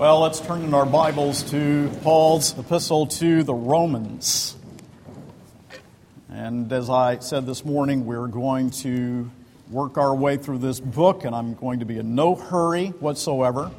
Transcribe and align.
Well, 0.00 0.20
let's 0.20 0.40
turn 0.40 0.62
in 0.62 0.72
our 0.72 0.86
Bibles 0.86 1.42
to 1.50 1.90
Paul's 2.02 2.58
epistle 2.58 3.06
to 3.08 3.42
the 3.42 3.52
Romans. 3.52 4.56
And 6.30 6.72
as 6.72 6.88
I 6.88 7.18
said 7.18 7.44
this 7.44 7.66
morning, 7.66 8.06
we're 8.06 8.26
going 8.26 8.70
to 8.70 9.30
work 9.70 9.98
our 9.98 10.14
way 10.14 10.38
through 10.38 10.56
this 10.56 10.80
book, 10.80 11.24
and 11.26 11.36
I'm 11.36 11.52
going 11.52 11.80
to 11.80 11.84
be 11.84 11.98
in 11.98 12.14
no 12.14 12.34
hurry 12.34 12.86
whatsoever. 12.86 13.70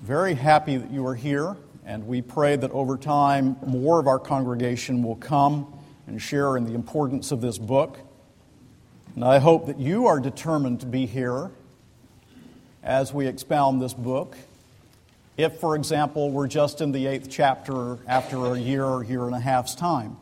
Very 0.00 0.34
happy 0.34 0.76
that 0.76 0.90
you 0.90 1.06
are 1.06 1.14
here, 1.14 1.56
and 1.86 2.08
we 2.08 2.20
pray 2.20 2.56
that 2.56 2.72
over 2.72 2.96
time 2.96 3.58
more 3.64 4.00
of 4.00 4.08
our 4.08 4.18
congregation 4.18 5.04
will 5.04 5.14
come 5.14 5.72
and 6.08 6.20
share 6.20 6.56
in 6.56 6.64
the 6.64 6.74
importance 6.74 7.30
of 7.30 7.40
this 7.40 7.58
book. 7.58 8.00
And 9.14 9.24
I 9.24 9.38
hope 9.38 9.66
that 9.66 9.78
you 9.78 10.08
are 10.08 10.18
determined 10.18 10.80
to 10.80 10.86
be 10.86 11.06
here 11.06 11.52
as 12.82 13.14
we 13.14 13.28
expound 13.28 13.80
this 13.80 13.94
book. 13.94 14.36
If, 15.38 15.60
for 15.60 15.76
example, 15.76 16.32
we're 16.32 16.48
just 16.48 16.80
in 16.80 16.90
the 16.90 17.06
eighth 17.06 17.30
chapter 17.30 18.00
after 18.08 18.54
a 18.54 18.58
year 18.58 18.84
or 18.84 19.04
year 19.04 19.24
and 19.24 19.36
a 19.36 19.40
half's 19.40 19.76
time, 19.76 20.16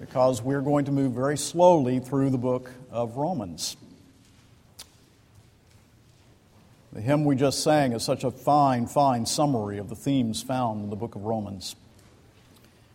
because 0.00 0.40
we're 0.40 0.62
going 0.62 0.86
to 0.86 0.90
move 0.90 1.12
very 1.12 1.36
slowly 1.36 2.00
through 2.00 2.30
the 2.30 2.38
book 2.38 2.70
of 2.90 3.18
Romans. 3.18 3.76
The 6.94 7.02
hymn 7.02 7.26
we 7.26 7.36
just 7.36 7.62
sang 7.62 7.92
is 7.92 8.02
such 8.02 8.24
a 8.24 8.30
fine, 8.30 8.86
fine 8.86 9.26
summary 9.26 9.76
of 9.76 9.90
the 9.90 9.94
themes 9.94 10.42
found 10.42 10.84
in 10.84 10.88
the 10.88 10.96
book 10.96 11.14
of 11.14 11.24
Romans. 11.24 11.76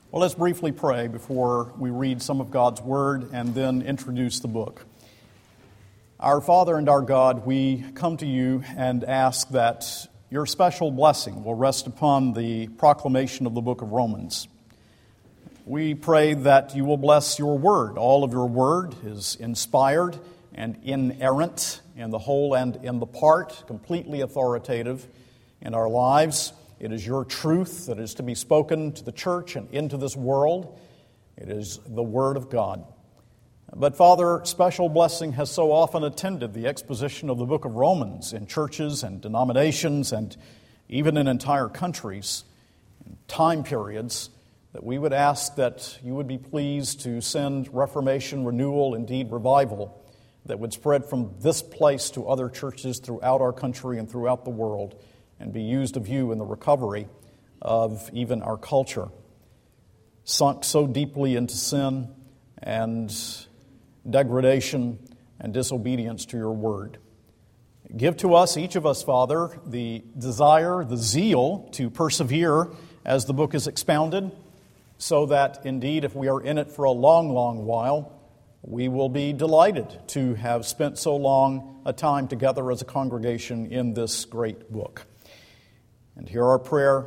Well, 0.09 0.23
let's 0.23 0.33
briefly 0.33 0.71
pray 0.71 1.05
before 1.07 1.73
we 1.77 1.91
read 1.91 2.23
some 2.23 2.41
of 2.41 2.49
God's 2.49 2.81
Word 2.81 3.29
and 3.33 3.53
then 3.53 3.83
introduce 3.83 4.39
the 4.39 4.47
book. 4.47 4.83
Our 6.19 6.41
Father 6.41 6.75
and 6.75 6.89
our 6.89 7.03
God, 7.03 7.45
we 7.45 7.85
come 7.93 8.17
to 8.17 8.25
you 8.25 8.63
and 8.75 9.03
ask 9.03 9.49
that 9.49 10.07
your 10.29 10.45
special 10.45 10.91
blessing 10.91 11.45
will 11.45 11.53
rest 11.53 11.87
upon 11.87 12.33
the 12.33 12.67
proclamation 12.67 13.45
of 13.45 13.53
the 13.53 13.61
book 13.61 13.81
of 13.81 13.91
Romans. 13.91 14.49
We 15.65 15.93
pray 15.95 16.33
that 16.33 16.75
you 16.75 16.83
will 16.83 16.97
bless 16.97 17.39
your 17.39 17.57
word. 17.57 17.97
All 17.97 18.25
of 18.25 18.33
your 18.33 18.47
word 18.47 18.93
is 19.05 19.37
inspired 19.39 20.19
and 20.53 20.77
inerrant 20.83 21.81
in 21.95 22.09
the 22.09 22.19
whole 22.19 22.55
and 22.55 22.75
in 22.83 22.99
the 22.99 23.05
part, 23.05 23.63
completely 23.67 24.19
authoritative 24.19 25.07
in 25.61 25.73
our 25.73 25.87
lives. 25.87 26.51
It 26.79 26.91
is 26.91 27.07
your 27.07 27.23
truth 27.23 27.85
that 27.85 27.97
is 27.97 28.15
to 28.15 28.23
be 28.23 28.35
spoken 28.35 28.91
to 28.93 29.03
the 29.03 29.13
church 29.13 29.55
and 29.55 29.69
into 29.71 29.95
this 29.95 30.17
world. 30.17 30.77
It 31.37 31.49
is 31.49 31.79
the 31.87 32.03
word 32.03 32.35
of 32.35 32.49
God. 32.49 32.85
But, 33.75 33.97
Father, 33.97 34.41
special 34.45 34.87
blessing 34.87 35.33
has 35.33 35.51
so 35.51 35.71
often 35.71 36.03
attended 36.03 36.53
the 36.53 36.67
exposition 36.67 37.29
of 37.29 37.37
the 37.37 37.45
book 37.45 37.65
of 37.65 37.75
Romans 37.75 38.31
in 38.31 38.47
churches 38.47 39.03
and 39.03 39.19
denominations 39.19 40.13
and 40.13 40.35
even 40.87 41.17
in 41.17 41.27
entire 41.27 41.67
countries, 41.67 42.45
in 43.05 43.17
time 43.27 43.63
periods, 43.63 44.29
that 44.71 44.83
we 44.83 44.97
would 44.97 45.11
ask 45.11 45.55
that 45.55 45.99
you 46.01 46.15
would 46.15 46.27
be 46.27 46.37
pleased 46.37 47.01
to 47.01 47.19
send 47.19 47.73
reformation, 47.73 48.45
renewal, 48.45 48.95
indeed 48.95 49.31
revival, 49.31 50.01
that 50.45 50.59
would 50.59 50.71
spread 50.71 51.05
from 51.05 51.35
this 51.41 51.61
place 51.61 52.09
to 52.11 52.27
other 52.27 52.47
churches 52.47 52.99
throughout 52.99 53.41
our 53.41 53.51
country 53.51 53.99
and 53.99 54.09
throughout 54.09 54.45
the 54.45 54.49
world 54.49 54.95
and 55.41 55.51
be 55.51 55.61
used 55.61 55.97
of 55.97 56.07
you 56.07 56.31
in 56.31 56.37
the 56.37 56.45
recovery 56.45 57.07
of 57.61 58.09
even 58.13 58.41
our 58.41 58.57
culture. 58.57 59.09
Sunk 60.23 60.63
so 60.63 60.87
deeply 60.87 61.35
into 61.35 61.55
sin 61.55 62.07
and 62.63 63.13
degradation, 64.09 64.99
and 65.39 65.53
disobedience 65.53 66.25
to 66.25 66.37
your 66.37 66.51
word. 66.51 66.97
Give 67.95 68.17
to 68.17 68.35
us, 68.35 68.57
each 68.57 68.75
of 68.75 68.85
us, 68.85 69.03
Father, 69.03 69.59
the 69.65 70.03
desire, 70.17 70.83
the 70.83 70.97
zeal 70.97 71.69
to 71.73 71.89
persevere 71.89 72.69
as 73.05 73.25
the 73.25 73.33
book 73.33 73.53
is 73.53 73.67
expounded, 73.67 74.31
so 74.97 75.27
that 75.27 75.65
indeed, 75.65 76.03
if 76.03 76.15
we 76.15 76.27
are 76.27 76.41
in 76.41 76.57
it 76.57 76.71
for 76.71 76.85
a 76.85 76.91
long, 76.91 77.29
long 77.29 77.65
while, 77.65 78.13
we 78.61 78.89
will 78.89 79.07
be 79.07 79.31
delighted 79.31 79.87
to 80.07 80.33
have 80.33 80.65
spent 80.65 80.97
so 80.97 81.15
long 81.15 81.81
a 81.85 81.93
time 81.93 82.27
together 82.27 82.69
as 82.71 82.81
a 82.81 82.85
congregation 82.85 83.67
in 83.67 83.93
this 83.93 84.25
great 84.25 84.71
book. 84.71 85.05
And 86.17 86.27
hear 86.27 86.43
our 86.43 86.59
prayer 86.59 87.05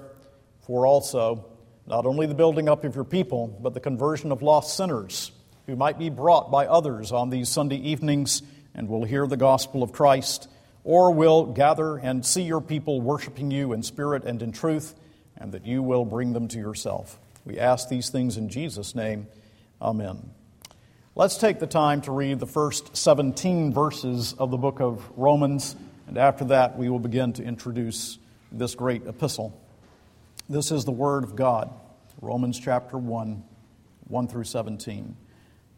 for 0.62 0.86
also 0.86 1.44
not 1.86 2.06
only 2.06 2.26
the 2.26 2.34
building 2.34 2.68
up 2.68 2.84
of 2.84 2.94
your 2.94 3.04
people, 3.04 3.48
but 3.60 3.74
the 3.74 3.80
conversion 3.80 4.32
of 4.32 4.40
lost 4.40 4.76
sinners 4.76 5.32
who 5.70 5.76
might 5.76 6.00
be 6.00 6.10
brought 6.10 6.50
by 6.50 6.66
others 6.66 7.12
on 7.12 7.30
these 7.30 7.48
Sunday 7.48 7.76
evenings 7.76 8.42
and 8.74 8.88
will 8.88 9.04
hear 9.04 9.28
the 9.28 9.36
gospel 9.36 9.84
of 9.84 9.92
Christ, 9.92 10.48
or 10.82 11.12
will 11.12 11.46
gather 11.46 11.96
and 11.96 12.26
see 12.26 12.42
your 12.42 12.60
people 12.60 13.00
worshiping 13.00 13.52
you 13.52 13.72
in 13.72 13.84
spirit 13.84 14.24
and 14.24 14.42
in 14.42 14.50
truth, 14.50 14.96
and 15.36 15.52
that 15.52 15.64
you 15.64 15.80
will 15.80 16.04
bring 16.04 16.32
them 16.32 16.48
to 16.48 16.58
yourself. 16.58 17.20
We 17.44 17.60
ask 17.60 17.88
these 17.88 18.10
things 18.10 18.36
in 18.36 18.48
Jesus' 18.48 18.96
name. 18.96 19.28
Amen. 19.80 20.30
Let's 21.14 21.38
take 21.38 21.60
the 21.60 21.68
time 21.68 22.00
to 22.02 22.10
read 22.10 22.40
the 22.40 22.46
first 22.46 22.96
17 22.96 23.72
verses 23.72 24.32
of 24.32 24.50
the 24.50 24.56
book 24.56 24.80
of 24.80 25.08
Romans, 25.16 25.76
and 26.08 26.18
after 26.18 26.46
that, 26.46 26.76
we 26.76 26.88
will 26.88 26.98
begin 26.98 27.32
to 27.34 27.44
introduce 27.44 28.18
this 28.50 28.74
great 28.74 29.06
epistle. 29.06 29.56
This 30.48 30.72
is 30.72 30.84
the 30.84 30.90
Word 30.90 31.22
of 31.22 31.36
God, 31.36 31.72
Romans 32.20 32.58
chapter 32.58 32.98
1, 32.98 33.44
1 34.08 34.26
through 34.26 34.42
17. 34.42 35.16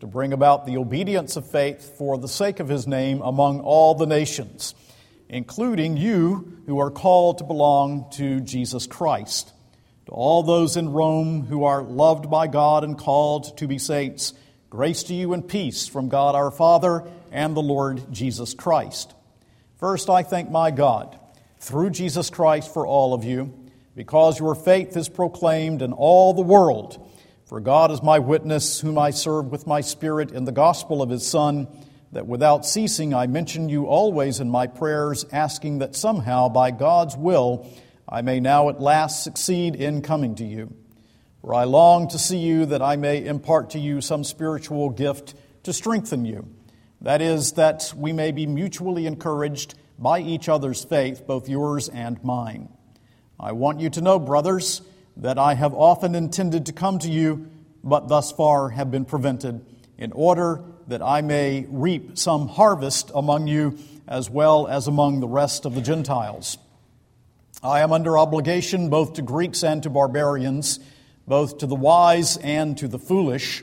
to 0.00 0.06
bring 0.06 0.32
about 0.32 0.66
the 0.66 0.78
obedience 0.78 1.36
of 1.36 1.50
faith 1.50 1.96
for 1.98 2.18
the 2.18 2.28
sake 2.28 2.58
of 2.58 2.68
his 2.68 2.86
name 2.86 3.20
among 3.22 3.60
all 3.60 3.94
the 3.94 4.06
nations, 4.06 4.74
including 5.28 5.96
you 5.96 6.62
who 6.66 6.78
are 6.78 6.90
called 6.90 7.38
to 7.38 7.44
belong 7.44 8.06
to 8.12 8.40
Jesus 8.40 8.86
Christ. 8.86 9.52
To 10.06 10.12
all 10.12 10.42
those 10.42 10.76
in 10.76 10.90
Rome 10.92 11.42
who 11.42 11.64
are 11.64 11.82
loved 11.82 12.30
by 12.30 12.46
God 12.46 12.82
and 12.82 12.98
called 12.98 13.58
to 13.58 13.68
be 13.68 13.78
saints, 13.78 14.32
grace 14.70 15.02
to 15.04 15.14
you 15.14 15.34
and 15.34 15.46
peace 15.46 15.86
from 15.86 16.08
God 16.08 16.34
our 16.34 16.50
Father 16.50 17.06
and 17.30 17.54
the 17.54 17.62
Lord 17.62 18.12
Jesus 18.12 18.54
Christ. 18.54 19.14
First, 19.78 20.08
I 20.10 20.22
thank 20.22 20.50
my 20.50 20.70
God 20.70 21.18
through 21.58 21.90
Jesus 21.90 22.30
Christ 22.30 22.72
for 22.72 22.86
all 22.86 23.12
of 23.12 23.22
you, 23.22 23.54
because 23.94 24.40
your 24.40 24.54
faith 24.54 24.96
is 24.96 25.10
proclaimed 25.10 25.82
in 25.82 25.92
all 25.92 26.32
the 26.32 26.42
world 26.42 27.06
for 27.50 27.58
God 27.58 27.90
is 27.90 28.00
my 28.00 28.20
witness, 28.20 28.80
whom 28.80 28.96
I 28.96 29.10
serve 29.10 29.50
with 29.50 29.66
my 29.66 29.80
spirit 29.80 30.30
in 30.30 30.44
the 30.44 30.52
gospel 30.52 31.02
of 31.02 31.10
his 31.10 31.26
Son, 31.26 31.66
that 32.12 32.28
without 32.28 32.64
ceasing 32.64 33.12
I 33.12 33.26
mention 33.26 33.68
you 33.68 33.86
always 33.86 34.38
in 34.38 34.48
my 34.48 34.68
prayers, 34.68 35.26
asking 35.32 35.80
that 35.80 35.96
somehow, 35.96 36.48
by 36.48 36.70
God's 36.70 37.16
will, 37.16 37.66
I 38.08 38.22
may 38.22 38.38
now 38.38 38.68
at 38.68 38.80
last 38.80 39.24
succeed 39.24 39.74
in 39.74 40.00
coming 40.00 40.36
to 40.36 40.44
you. 40.44 40.72
For 41.40 41.52
I 41.52 41.64
long 41.64 42.06
to 42.10 42.20
see 42.20 42.38
you 42.38 42.66
that 42.66 42.82
I 42.82 42.94
may 42.94 43.26
impart 43.26 43.70
to 43.70 43.80
you 43.80 44.00
some 44.00 44.22
spiritual 44.22 44.88
gift 44.90 45.34
to 45.64 45.72
strengthen 45.72 46.24
you. 46.24 46.46
That 47.00 47.20
is, 47.20 47.54
that 47.54 47.92
we 47.96 48.12
may 48.12 48.30
be 48.30 48.46
mutually 48.46 49.06
encouraged 49.06 49.74
by 49.98 50.20
each 50.20 50.48
other's 50.48 50.84
faith, 50.84 51.26
both 51.26 51.48
yours 51.48 51.88
and 51.88 52.22
mine. 52.22 52.68
I 53.40 53.50
want 53.50 53.80
you 53.80 53.90
to 53.90 54.00
know, 54.00 54.20
brothers, 54.20 54.82
that 55.20 55.38
I 55.38 55.54
have 55.54 55.74
often 55.74 56.14
intended 56.14 56.66
to 56.66 56.72
come 56.72 56.98
to 57.00 57.10
you, 57.10 57.50
but 57.84 58.08
thus 58.08 58.32
far 58.32 58.70
have 58.70 58.90
been 58.90 59.04
prevented, 59.04 59.64
in 59.98 60.12
order 60.12 60.64
that 60.88 61.02
I 61.02 61.20
may 61.20 61.66
reap 61.68 62.18
some 62.18 62.48
harvest 62.48 63.10
among 63.14 63.46
you 63.46 63.78
as 64.08 64.28
well 64.28 64.66
as 64.66 64.88
among 64.88 65.20
the 65.20 65.28
rest 65.28 65.66
of 65.66 65.74
the 65.74 65.82
Gentiles. 65.82 66.58
I 67.62 67.80
am 67.80 67.92
under 67.92 68.18
obligation 68.18 68.88
both 68.88 69.14
to 69.14 69.22
Greeks 69.22 69.62
and 69.62 69.82
to 69.82 69.90
barbarians, 69.90 70.80
both 71.28 71.58
to 71.58 71.66
the 71.66 71.76
wise 71.76 72.38
and 72.38 72.76
to 72.78 72.88
the 72.88 72.98
foolish. 72.98 73.62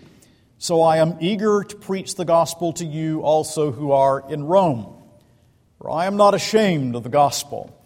So 0.59 0.83
I 0.83 0.97
am 0.97 1.17
eager 1.19 1.63
to 1.63 1.75
preach 1.75 2.15
the 2.15 2.23
gospel 2.23 2.73
to 2.73 2.85
you 2.85 3.21
also 3.21 3.71
who 3.71 3.91
are 3.91 4.23
in 4.29 4.43
Rome. 4.45 4.93
For 5.79 5.89
I 5.89 6.05
am 6.05 6.17
not 6.17 6.33
ashamed 6.33 6.95
of 6.95 7.03
the 7.03 7.09
gospel. 7.09 7.76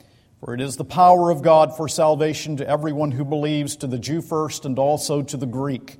For 0.41 0.55
it 0.55 0.61
is 0.61 0.75
the 0.75 0.83
power 0.83 1.29
of 1.29 1.43
God 1.43 1.77
for 1.77 1.87
salvation 1.87 2.57
to 2.57 2.67
everyone 2.67 3.11
who 3.11 3.23
believes, 3.23 3.75
to 3.77 3.87
the 3.87 3.99
Jew 3.99 4.23
first 4.23 4.65
and 4.65 4.79
also 4.79 5.21
to 5.21 5.37
the 5.37 5.45
Greek. 5.45 5.97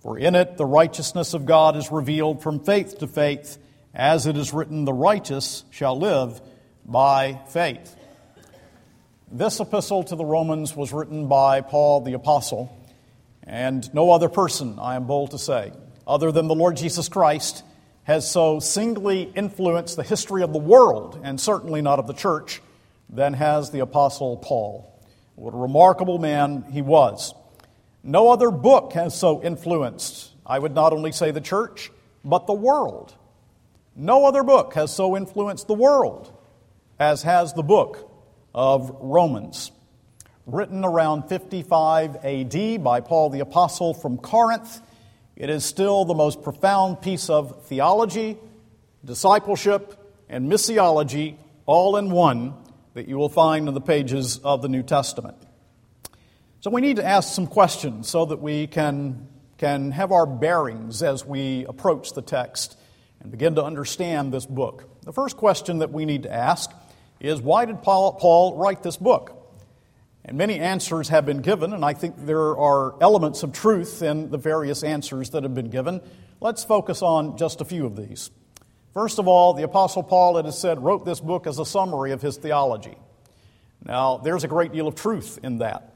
For 0.00 0.18
in 0.18 0.34
it 0.34 0.58
the 0.58 0.66
righteousness 0.66 1.32
of 1.32 1.46
God 1.46 1.76
is 1.76 1.90
revealed 1.90 2.42
from 2.42 2.60
faith 2.60 2.98
to 2.98 3.06
faith, 3.06 3.56
as 3.94 4.26
it 4.26 4.36
is 4.36 4.52
written, 4.52 4.84
the 4.84 4.92
righteous 4.92 5.64
shall 5.70 5.98
live 5.98 6.42
by 6.84 7.40
faith. 7.48 7.96
This 9.32 9.60
epistle 9.60 10.02
to 10.04 10.16
the 10.16 10.26
Romans 10.26 10.76
was 10.76 10.92
written 10.92 11.26
by 11.26 11.62
Paul 11.62 12.02
the 12.02 12.12
Apostle, 12.12 12.76
and 13.44 13.92
no 13.94 14.10
other 14.10 14.28
person, 14.28 14.78
I 14.78 14.96
am 14.96 15.06
bold 15.06 15.30
to 15.30 15.38
say, 15.38 15.72
other 16.06 16.32
than 16.32 16.48
the 16.48 16.54
Lord 16.54 16.76
Jesus 16.76 17.08
Christ, 17.08 17.64
has 18.02 18.30
so 18.30 18.60
singly 18.60 19.22
influenced 19.22 19.96
the 19.96 20.02
history 20.02 20.42
of 20.42 20.52
the 20.52 20.58
world, 20.58 21.18
and 21.22 21.40
certainly 21.40 21.80
not 21.80 21.98
of 21.98 22.06
the 22.06 22.12
church, 22.12 22.60
than 23.12 23.34
has 23.34 23.70
the 23.70 23.80
Apostle 23.80 24.36
Paul. 24.36 24.86
What 25.34 25.54
a 25.54 25.56
remarkable 25.56 26.18
man 26.18 26.64
he 26.70 26.82
was. 26.82 27.34
No 28.02 28.30
other 28.30 28.50
book 28.50 28.92
has 28.92 29.18
so 29.18 29.42
influenced, 29.42 30.32
I 30.46 30.58
would 30.58 30.74
not 30.74 30.92
only 30.92 31.12
say 31.12 31.30
the 31.30 31.40
church, 31.40 31.90
but 32.24 32.46
the 32.46 32.54
world. 32.54 33.14
No 33.96 34.24
other 34.24 34.42
book 34.42 34.74
has 34.74 34.94
so 34.94 35.16
influenced 35.16 35.66
the 35.66 35.74
world 35.74 36.32
as 36.98 37.22
has 37.22 37.52
the 37.52 37.62
book 37.62 38.10
of 38.54 38.96
Romans. 39.00 39.72
Written 40.46 40.84
around 40.84 41.28
55 41.28 42.24
AD 42.24 42.84
by 42.84 43.00
Paul 43.00 43.30
the 43.30 43.40
Apostle 43.40 43.94
from 43.94 44.18
Corinth, 44.18 44.80
it 45.36 45.50
is 45.50 45.64
still 45.64 46.04
the 46.04 46.14
most 46.14 46.42
profound 46.42 47.00
piece 47.00 47.30
of 47.30 47.66
theology, 47.66 48.38
discipleship, 49.04 49.96
and 50.28 50.50
missiology 50.50 51.36
all 51.66 51.96
in 51.96 52.10
one 52.10 52.54
that 52.94 53.08
you 53.08 53.16
will 53.16 53.28
find 53.28 53.68
in 53.68 53.74
the 53.74 53.80
pages 53.80 54.38
of 54.38 54.62
the 54.62 54.68
New 54.68 54.82
Testament. 54.82 55.36
So 56.60 56.70
we 56.70 56.80
need 56.80 56.96
to 56.96 57.04
ask 57.04 57.34
some 57.34 57.46
questions 57.46 58.08
so 58.08 58.26
that 58.26 58.40
we 58.40 58.66
can, 58.66 59.28
can 59.58 59.92
have 59.92 60.12
our 60.12 60.26
bearings 60.26 61.02
as 61.02 61.24
we 61.24 61.64
approach 61.66 62.12
the 62.12 62.22
text 62.22 62.76
and 63.20 63.30
begin 63.30 63.54
to 63.54 63.64
understand 63.64 64.32
this 64.32 64.46
book. 64.46 64.88
The 65.02 65.12
first 65.12 65.36
question 65.36 65.78
that 65.78 65.92
we 65.92 66.04
need 66.04 66.24
to 66.24 66.32
ask 66.32 66.70
is 67.20 67.40
why 67.40 67.64
did 67.64 67.82
Paul, 67.82 68.14
Paul 68.14 68.56
write 68.56 68.82
this 68.82 68.96
book? 68.96 69.36
And 70.24 70.36
many 70.36 70.58
answers 70.58 71.08
have 71.08 71.24
been 71.24 71.40
given, 71.40 71.72
and 71.72 71.84
I 71.84 71.94
think 71.94 72.14
there 72.26 72.56
are 72.56 72.94
elements 73.00 73.42
of 73.42 73.52
truth 73.52 74.02
in 74.02 74.30
the 74.30 74.36
various 74.36 74.82
answers 74.82 75.30
that 75.30 75.44
have 75.44 75.54
been 75.54 75.70
given. 75.70 76.02
Let's 76.40 76.62
focus 76.62 77.00
on 77.00 77.38
just 77.38 77.60
a 77.60 77.64
few 77.64 77.86
of 77.86 77.96
these. 77.96 78.30
First 78.92 79.20
of 79.20 79.28
all, 79.28 79.54
the 79.54 79.62
Apostle 79.62 80.02
Paul, 80.02 80.38
it 80.38 80.46
is 80.46 80.58
said, 80.58 80.82
wrote 80.82 81.04
this 81.04 81.20
book 81.20 81.46
as 81.46 81.60
a 81.60 81.64
summary 81.64 82.10
of 82.10 82.20
his 82.20 82.36
theology. 82.36 82.96
Now, 83.84 84.16
there's 84.18 84.42
a 84.42 84.48
great 84.48 84.72
deal 84.72 84.88
of 84.88 84.96
truth 84.96 85.38
in 85.44 85.58
that. 85.58 85.94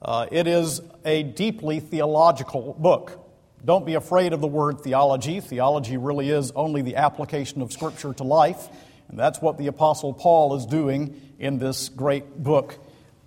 Uh, 0.00 0.26
it 0.32 0.48
is 0.48 0.80
a 1.04 1.22
deeply 1.22 1.78
theological 1.78 2.74
book. 2.78 3.20
Don't 3.64 3.86
be 3.86 3.94
afraid 3.94 4.32
of 4.32 4.40
the 4.40 4.48
word 4.48 4.80
theology. 4.80 5.38
Theology 5.38 5.96
really 5.96 6.30
is 6.30 6.50
only 6.50 6.82
the 6.82 6.96
application 6.96 7.62
of 7.62 7.72
Scripture 7.72 8.12
to 8.14 8.24
life. 8.24 8.68
And 9.08 9.16
that's 9.16 9.40
what 9.40 9.56
the 9.56 9.68
Apostle 9.68 10.12
Paul 10.12 10.56
is 10.56 10.66
doing 10.66 11.20
in 11.38 11.58
this 11.58 11.88
great 11.90 12.42
book, 12.42 12.76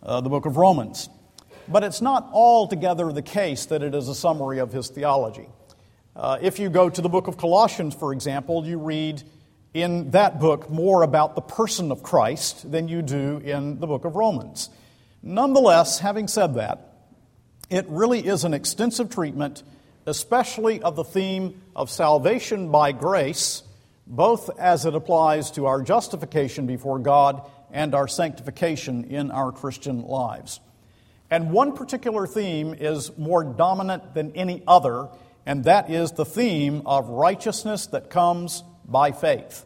uh, 0.03 0.19
the 0.19 0.29
book 0.29 0.45
of 0.45 0.57
Romans. 0.57 1.07
But 1.69 1.85
it's 1.85 2.01
not 2.01 2.29
altogether 2.33 3.13
the 3.13 3.21
case 3.21 3.67
that 3.67 3.81
it 3.81 3.95
is 3.95 4.09
a 4.09 4.15
summary 4.15 4.59
of 4.59 4.73
his 4.73 4.89
theology. 4.89 5.47
Uh, 6.15 6.38
if 6.41 6.59
you 6.59 6.69
go 6.69 6.89
to 6.89 7.01
the 7.01 7.09
book 7.09 7.27
of 7.27 7.38
Colossians, 7.38 7.94
for 7.94 8.13
example, 8.13 8.65
you 8.65 8.77
read 8.77 9.21
in 9.73 10.12
that 10.12 10.39
book 10.39 10.69
more 10.69 11.03
about 11.03 11.35
the 11.35 11.41
person 11.41 11.91
of 11.91 12.01
Christ 12.03 12.71
than 12.71 12.88
you 12.88 13.01
do 13.01 13.41
in 13.44 13.79
the 13.79 13.88
book 13.88 14.06
of 14.06 14.15
Romans. 14.15 14.69
Nonetheless, 15.21 16.00
having 16.00 16.27
said 16.27 16.56
that, 16.56 16.94
it 17.69 17.85
really 17.89 18.25
is 18.25 18.44
an 18.45 18.53
extensive 18.53 19.09
treatment, 19.09 19.63
especially 20.06 20.81
of 20.81 20.95
the 20.95 21.03
theme 21.03 21.62
of 21.75 21.89
salvation 21.89 22.71
by 22.71 22.91
grace 22.91 23.63
both 24.07 24.50
as 24.59 24.85
it 24.85 24.95
applies 24.95 25.51
to 25.51 25.65
our 25.65 25.81
justification 25.81 26.67
before 26.67 27.00
God 27.00 27.50
and 27.71 27.95
our 27.95 28.07
sanctification 28.07 29.06
in 29.06 29.31
our 29.31 29.51
Christian 29.51 30.03
lives. 30.03 30.59
And 31.31 31.51
one 31.51 31.75
particular 31.75 32.27
theme 32.27 32.75
is 32.77 33.17
more 33.17 33.44
dominant 33.44 34.13
than 34.13 34.31
any 34.33 34.62
other, 34.67 35.09
and 35.45 35.63
that 35.65 35.89
is 35.89 36.13
the 36.13 36.25
theme 36.25 36.81
of 36.86 37.09
righteousness 37.09 37.88
that 37.88 38.09
comes 38.09 38.63
by 38.86 39.12
faith. 39.12 39.65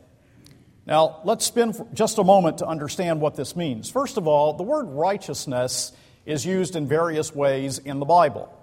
Now, 0.86 1.22
let's 1.24 1.46
spend 1.46 1.76
just 1.94 2.18
a 2.18 2.24
moment 2.24 2.60
to 2.60 2.66
understand 2.66 3.22
what 3.22 3.36
this 3.36 3.56
means. 3.56 3.90
First 3.90 4.18
of 4.18 4.28
all, 4.28 4.54
the 4.54 4.64
word 4.64 4.86
righteousness 4.86 5.92
is 6.26 6.46
used 6.46 6.76
in 6.76 6.88
various 6.88 7.34
ways 7.34 7.78
in 7.78 8.00
the 8.00 8.06
Bible. 8.06 8.54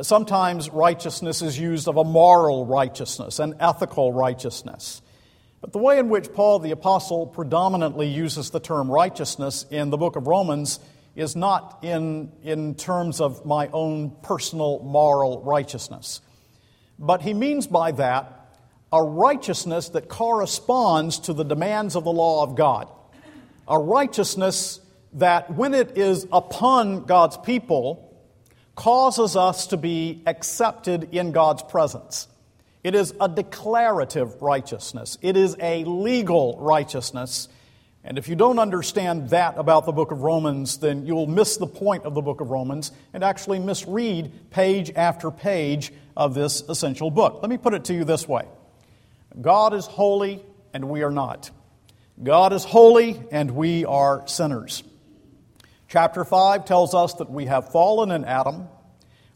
Sometimes 0.00 0.70
righteousness 0.70 1.42
is 1.42 1.58
used 1.58 1.88
of 1.88 1.96
a 1.96 2.04
moral 2.04 2.64
righteousness, 2.64 3.40
an 3.40 3.56
ethical 3.58 4.12
righteousness. 4.12 5.02
But 5.60 5.72
the 5.72 5.78
way 5.78 5.98
in 5.98 6.08
which 6.08 6.32
Paul 6.32 6.60
the 6.60 6.70
Apostle 6.70 7.26
predominantly 7.26 8.06
uses 8.06 8.50
the 8.50 8.60
term 8.60 8.88
righteousness 8.88 9.66
in 9.70 9.90
the 9.90 9.96
book 9.96 10.14
of 10.14 10.28
Romans 10.28 10.78
is 11.16 11.34
not 11.34 11.80
in, 11.82 12.30
in 12.44 12.76
terms 12.76 13.20
of 13.20 13.44
my 13.44 13.66
own 13.72 14.12
personal 14.22 14.78
moral 14.84 15.42
righteousness. 15.42 16.20
But 16.98 17.22
he 17.22 17.34
means 17.34 17.66
by 17.66 17.92
that 17.92 18.34
a 18.92 19.02
righteousness 19.02 19.90
that 19.90 20.08
corresponds 20.08 21.18
to 21.20 21.32
the 21.32 21.44
demands 21.44 21.94
of 21.94 22.04
the 22.04 22.12
law 22.12 22.42
of 22.42 22.56
God. 22.56 22.88
A 23.66 23.78
righteousness 23.78 24.80
that, 25.14 25.54
when 25.54 25.74
it 25.74 25.98
is 25.98 26.26
upon 26.32 27.04
God's 27.04 27.36
people, 27.36 28.04
causes 28.74 29.36
us 29.36 29.66
to 29.68 29.76
be 29.76 30.22
accepted 30.26 31.12
in 31.12 31.32
God's 31.32 31.62
presence. 31.62 32.28
It 32.82 32.94
is 32.94 33.12
a 33.20 33.28
declarative 33.28 34.40
righteousness, 34.40 35.18
it 35.20 35.36
is 35.36 35.56
a 35.60 35.84
legal 35.84 36.58
righteousness. 36.60 37.48
And 38.08 38.16
if 38.16 38.26
you 38.26 38.36
don't 38.36 38.58
understand 38.58 39.28
that 39.30 39.58
about 39.58 39.84
the 39.84 39.92
book 39.92 40.12
of 40.12 40.22
Romans, 40.22 40.78
then 40.78 41.04
you'll 41.04 41.26
miss 41.26 41.58
the 41.58 41.66
point 41.66 42.04
of 42.04 42.14
the 42.14 42.22
book 42.22 42.40
of 42.40 42.48
Romans 42.48 42.90
and 43.12 43.22
actually 43.22 43.58
misread 43.58 44.50
page 44.50 44.90
after 44.96 45.30
page 45.30 45.92
of 46.16 46.32
this 46.32 46.62
essential 46.70 47.10
book. 47.10 47.40
Let 47.42 47.50
me 47.50 47.58
put 47.58 47.74
it 47.74 47.84
to 47.84 47.94
you 47.94 48.04
this 48.04 48.26
way 48.26 48.46
God 49.38 49.74
is 49.74 49.84
holy 49.84 50.42
and 50.72 50.88
we 50.88 51.02
are 51.02 51.10
not. 51.10 51.50
God 52.22 52.54
is 52.54 52.64
holy 52.64 53.20
and 53.30 53.50
we 53.50 53.84
are 53.84 54.26
sinners. 54.26 54.82
Chapter 55.86 56.24
5 56.24 56.64
tells 56.64 56.94
us 56.94 57.12
that 57.14 57.30
we 57.30 57.44
have 57.44 57.72
fallen 57.72 58.10
in 58.10 58.24
Adam, 58.24 58.68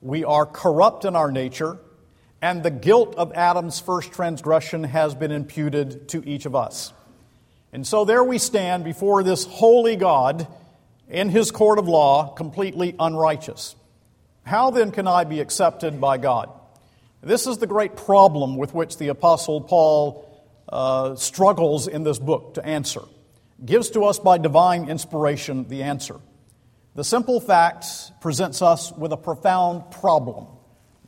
we 0.00 0.24
are 0.24 0.46
corrupt 0.46 1.04
in 1.04 1.14
our 1.14 1.30
nature, 1.30 1.76
and 2.40 2.62
the 2.62 2.70
guilt 2.70 3.16
of 3.16 3.34
Adam's 3.34 3.80
first 3.80 4.12
transgression 4.12 4.82
has 4.82 5.14
been 5.14 5.30
imputed 5.30 6.08
to 6.08 6.26
each 6.26 6.46
of 6.46 6.56
us. 6.56 6.94
And 7.72 7.86
so 7.86 8.04
there 8.04 8.22
we 8.22 8.38
stand 8.38 8.84
before 8.84 9.22
this 9.22 9.46
holy 9.46 9.96
God 9.96 10.46
in 11.08 11.30
his 11.30 11.50
court 11.50 11.78
of 11.78 11.88
law, 11.88 12.28
completely 12.28 12.94
unrighteous. 12.98 13.76
How 14.44 14.70
then 14.70 14.90
can 14.90 15.06
I 15.06 15.24
be 15.24 15.40
accepted 15.40 16.00
by 16.00 16.18
God? 16.18 16.50
This 17.22 17.46
is 17.46 17.58
the 17.58 17.66
great 17.66 17.96
problem 17.96 18.56
with 18.56 18.74
which 18.74 18.98
the 18.98 19.08
Apostle 19.08 19.60
Paul 19.60 20.28
uh, 20.68 21.14
struggles 21.14 21.86
in 21.86 22.02
this 22.02 22.18
book 22.18 22.54
to 22.54 22.66
answer. 22.66 23.02
Gives 23.64 23.90
to 23.90 24.04
us 24.04 24.18
by 24.18 24.38
divine 24.38 24.90
inspiration 24.90 25.68
the 25.68 25.84
answer. 25.84 26.16
The 26.94 27.04
simple 27.04 27.40
fact 27.40 27.86
presents 28.20 28.60
us 28.60 28.92
with 28.92 29.12
a 29.12 29.16
profound 29.16 29.90
problem. 29.92 30.46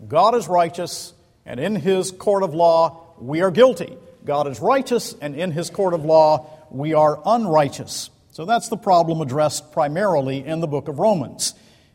God 0.07 0.35
is 0.35 0.49
righteous, 0.49 1.13
and 1.45 1.59
in 1.59 1.77
his 1.77 2.11
court 2.11 2.43
of 2.43 2.55
law, 2.55 3.15
we 3.19 3.43
are 3.43 3.51
guilty. 3.51 3.97
God 4.25 4.47
is 4.47 4.61
righteous, 4.61 5.15
and 5.21 5.35
in 5.35 5.51
his 5.51 5.69
court 5.69 5.95
of 5.95 6.05
law, 6.05 6.54
we 6.75 6.93
are 6.95 7.21
unrighteous. 7.25 8.11
So 8.33 8.45
that's 8.45 8.69
the 8.69 8.77
problem 8.77 9.21
addressed 9.21 9.73
primarily 9.73 10.45
in 10.45 10.61
the 10.61 10.67
book 10.67 10.89
of 10.89 10.99
Romans. 10.99 11.55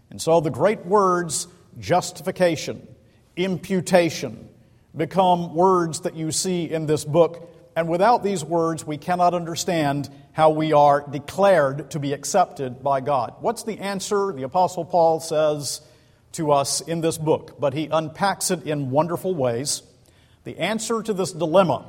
And 0.09 0.21
so 0.21 0.39
the 0.39 0.49
great 0.49 0.85
words 0.85 1.47
justification, 1.77 2.87
imputation, 3.35 4.49
become 4.95 5.53
words 5.53 6.01
that 6.01 6.15
you 6.15 6.31
see 6.31 6.69
in 6.69 6.85
this 6.85 7.05
book. 7.05 7.49
And 7.75 7.87
without 7.87 8.23
these 8.23 8.43
words, 8.43 8.85
we 8.85 8.97
cannot 8.97 9.33
understand 9.33 10.09
how 10.31 10.49
we 10.49 10.73
are 10.73 11.05
declared 11.09 11.91
to 11.91 11.99
be 11.99 12.13
accepted 12.13 12.81
by 12.81 13.01
God. 13.01 13.35
What's 13.39 13.63
the 13.63 13.79
answer? 13.79 14.33
The 14.33 14.43
Apostle 14.43 14.85
Paul 14.85 15.19
says 15.19 15.81
to 16.33 16.51
us 16.51 16.81
in 16.81 17.01
this 17.01 17.17
book, 17.17 17.59
but 17.59 17.73
he 17.73 17.87
unpacks 17.91 18.51
it 18.51 18.63
in 18.63 18.91
wonderful 18.91 19.35
ways. 19.35 19.83
The 20.43 20.57
answer 20.57 21.03
to 21.03 21.13
this 21.13 21.31
dilemma 21.31 21.85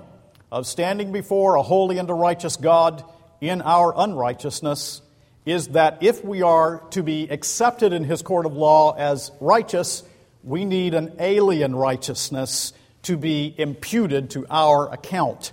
of 0.51 0.67
standing 0.67 1.13
before 1.13 1.55
a 1.55 1.63
holy 1.63 1.99
and 1.99 2.11
a 2.11 2.15
righteous 2.15 2.57
God 2.57 3.05
in 3.41 3.63
our 3.63 3.95
unrighteousness 3.97 5.03
is 5.47 5.69
that 5.69 6.03
if 6.03 6.25
we 6.25 6.43
are 6.43 6.83
to 6.91 7.03
be 7.03 7.29
accepted 7.29 7.93
in 7.93 8.05
his 8.05 8.23
court 8.23 8.47
of 8.47 8.53
law 8.55 8.93
as 8.93 9.31
righteous, 9.41 10.03
we 10.43 10.65
need 10.65 10.95
an 10.95 11.15
alien 11.19 11.75
righteousness 11.75 12.73
to 13.03 13.17
be 13.17 13.55
imputed 13.57 14.31
to 14.31 14.47
our 14.51 14.93
account. 14.93 15.53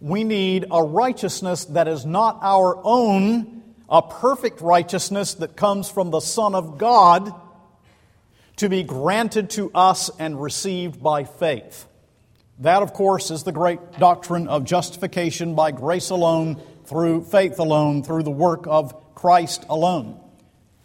We 0.00 0.24
need 0.24 0.66
a 0.70 0.82
righteousness 0.82 1.64
that 1.66 1.88
is 1.88 2.06
not 2.06 2.38
our 2.42 2.78
own, 2.82 3.62
a 3.88 4.02
perfect 4.02 4.60
righteousness 4.60 5.34
that 5.34 5.56
comes 5.56 5.90
from 5.90 6.10
the 6.10 6.20
Son 6.20 6.54
of 6.54 6.78
God 6.78 7.34
to 8.56 8.68
be 8.68 8.82
granted 8.82 9.50
to 9.50 9.70
us 9.74 10.10
and 10.18 10.40
received 10.40 11.02
by 11.02 11.24
faith. 11.24 11.86
That, 12.60 12.82
of 12.82 12.92
course, 12.94 13.30
is 13.30 13.42
the 13.42 13.52
great 13.52 13.80
doctrine 13.98 14.48
of 14.48 14.64
justification 14.64 15.54
by 15.54 15.72
grace 15.72 16.10
alone, 16.10 16.60
through 16.86 17.24
faith 17.24 17.58
alone, 17.58 18.02
through 18.02 18.22
the 18.22 18.30
work 18.30 18.66
of 18.66 19.14
Christ 19.14 19.64
alone. 19.68 20.20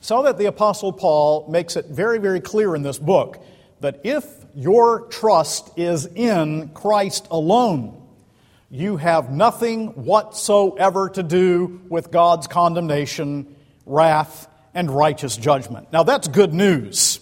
So 0.02 0.24
that 0.24 0.38
the 0.38 0.48
Apostle 0.48 0.92
Paul 0.92 1.48
makes 1.50 1.76
it 1.76 1.86
very, 1.86 2.18
very 2.18 2.42
clear 2.42 2.76
in 2.76 2.82
this 2.82 2.98
book 2.98 3.42
that 3.80 4.02
if 4.04 4.26
your 4.54 5.08
trust 5.08 5.70
is 5.78 6.08
in 6.08 6.70
Christ 6.70 7.28
alone, 7.32 7.98
you 8.70 8.98
have 8.98 9.32
nothing 9.32 9.88
whatsoever 9.90 11.10
to 11.10 11.24
do 11.24 11.82
with 11.88 12.12
God's 12.12 12.48
condemnation, 12.48 13.56
wrath, 13.86 14.48
and 14.74 14.90
righteous 14.90 15.38
judgment. 15.38 15.92
Now 15.94 16.04
that's 16.04 16.28
good 16.28 16.54
news. 16.54 17.21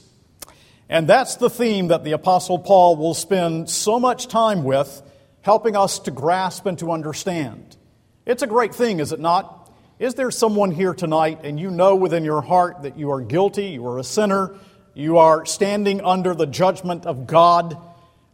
And 0.89 1.07
that's 1.07 1.35
the 1.35 1.51
theme 1.51 1.89
that 1.89 2.03
the 2.03 2.13
Apostle 2.13 2.57
Paul 2.57 2.95
will 2.95 3.13
spend 3.13 3.69
so 3.69 3.99
much 3.99 4.27
time 4.27 4.63
with, 4.63 5.03
helping 5.41 5.75
us 5.75 5.99
to 5.99 6.11
grasp 6.11 6.65
and 6.65 6.79
to 6.79 6.91
understand. 6.91 7.77
It's 8.25 8.41
a 8.41 8.47
great 8.47 8.73
thing, 8.73 8.99
is 8.99 9.11
it 9.11 9.19
not? 9.19 9.71
Is 9.99 10.15
there 10.15 10.31
someone 10.31 10.71
here 10.71 10.95
tonight 10.95 11.41
and 11.43 11.59
you 11.59 11.69
know 11.69 11.95
within 11.95 12.23
your 12.23 12.41
heart 12.41 12.83
that 12.83 12.97
you 12.97 13.11
are 13.11 13.21
guilty, 13.21 13.67
you 13.67 13.85
are 13.87 13.99
a 13.99 14.03
sinner, 14.03 14.55
you 14.95 15.19
are 15.19 15.45
standing 15.45 16.01
under 16.01 16.33
the 16.33 16.47
judgment 16.47 17.05
of 17.05 17.27
God? 17.27 17.77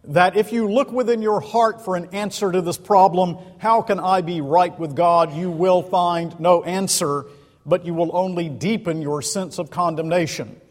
That 0.06 0.38
if 0.38 0.54
you 0.54 0.72
look 0.72 0.92
within 0.92 1.22
your 1.22 1.42
heart 1.42 1.84
for 1.84 1.96
an 1.96 2.10
answer 2.14 2.52
to 2.52 2.62
this 2.62 2.78
problem, 2.78 3.38
how 3.58 3.82
can 3.82 4.00
I 4.00 4.22
be 4.22 4.40
right 4.40 4.78
with 4.80 4.96
God? 4.96 5.34
You 5.34 5.52
will 5.52 5.82
find 5.82 6.40
no 6.40 6.64
answer, 6.64 7.26
but 7.66 7.86
you 7.86 7.94
will 7.94 8.16
only 8.16 8.48
deepen 8.48 9.02
your 9.02 9.22
sense 9.22 9.58
of 9.58 9.72
condemnation. 9.72 10.62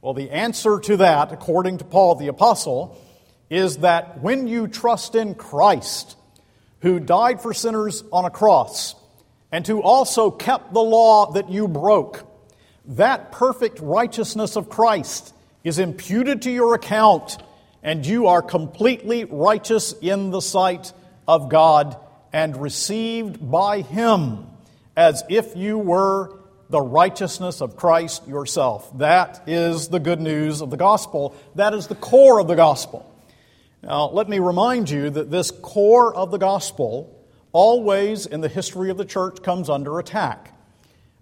Well, 0.00 0.14
the 0.14 0.30
answer 0.30 0.78
to 0.80 0.98
that, 0.98 1.32
according 1.32 1.78
to 1.78 1.84
Paul 1.84 2.14
the 2.16 2.28
Apostle, 2.28 3.00
is 3.48 3.78
that 3.78 4.22
when 4.22 4.46
you 4.46 4.68
trust 4.68 5.14
in 5.14 5.34
Christ, 5.34 6.16
who 6.80 7.00
died 7.00 7.40
for 7.40 7.54
sinners 7.54 8.04
on 8.12 8.24
a 8.24 8.30
cross, 8.30 8.94
and 9.50 9.66
who 9.66 9.80
also 9.80 10.30
kept 10.30 10.72
the 10.72 10.82
law 10.82 11.32
that 11.32 11.50
you 11.50 11.66
broke, 11.66 12.26
that 12.84 13.32
perfect 13.32 13.80
righteousness 13.80 14.56
of 14.56 14.68
Christ 14.68 15.34
is 15.64 15.78
imputed 15.78 16.42
to 16.42 16.50
your 16.50 16.74
account, 16.74 17.38
and 17.82 18.04
you 18.04 18.26
are 18.26 18.42
completely 18.42 19.24
righteous 19.24 19.92
in 20.00 20.30
the 20.30 20.42
sight 20.42 20.92
of 21.26 21.48
God 21.48 21.96
and 22.32 22.56
received 22.56 23.50
by 23.50 23.80
Him 23.80 24.46
as 24.96 25.24
if 25.28 25.56
you 25.56 25.78
were 25.78 26.35
the 26.68 26.80
righteousness 26.80 27.60
of 27.60 27.76
Christ 27.76 28.26
yourself. 28.26 28.96
That 28.98 29.44
is 29.46 29.88
the 29.88 30.00
good 30.00 30.20
news 30.20 30.60
of 30.60 30.70
the 30.70 30.76
gospel. 30.76 31.34
That 31.54 31.74
is 31.74 31.86
the 31.86 31.94
core 31.94 32.40
of 32.40 32.48
the 32.48 32.56
gospel. 32.56 33.12
Now, 33.82 34.08
let 34.08 34.28
me 34.28 34.38
remind 34.38 34.90
you 34.90 35.10
that 35.10 35.30
this 35.30 35.50
core 35.50 36.14
of 36.14 36.30
the 36.30 36.38
gospel 36.38 37.12
always 37.52 38.26
in 38.26 38.40
the 38.40 38.48
history 38.48 38.90
of 38.90 38.96
the 38.96 39.04
church 39.04 39.42
comes 39.42 39.70
under 39.70 39.98
attack. 39.98 40.52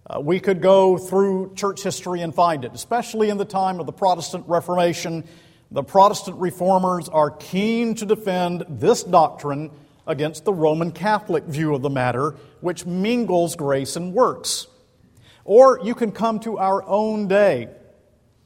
Uh, 0.07 0.21
we 0.21 0.41
could 0.41 0.61
go 0.61 0.99
through 0.99 1.55
church 1.55 1.83
history 1.83 2.21
and 2.21 2.35
find 2.35 2.65
it, 2.65 2.73
especially 2.75 3.31
in 3.31 3.39
the 3.39 3.45
time 3.45 3.81
of 3.81 3.87
the 3.87 3.93
Protestant 3.93 4.45
Reformation. 4.47 5.25
The 5.71 5.83
Protestant 5.83 6.39
reformers 6.39 7.09
are 7.09 7.31
keen 7.31 7.95
to 7.97 8.07
defend 8.07 8.65
this 8.69 9.03
doctrine 9.03 9.71
against 10.07 10.45
the 10.45 10.53
Roman 10.53 10.93
Catholic 10.93 11.45
view 11.45 11.75
of 11.75 11.83
the 11.83 11.91
matter, 11.91 12.35
which 12.61 12.85
mingles 12.85 13.57
grace 13.57 13.97
and 13.97 14.13
works. 14.13 14.67
Or 15.45 15.81
you 15.83 15.95
can 15.95 16.13
come 16.13 16.41
to 16.41 16.59
our 16.59 16.83
own 16.85 17.29
day 17.29 17.69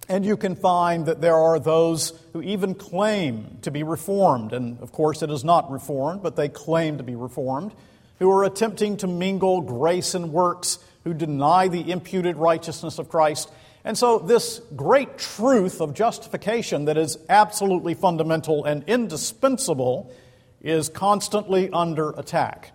and 0.08 0.24
you 0.24 0.36
can 0.36 0.56
find 0.56 1.06
that 1.06 1.20
there 1.20 1.36
are 1.36 1.58
those 1.58 2.18
who 2.32 2.40
even 2.42 2.74
claim 2.74 3.58
to 3.62 3.70
be 3.70 3.82
reformed. 3.82 4.52
And 4.52 4.80
of 4.80 4.90
course, 4.90 5.22
it 5.22 5.30
is 5.30 5.44
not 5.44 5.70
reformed, 5.70 6.22
but 6.22 6.34
they 6.34 6.48
claim 6.48 6.96
to 6.96 7.04
be 7.04 7.14
reformed, 7.14 7.72
who 8.18 8.30
are 8.30 8.44
attempting 8.44 8.96
to 8.98 9.06
mingle 9.06 9.60
grace 9.60 10.14
and 10.14 10.32
works, 10.32 10.78
who 11.04 11.12
deny 11.12 11.68
the 11.68 11.90
imputed 11.90 12.36
righteousness 12.36 12.98
of 12.98 13.10
Christ. 13.10 13.50
And 13.84 13.96
so, 13.96 14.18
this 14.18 14.60
great 14.74 15.18
truth 15.18 15.80
of 15.80 15.94
justification 15.94 16.86
that 16.86 16.96
is 16.96 17.18
absolutely 17.28 17.94
fundamental 17.94 18.64
and 18.64 18.84
indispensable 18.86 20.12
is 20.60 20.88
constantly 20.88 21.70
under 21.70 22.10
attack. 22.10 22.72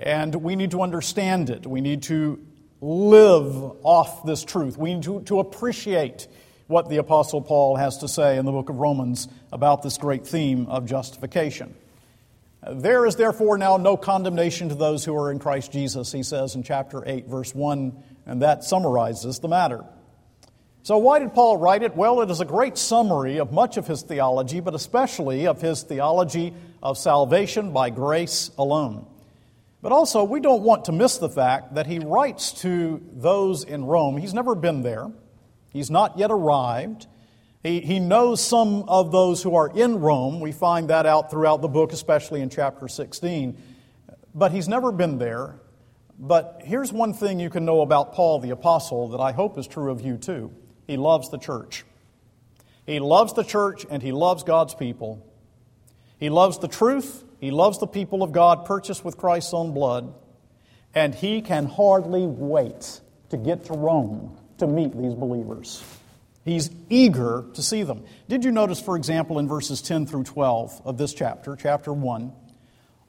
And 0.00 0.34
we 0.34 0.56
need 0.56 0.70
to 0.72 0.82
understand 0.82 1.50
it. 1.50 1.66
We 1.66 1.80
need 1.80 2.02
to 2.04 2.44
live 2.80 3.54
off 3.82 4.24
this 4.24 4.44
truth. 4.44 4.76
We 4.76 4.94
need 4.94 5.04
to, 5.04 5.20
to 5.22 5.40
appreciate 5.40 6.28
what 6.66 6.88
the 6.88 6.98
Apostle 6.98 7.40
Paul 7.40 7.76
has 7.76 7.98
to 7.98 8.08
say 8.08 8.36
in 8.36 8.44
the 8.44 8.52
book 8.52 8.68
of 8.68 8.76
Romans 8.76 9.26
about 9.52 9.82
this 9.82 9.98
great 9.98 10.26
theme 10.26 10.66
of 10.66 10.86
justification. 10.86 11.74
There 12.70 13.06
is 13.06 13.16
therefore 13.16 13.56
now 13.56 13.76
no 13.76 13.96
condemnation 13.96 14.68
to 14.68 14.74
those 14.74 15.04
who 15.04 15.16
are 15.16 15.30
in 15.30 15.38
Christ 15.38 15.72
Jesus, 15.72 16.12
he 16.12 16.22
says 16.22 16.54
in 16.54 16.62
chapter 16.62 17.02
8, 17.04 17.26
verse 17.26 17.54
1, 17.54 18.02
and 18.26 18.42
that 18.42 18.64
summarizes 18.64 19.38
the 19.38 19.48
matter. 19.48 19.84
So, 20.82 20.98
why 20.98 21.18
did 21.18 21.34
Paul 21.34 21.56
write 21.56 21.82
it? 21.82 21.96
Well, 21.96 22.20
it 22.20 22.30
is 22.30 22.40
a 22.40 22.44
great 22.44 22.78
summary 22.78 23.38
of 23.38 23.52
much 23.52 23.76
of 23.76 23.86
his 23.86 24.02
theology, 24.02 24.60
but 24.60 24.74
especially 24.74 25.46
of 25.46 25.60
his 25.60 25.82
theology 25.82 26.54
of 26.82 26.98
salvation 26.98 27.72
by 27.72 27.90
grace 27.90 28.50
alone. 28.58 29.06
But 29.80 29.92
also, 29.92 30.24
we 30.24 30.40
don't 30.40 30.62
want 30.62 30.86
to 30.86 30.92
miss 30.92 31.18
the 31.18 31.28
fact 31.28 31.74
that 31.74 31.86
he 31.86 31.98
writes 31.98 32.52
to 32.62 33.00
those 33.12 33.62
in 33.62 33.84
Rome. 33.84 34.16
He's 34.16 34.34
never 34.34 34.54
been 34.54 34.82
there, 34.82 35.10
he's 35.70 35.90
not 35.90 36.18
yet 36.18 36.30
arrived. 36.30 37.06
He, 37.64 37.80
he 37.80 37.98
knows 37.98 38.40
some 38.40 38.84
of 38.88 39.10
those 39.10 39.42
who 39.42 39.56
are 39.56 39.68
in 39.68 39.98
Rome. 39.98 40.38
We 40.38 40.52
find 40.52 40.90
that 40.90 41.06
out 41.06 41.28
throughout 41.28 41.60
the 41.60 41.68
book, 41.68 41.92
especially 41.92 42.40
in 42.40 42.50
chapter 42.50 42.86
16. 42.86 43.60
But 44.32 44.52
he's 44.52 44.68
never 44.68 44.92
been 44.92 45.18
there. 45.18 45.56
But 46.20 46.62
here's 46.64 46.92
one 46.92 47.14
thing 47.14 47.40
you 47.40 47.50
can 47.50 47.64
know 47.64 47.80
about 47.80 48.14
Paul 48.14 48.38
the 48.38 48.50
Apostle 48.50 49.08
that 49.08 49.20
I 49.20 49.32
hope 49.32 49.58
is 49.58 49.66
true 49.66 49.90
of 49.90 50.00
you 50.00 50.16
too 50.16 50.52
he 50.88 50.96
loves 50.96 51.28
the 51.28 51.38
church. 51.38 51.84
He 52.86 52.98
loves 52.98 53.34
the 53.34 53.44
church 53.44 53.84
and 53.88 54.02
he 54.02 54.10
loves 54.10 54.42
God's 54.42 54.74
people. 54.74 55.24
He 56.18 56.30
loves 56.30 56.58
the 56.58 56.66
truth 56.66 57.22
he 57.40 57.50
loves 57.50 57.78
the 57.78 57.86
people 57.86 58.22
of 58.22 58.32
God 58.32 58.64
purchased 58.64 59.04
with 59.04 59.16
Christ's 59.16 59.54
own 59.54 59.72
blood, 59.72 60.12
and 60.94 61.14
he 61.14 61.40
can 61.40 61.66
hardly 61.66 62.26
wait 62.26 63.00
to 63.30 63.36
get 63.36 63.64
to 63.66 63.74
Rome 63.74 64.36
to 64.58 64.66
meet 64.66 64.96
these 64.96 65.14
believers. 65.14 65.82
He's 66.44 66.70
eager 66.88 67.44
to 67.54 67.62
see 67.62 67.82
them. 67.82 68.04
Did 68.28 68.44
you 68.44 68.50
notice, 68.50 68.80
for 68.80 68.96
example, 68.96 69.38
in 69.38 69.46
verses 69.46 69.82
10 69.82 70.06
through 70.06 70.24
12 70.24 70.82
of 70.84 70.98
this 70.98 71.12
chapter, 71.12 71.56
chapter 71.56 71.92
1, 71.92 72.32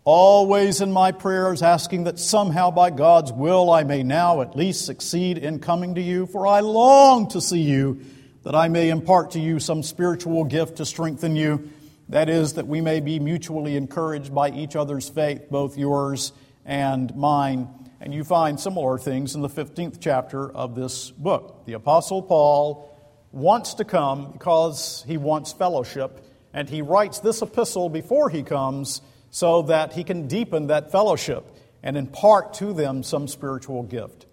always 0.03 0.81
in 0.81 0.91
my 0.91 1.11
prayers 1.11 1.61
asking 1.61 2.03
that 2.03 2.19
somehow 2.19 2.69
by 2.69 2.89
God's 2.89 3.31
will 3.31 3.71
I 3.71 3.83
may 3.83 4.03
now 4.03 4.41
at 4.41 4.55
least 4.55 4.85
succeed 4.85 5.37
in 5.37 5.59
coming 5.59 5.95
to 5.95 6.01
you, 6.01 6.25
for 6.25 6.45
I 6.45 6.59
long 6.59 7.29
to 7.29 7.41
see 7.41 7.61
you, 7.61 8.01
that 8.43 8.55
I 8.55 8.67
may 8.67 8.89
impart 8.89 9.31
to 9.31 9.39
you 9.39 9.59
some 9.59 9.83
spiritual 9.83 10.43
gift 10.43 10.77
to 10.77 10.85
strengthen 10.85 11.35
you 11.35 11.69
that 12.09 12.27
is, 12.27 12.53
that 12.53 12.67
we 12.67 12.81
may 12.81 12.99
be 12.99 13.19
mutually 13.19 13.77
encouraged 13.77 14.33
by 14.33 14.49
each 14.49 14.75
other's 14.75 15.07
faith, 15.07 15.49
both 15.49 15.77
yours 15.77 16.33
and 16.65 17.15
mine. 17.15 17.69
And 18.01 18.13
you 18.13 18.23
find 18.23 18.59
similar 18.59 18.97
things 18.97 19.35
in 19.35 19.41
the 19.41 19.49
15th 19.49 19.97
chapter 19.99 20.51
of 20.51 20.75
this 20.75 21.11
book. 21.11 21.65
The 21.65 21.73
Apostle 21.73 22.23
Paul 22.23 22.97
wants 23.31 23.75
to 23.75 23.85
come 23.85 24.31
because 24.31 25.03
he 25.07 25.17
wants 25.17 25.53
fellowship, 25.53 26.25
and 26.53 26.67
he 26.67 26.81
writes 26.81 27.19
this 27.19 27.41
epistle 27.41 27.89
before 27.89 28.29
he 28.29 28.41
comes 28.41 29.01
so 29.29 29.63
that 29.63 29.93
he 29.93 30.03
can 30.03 30.27
deepen 30.27 30.67
that 30.67 30.91
fellowship 30.91 31.45
and 31.83 31.95
impart 31.95 32.55
to 32.55 32.73
them 32.73 33.03
some 33.03 33.27
spiritual 33.27 33.83
gift. 33.83 34.25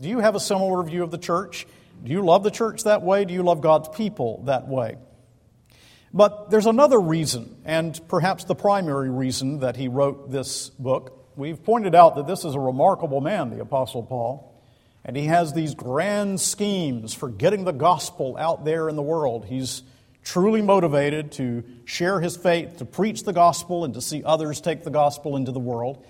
Do 0.00 0.08
you 0.08 0.18
have 0.18 0.34
a 0.34 0.40
similar 0.40 0.82
view 0.82 1.04
of 1.04 1.10
the 1.10 1.18
church? 1.18 1.66
Do 2.02 2.10
you 2.10 2.22
love 2.22 2.42
the 2.42 2.50
church 2.50 2.84
that 2.84 3.02
way? 3.02 3.24
Do 3.24 3.34
you 3.34 3.42
love 3.42 3.60
God's 3.60 3.88
people 3.90 4.42
that 4.46 4.66
way? 4.66 4.96
But 6.12 6.50
there's 6.50 6.66
another 6.66 6.98
reason, 6.98 7.56
and 7.64 7.98
perhaps 8.08 8.44
the 8.44 8.56
primary 8.56 9.10
reason 9.10 9.60
that 9.60 9.76
he 9.76 9.86
wrote 9.86 10.30
this 10.30 10.70
book. 10.70 11.16
We've 11.36 11.62
pointed 11.62 11.94
out 11.94 12.16
that 12.16 12.26
this 12.26 12.44
is 12.44 12.54
a 12.54 12.60
remarkable 12.60 13.20
man, 13.20 13.50
the 13.50 13.60
Apostle 13.60 14.02
Paul, 14.02 14.60
and 15.04 15.16
he 15.16 15.26
has 15.26 15.52
these 15.52 15.74
grand 15.74 16.40
schemes 16.40 17.14
for 17.14 17.28
getting 17.28 17.64
the 17.64 17.72
gospel 17.72 18.36
out 18.36 18.64
there 18.64 18.88
in 18.88 18.96
the 18.96 19.02
world. 19.02 19.44
He's 19.46 19.82
truly 20.24 20.62
motivated 20.62 21.32
to 21.32 21.62
share 21.84 22.20
his 22.20 22.36
faith, 22.36 22.78
to 22.78 22.84
preach 22.84 23.22
the 23.22 23.32
gospel, 23.32 23.84
and 23.84 23.94
to 23.94 24.00
see 24.00 24.24
others 24.24 24.60
take 24.60 24.82
the 24.82 24.90
gospel 24.90 25.36
into 25.36 25.52
the 25.52 25.60
world. 25.60 26.04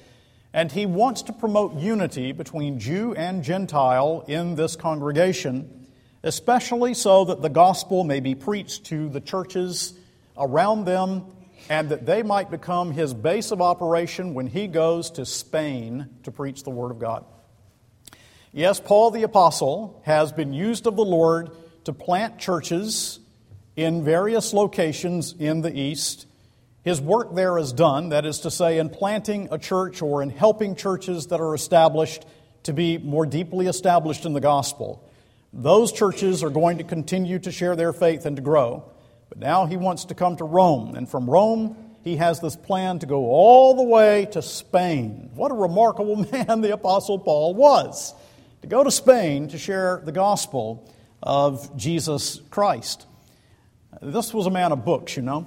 And 0.52 0.72
he 0.72 0.86
wants 0.86 1.22
to 1.22 1.32
promote 1.32 1.74
unity 1.74 2.32
between 2.32 2.80
Jew 2.80 3.14
and 3.14 3.44
Gentile 3.44 4.24
in 4.26 4.56
this 4.56 4.76
congregation 4.76 5.79
especially 6.22 6.94
so 6.94 7.24
that 7.26 7.42
the 7.42 7.48
gospel 7.48 8.04
may 8.04 8.20
be 8.20 8.34
preached 8.34 8.84
to 8.86 9.08
the 9.08 9.20
churches 9.20 9.94
around 10.36 10.84
them 10.84 11.24
and 11.68 11.90
that 11.90 12.04
they 12.06 12.22
might 12.22 12.50
become 12.50 12.92
his 12.92 13.14
base 13.14 13.50
of 13.50 13.60
operation 13.60 14.34
when 14.34 14.46
he 14.46 14.66
goes 14.66 15.10
to 15.12 15.24
Spain 15.24 16.08
to 16.24 16.30
preach 16.30 16.62
the 16.62 16.70
Word 16.70 16.90
of 16.90 16.98
God. 16.98 17.24
Yes, 18.52 18.80
Paul 18.80 19.12
the 19.12 19.22
Apostle 19.22 20.02
has 20.04 20.32
been 20.32 20.52
used 20.52 20.86
of 20.86 20.96
the 20.96 21.04
Lord 21.04 21.50
to 21.84 21.92
plant 21.92 22.38
churches 22.38 23.20
in 23.76 24.04
various 24.04 24.52
locations 24.52 25.32
in 25.38 25.60
the 25.60 25.72
East. 25.72 26.26
His 26.82 27.00
work 27.00 27.34
there 27.34 27.58
is 27.58 27.72
done, 27.72 28.08
that 28.08 28.26
is 28.26 28.40
to 28.40 28.50
say, 28.50 28.78
in 28.78 28.88
planting 28.88 29.48
a 29.52 29.58
church 29.58 30.02
or 30.02 30.22
in 30.22 30.30
helping 30.30 30.74
churches 30.74 31.28
that 31.28 31.40
are 31.40 31.54
established 31.54 32.24
to 32.64 32.72
be 32.72 32.98
more 32.98 33.26
deeply 33.26 33.66
established 33.66 34.26
in 34.26 34.32
the 34.32 34.40
gospel. 34.40 35.08
Those 35.52 35.92
churches 35.92 36.42
are 36.42 36.50
going 36.50 36.78
to 36.78 36.84
continue 36.84 37.38
to 37.40 37.50
share 37.50 37.74
their 37.74 37.92
faith 37.92 38.24
and 38.24 38.36
to 38.36 38.42
grow. 38.42 38.84
But 39.28 39.38
now 39.38 39.66
he 39.66 39.76
wants 39.76 40.06
to 40.06 40.14
come 40.14 40.36
to 40.36 40.44
Rome, 40.44 40.94
and 40.96 41.08
from 41.08 41.28
Rome, 41.28 41.76
he 42.02 42.16
has 42.16 42.40
this 42.40 42.56
plan 42.56 42.98
to 43.00 43.06
go 43.06 43.26
all 43.26 43.74
the 43.74 43.82
way 43.82 44.26
to 44.32 44.42
Spain. 44.42 45.30
What 45.34 45.50
a 45.52 45.54
remarkable 45.54 46.16
man 46.32 46.60
the 46.60 46.72
Apostle 46.72 47.18
Paul 47.18 47.54
was 47.54 48.14
to 48.62 48.66
go 48.66 48.84
to 48.84 48.90
Spain 48.90 49.48
to 49.48 49.58
share 49.58 50.02
the 50.04 50.12
gospel 50.12 50.92
of 51.22 51.76
Jesus 51.76 52.40
Christ. 52.50 53.06
This 54.02 54.32
was 54.32 54.46
a 54.46 54.50
man 54.50 54.72
of 54.72 54.84
books, 54.84 55.16
you 55.16 55.22
know. 55.22 55.46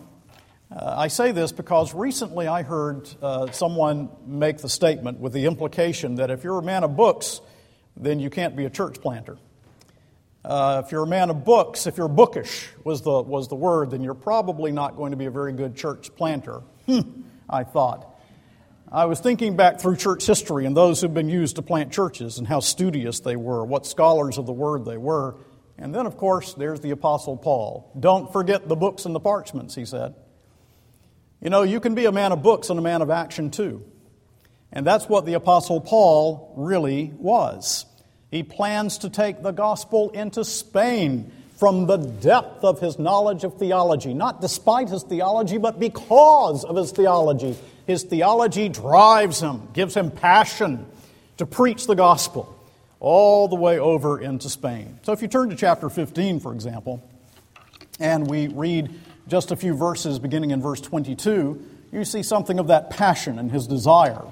Uh, 0.72 0.96
I 0.98 1.08
say 1.08 1.32
this 1.32 1.52
because 1.52 1.94
recently 1.94 2.48
I 2.48 2.64
heard 2.64 3.10
uh, 3.22 3.52
someone 3.52 4.10
make 4.26 4.58
the 4.58 4.70
statement 4.70 5.20
with 5.20 5.34
the 5.34 5.46
implication 5.46 6.16
that 6.16 6.32
if 6.32 6.44
you're 6.44 6.58
a 6.58 6.64
man 6.64 6.84
of 6.84 6.96
books, 6.96 7.42
then 7.96 8.20
you 8.20 8.30
can't 8.30 8.56
be 8.56 8.66
a 8.66 8.70
church 8.70 9.00
planter. 9.00 9.38
Uh, 10.44 10.82
if 10.84 10.92
you're 10.92 11.04
a 11.04 11.08
man 11.08 11.30
of 11.30 11.46
books, 11.46 11.88
if 11.88 11.98
you're 11.98 12.10
bookish 12.10 12.68
was 12.84 13.02
the, 13.02 13.22
was 13.22 13.48
the 13.48 13.56
word, 13.56 13.92
then 13.92 14.04
you're 14.04 14.14
probably 14.14 14.72
not 14.72 14.98
going 14.98 15.12
to 15.12 15.18
be 15.18 15.26
a 15.26 15.32
very 15.32 15.54
good 15.54 15.76
church 15.76 16.14
planter. 16.16 16.62
Hmm, 16.86 17.22
I 17.50 17.64
thought. 17.64 18.10
I 18.92 19.06
was 19.06 19.20
thinking 19.20 19.56
back 19.56 19.80
through 19.80 19.96
church 19.96 20.26
history 20.26 20.66
and 20.66 20.76
those 20.76 21.02
who've 21.02 21.14
been 21.14 21.30
used 21.30 21.56
to 21.56 21.62
plant 21.62 21.92
churches 21.94 22.38
and 22.38 22.48
how 22.48 22.60
studious 22.60 23.22
they 23.22 23.36
were, 23.36 23.64
what 23.64 23.88
scholars 23.88 24.38
of 24.38 24.46
the 24.46 24.54
word 24.54 24.86
they 24.86 24.98
were. 24.98 25.36
And 25.78 25.96
then, 25.96 26.06
of 26.06 26.18
course, 26.18 26.54
there's 26.54 26.82
the 26.82 26.92
Apostle 26.92 27.38
Paul. 27.38 27.92
Don't 28.00 28.32
forget 28.32 28.68
the 28.68 28.76
books 28.76 29.06
and 29.06 29.16
the 29.16 29.20
parchments, 29.20 29.74
he 29.74 29.86
said. 29.86 30.14
You 31.42 31.50
know, 31.50 31.64
you 31.64 31.80
can 31.80 31.96
be 31.96 32.06
a 32.06 32.12
man 32.12 32.32
of 32.32 32.44
books 32.44 32.70
and 32.70 32.78
a 32.78 32.82
man 32.82 33.02
of 33.02 33.10
action 33.10 33.50
too. 33.50 33.84
And 34.72 34.86
that's 34.86 35.10
what 35.10 35.26
the 35.26 35.34
Apostle 35.34 35.82
Paul 35.82 36.54
really 36.56 37.14
was. 37.16 37.86
He 38.34 38.42
plans 38.42 38.98
to 38.98 39.12
take 39.12 39.44
the 39.44 39.52
gospel 39.52 40.10
into 40.10 40.44
Spain 40.44 41.32
from 41.60 41.86
the 41.86 41.98
depth 41.98 42.64
of 42.64 42.80
his 42.80 42.98
knowledge 42.98 43.44
of 43.44 43.60
theology, 43.60 44.16
not 44.16 44.42
despite 44.42 44.90
his 44.90 45.04
theology, 45.04 45.60
but 45.60 45.80
because 45.80 46.66
of 46.66 46.76
his 46.76 46.92
theology. 46.92 47.56
His 47.86 48.02
theology 48.02 48.70
drives 48.70 49.40
him, 49.40 49.68
gives 49.74 49.96
him 49.96 50.10
passion 50.10 50.88
to 51.38 51.46
preach 51.46 51.86
the 51.86 51.94
gospel 51.94 52.58
all 53.00 53.50
the 53.50 53.56
way 53.56 53.78
over 53.78 54.20
into 54.20 54.50
Spain. 54.50 54.98
So 55.04 55.12
if 55.12 55.22
you 55.22 55.28
turn 55.28 55.52
to 55.52 55.56
chapter 55.56 55.88
15, 55.88 56.40
for 56.40 56.54
example, 56.54 57.08
and 58.00 58.26
we 58.26 58.48
read 58.48 59.00
just 59.28 59.52
a 59.52 59.56
few 59.56 59.76
verses 59.76 60.18
beginning 60.18 60.50
in 60.50 60.60
verse 60.60 60.82
22, 60.82 61.64
you 61.92 62.04
see 62.04 62.24
something 62.24 62.58
of 62.58 62.66
that 62.70 62.90
passion 62.90 63.38
and 63.38 63.52
his 63.52 63.68
desire 63.68 64.26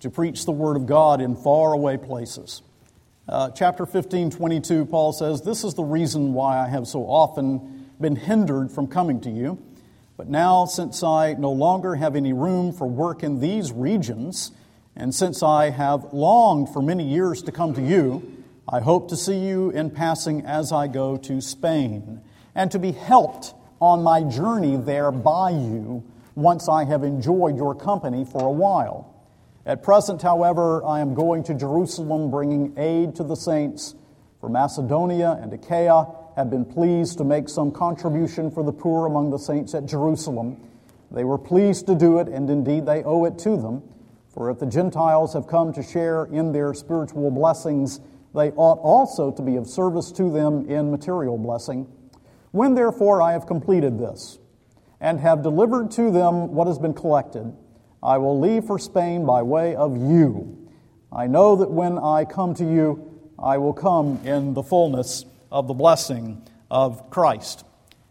to 0.00 0.08
preach 0.08 0.46
the 0.46 0.52
word 0.52 0.78
of 0.78 0.86
God 0.86 1.20
in 1.20 1.36
faraway 1.36 1.98
places. 1.98 2.62
Uh, 3.28 3.50
chapter 3.50 3.86
15, 3.86 4.32
22, 4.32 4.84
Paul 4.86 5.12
says, 5.12 5.42
This 5.42 5.62
is 5.62 5.74
the 5.74 5.84
reason 5.84 6.34
why 6.34 6.58
I 6.58 6.68
have 6.68 6.88
so 6.88 7.04
often 7.04 7.88
been 8.00 8.16
hindered 8.16 8.72
from 8.72 8.88
coming 8.88 9.20
to 9.20 9.30
you. 9.30 9.62
But 10.16 10.28
now, 10.28 10.64
since 10.64 11.04
I 11.04 11.34
no 11.34 11.52
longer 11.52 11.94
have 11.94 12.16
any 12.16 12.32
room 12.32 12.72
for 12.72 12.88
work 12.88 13.22
in 13.22 13.38
these 13.38 13.70
regions, 13.70 14.50
and 14.96 15.14
since 15.14 15.40
I 15.40 15.70
have 15.70 16.12
longed 16.12 16.70
for 16.70 16.82
many 16.82 17.08
years 17.08 17.42
to 17.42 17.52
come 17.52 17.74
to 17.74 17.80
you, 17.80 18.44
I 18.68 18.80
hope 18.80 19.08
to 19.10 19.16
see 19.16 19.38
you 19.38 19.70
in 19.70 19.90
passing 19.90 20.44
as 20.44 20.72
I 20.72 20.88
go 20.88 21.16
to 21.18 21.40
Spain, 21.40 22.20
and 22.56 22.72
to 22.72 22.80
be 22.80 22.90
helped 22.90 23.54
on 23.80 24.02
my 24.02 24.24
journey 24.24 24.76
there 24.76 25.12
by 25.12 25.50
you 25.50 26.02
once 26.34 26.68
I 26.68 26.84
have 26.86 27.04
enjoyed 27.04 27.56
your 27.56 27.76
company 27.76 28.24
for 28.24 28.48
a 28.48 28.52
while. 28.52 29.11
At 29.64 29.84
present, 29.84 30.22
however, 30.22 30.84
I 30.84 30.98
am 30.98 31.14
going 31.14 31.44
to 31.44 31.54
Jerusalem 31.54 32.32
bringing 32.32 32.74
aid 32.76 33.14
to 33.16 33.22
the 33.22 33.36
saints, 33.36 33.94
for 34.40 34.48
Macedonia 34.48 35.38
and 35.40 35.52
Achaia 35.52 36.06
have 36.34 36.50
been 36.50 36.64
pleased 36.64 37.18
to 37.18 37.24
make 37.24 37.48
some 37.48 37.70
contribution 37.70 38.50
for 38.50 38.64
the 38.64 38.72
poor 38.72 39.06
among 39.06 39.30
the 39.30 39.38
saints 39.38 39.72
at 39.74 39.86
Jerusalem. 39.86 40.56
They 41.12 41.22
were 41.22 41.38
pleased 41.38 41.86
to 41.86 41.94
do 41.94 42.18
it, 42.18 42.26
and 42.26 42.50
indeed 42.50 42.86
they 42.86 43.04
owe 43.04 43.24
it 43.24 43.38
to 43.40 43.56
them. 43.56 43.84
For 44.34 44.50
if 44.50 44.58
the 44.58 44.66
Gentiles 44.66 45.34
have 45.34 45.46
come 45.46 45.72
to 45.74 45.82
share 45.82 46.24
in 46.24 46.50
their 46.50 46.74
spiritual 46.74 47.30
blessings, 47.30 48.00
they 48.34 48.50
ought 48.52 48.80
also 48.80 49.30
to 49.30 49.42
be 49.42 49.54
of 49.54 49.68
service 49.68 50.10
to 50.12 50.32
them 50.32 50.68
in 50.68 50.90
material 50.90 51.38
blessing. 51.38 51.86
When 52.50 52.74
therefore 52.74 53.22
I 53.22 53.32
have 53.32 53.46
completed 53.46 53.96
this, 53.98 54.40
and 55.00 55.20
have 55.20 55.42
delivered 55.42 55.92
to 55.92 56.10
them 56.10 56.52
what 56.52 56.66
has 56.66 56.80
been 56.80 56.94
collected, 56.94 57.54
I 58.02 58.18
will 58.18 58.40
leave 58.40 58.64
for 58.64 58.78
Spain 58.78 59.24
by 59.24 59.42
way 59.42 59.76
of 59.76 59.96
you. 59.96 60.58
I 61.12 61.28
know 61.28 61.56
that 61.56 61.70
when 61.70 61.98
I 61.98 62.24
come 62.24 62.54
to 62.54 62.64
you, 62.64 63.08
I 63.38 63.58
will 63.58 63.72
come 63.72 64.20
in 64.24 64.54
the 64.54 64.62
fullness 64.62 65.24
of 65.52 65.68
the 65.68 65.74
blessing 65.74 66.42
of 66.70 67.10
Christ. 67.10 67.64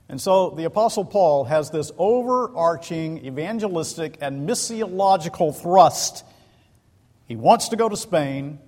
And 0.07 0.21
so 0.21 0.51
the 0.51 0.65
Apostle 0.65 1.05
Paul 1.05 1.45
has 1.45 1.71
this 1.71 1.91
overarching 1.97 3.25
evangelistic 3.25 4.17
and 4.21 4.47
missiological 4.47 5.59
thrust. 5.59 6.23
He 7.27 7.35
wants 7.35 7.69
to 7.69 7.75
go 7.75 7.89
to 7.89 7.97
Spain, 7.97 8.59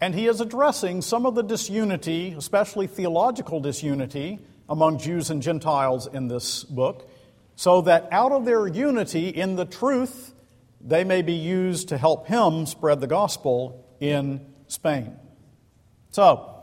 and 0.00 0.14
he 0.14 0.26
is 0.26 0.40
addressing 0.40 1.02
some 1.02 1.24
of 1.24 1.34
the 1.34 1.42
disunity, 1.42 2.34
especially 2.36 2.86
theological 2.86 3.60
disunity, 3.60 4.38
among 4.68 4.98
Jews 4.98 5.30
and 5.30 5.40
Gentiles 5.40 6.06
in 6.06 6.28
this 6.28 6.62
book, 6.64 7.08
so 7.56 7.80
that 7.82 8.08
out 8.12 8.32
of 8.32 8.44
their 8.44 8.66
unity 8.66 9.28
in 9.28 9.56
the 9.56 9.64
truth 9.64 10.34
they 10.80 11.04
may 11.04 11.22
be 11.22 11.32
used 11.32 11.88
to 11.88 11.98
help 11.98 12.26
him 12.26 12.66
spread 12.66 13.00
the 13.00 13.06
gospel 13.06 13.84
in 14.00 14.46
Spain. 14.68 15.16
So, 16.10 16.54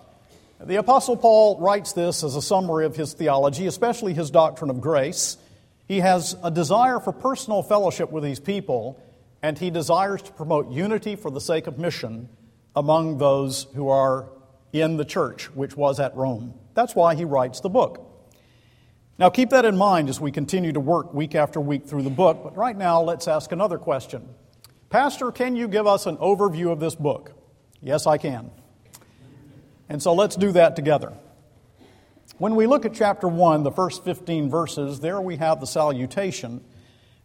the 0.63 0.77
Apostle 0.77 1.17
Paul 1.17 1.59
writes 1.59 1.93
this 1.93 2.23
as 2.23 2.35
a 2.35 2.41
summary 2.41 2.85
of 2.85 2.95
his 2.95 3.13
theology, 3.13 3.67
especially 3.67 4.13
his 4.13 4.31
doctrine 4.31 4.69
of 4.69 4.79
grace. 4.79 5.37
He 5.87 5.99
has 5.99 6.35
a 6.43 6.49
desire 6.49 6.99
for 6.99 7.11
personal 7.11 7.61
fellowship 7.61 8.11
with 8.11 8.23
these 8.23 8.39
people, 8.39 8.99
and 9.43 9.57
he 9.57 9.69
desires 9.69 10.21
to 10.23 10.31
promote 10.31 10.71
unity 10.71 11.15
for 11.15 11.29
the 11.29 11.41
sake 11.41 11.67
of 11.67 11.77
mission 11.77 12.29
among 12.75 13.17
those 13.17 13.67
who 13.75 13.89
are 13.89 14.29
in 14.71 14.97
the 14.97 15.05
church, 15.05 15.51
which 15.53 15.75
was 15.75 15.99
at 15.99 16.15
Rome. 16.15 16.53
That's 16.73 16.95
why 16.95 17.15
he 17.15 17.25
writes 17.25 17.59
the 17.59 17.69
book. 17.69 18.14
Now, 19.17 19.29
keep 19.29 19.51
that 19.51 19.63
in 19.63 19.77
mind 19.77 20.09
as 20.09 20.19
we 20.19 20.31
continue 20.31 20.73
to 20.73 20.79
work 20.81 21.13
week 21.13 21.35
after 21.35 21.61
week 21.61 21.85
through 21.87 22.01
the 22.01 22.09
book, 22.09 22.41
but 22.43 22.57
right 22.57 22.75
now 22.75 23.01
let's 23.01 23.29
ask 23.29 23.53
another 23.53 23.77
question. 23.77 24.27
Pastor, 24.89 25.31
can 25.31 25.55
you 25.55 25.69
give 25.69 25.87
us 25.87 26.05
an 26.05 26.17
overview 26.17 26.69
of 26.69 26.81
this 26.81 26.95
book? 26.95 27.31
Yes, 27.81 28.07
I 28.07 28.17
can. 28.17 28.51
And 29.87 30.03
so 30.03 30.13
let's 30.13 30.35
do 30.35 30.51
that 30.51 30.75
together. 30.75 31.13
When 32.39 32.55
we 32.55 32.67
look 32.67 32.85
at 32.85 32.93
chapter 32.93 33.29
1, 33.29 33.63
the 33.63 33.71
first 33.71 34.03
15 34.03 34.49
verses, 34.49 34.99
there 34.99 35.21
we 35.21 35.37
have 35.37 35.61
the 35.61 35.67
salutation, 35.67 36.61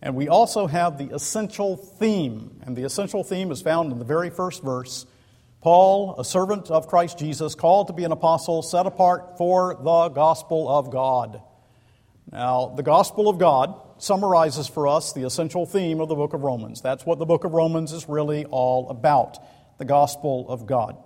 and 0.00 0.14
we 0.14 0.28
also 0.28 0.68
have 0.68 0.96
the 0.96 1.12
essential 1.12 1.76
theme. 1.76 2.60
And 2.64 2.76
the 2.76 2.84
essential 2.84 3.24
theme 3.24 3.50
is 3.50 3.62
found 3.62 3.90
in 3.90 3.98
the 3.98 4.04
very 4.04 4.30
first 4.30 4.62
verse 4.62 5.06
Paul, 5.60 6.14
a 6.18 6.24
servant 6.24 6.70
of 6.70 6.86
Christ 6.86 7.18
Jesus, 7.18 7.54
called 7.54 7.88
to 7.88 7.92
be 7.92 8.04
an 8.04 8.12
apostle, 8.12 8.62
set 8.62 8.86
apart 8.86 9.36
for 9.36 9.74
the 9.74 10.08
gospel 10.08 10.68
of 10.68 10.90
God. 10.90 11.42
Now, 12.30 12.72
the 12.76 12.82
gospel 12.82 13.28
of 13.28 13.38
God 13.38 13.74
summarizes 13.98 14.66
for 14.66 14.88
us 14.88 15.12
the 15.12 15.26
essential 15.26 15.66
theme 15.66 16.00
of 16.00 16.08
the 16.08 16.14
book 16.14 16.32
of 16.32 16.42
Romans. 16.42 16.80
That's 16.80 17.04
what 17.04 17.18
the 17.18 17.26
book 17.26 17.44
of 17.44 17.52
Romans 17.52 17.92
is 17.92 18.08
really 18.08 18.44
all 18.46 18.88
about 18.88 19.38
the 19.78 19.84
gospel 19.84 20.46
of 20.48 20.66
God. 20.66 20.96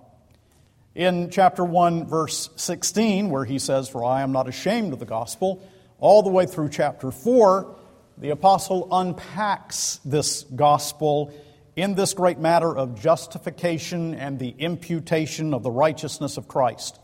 In 0.93 1.29
chapter 1.29 1.65
1, 1.65 2.07
verse 2.07 2.49
16, 2.55 3.29
where 3.29 3.43
he 3.43 3.59
says, 3.59 3.89
For 3.89 4.05
I 4.05 4.21
am 4.21 4.31
not 4.31 4.47
ashamed 4.47 4.93
of 4.93 4.99
the 4.99 5.05
gospel, 5.05 5.61
all 5.99 6.23
the 6.23 6.29
way 6.29 6.45
through 6.45 6.69
chapter 6.69 7.11
4, 7.11 7.75
the 8.17 8.29
apostle 8.29 8.87
unpacks 8.91 9.99
this 10.05 10.43
gospel 10.43 11.33
in 11.75 11.95
this 11.95 12.13
great 12.13 12.39
matter 12.39 12.73
of 12.73 12.99
justification 13.01 14.13
and 14.13 14.39
the 14.39 14.55
imputation 14.57 15.53
of 15.53 15.63
the 15.63 15.71
righteousness 15.71 16.37
of 16.37 16.47
Christ. 16.47 16.99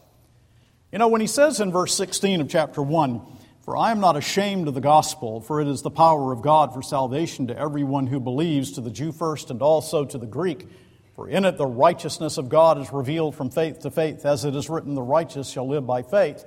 You 0.91 0.99
know, 0.99 1.09
when 1.09 1.21
he 1.21 1.27
says 1.27 1.59
in 1.59 1.71
verse 1.71 1.95
16 1.95 2.41
of 2.41 2.49
chapter 2.49 2.81
1, 2.81 3.21
for 3.71 3.77
I 3.77 3.91
am 3.91 4.01
not 4.01 4.17
ashamed 4.17 4.67
of 4.67 4.73
the 4.73 4.81
gospel, 4.81 5.39
for 5.39 5.61
it 5.61 5.67
is 5.69 5.81
the 5.81 5.89
power 5.89 6.33
of 6.33 6.41
God 6.41 6.73
for 6.73 6.81
salvation 6.81 7.47
to 7.47 7.57
everyone 7.57 8.05
who 8.05 8.19
believes, 8.19 8.73
to 8.73 8.81
the 8.81 8.91
Jew 8.91 9.13
first 9.13 9.49
and 9.49 9.61
also 9.61 10.03
to 10.03 10.17
the 10.17 10.27
Greek. 10.27 10.67
For 11.15 11.29
in 11.29 11.45
it 11.45 11.55
the 11.55 11.65
righteousness 11.65 12.37
of 12.37 12.49
God 12.49 12.77
is 12.79 12.91
revealed 12.91 13.33
from 13.33 13.49
faith 13.49 13.79
to 13.83 13.89
faith, 13.89 14.25
as 14.25 14.43
it 14.43 14.57
is 14.57 14.69
written, 14.69 14.93
the 14.93 15.01
righteous 15.01 15.49
shall 15.49 15.69
live 15.69 15.87
by 15.87 16.01
faith. 16.01 16.43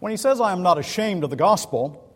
When 0.00 0.10
he 0.10 0.16
says, 0.16 0.40
I 0.40 0.50
am 0.50 0.64
not 0.64 0.76
ashamed 0.76 1.22
of 1.22 1.30
the 1.30 1.36
gospel, 1.36 2.12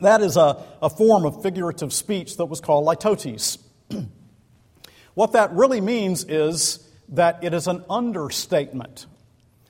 that 0.00 0.20
is 0.20 0.36
a, 0.36 0.60
a 0.82 0.90
form 0.90 1.24
of 1.24 1.40
figurative 1.40 1.92
speech 1.92 2.38
that 2.38 2.46
was 2.46 2.60
called 2.60 2.84
litotes. 2.84 3.58
what 5.14 5.30
that 5.34 5.52
really 5.52 5.80
means 5.80 6.24
is 6.24 6.90
that 7.10 7.44
it 7.44 7.54
is 7.54 7.68
an 7.68 7.84
understatement. 7.88 9.06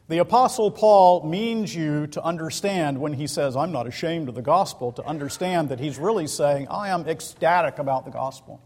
The 0.08 0.18
Apostle 0.18 0.70
Paul 0.72 1.24
means 1.28 1.74
you 1.74 2.08
to 2.08 2.22
understand 2.22 3.00
when 3.00 3.12
he 3.12 3.28
says, 3.28 3.56
I'm 3.56 3.70
not 3.70 3.86
ashamed 3.86 4.28
of 4.28 4.34
the 4.34 4.42
gospel, 4.42 4.92
to 4.92 5.04
understand 5.04 5.68
that 5.68 5.78
he's 5.78 5.96
really 5.96 6.26
saying, 6.26 6.66
I 6.68 6.88
am 6.88 7.06
ecstatic 7.08 7.78
about 7.78 8.04
the 8.04 8.10
gospel. 8.10 8.60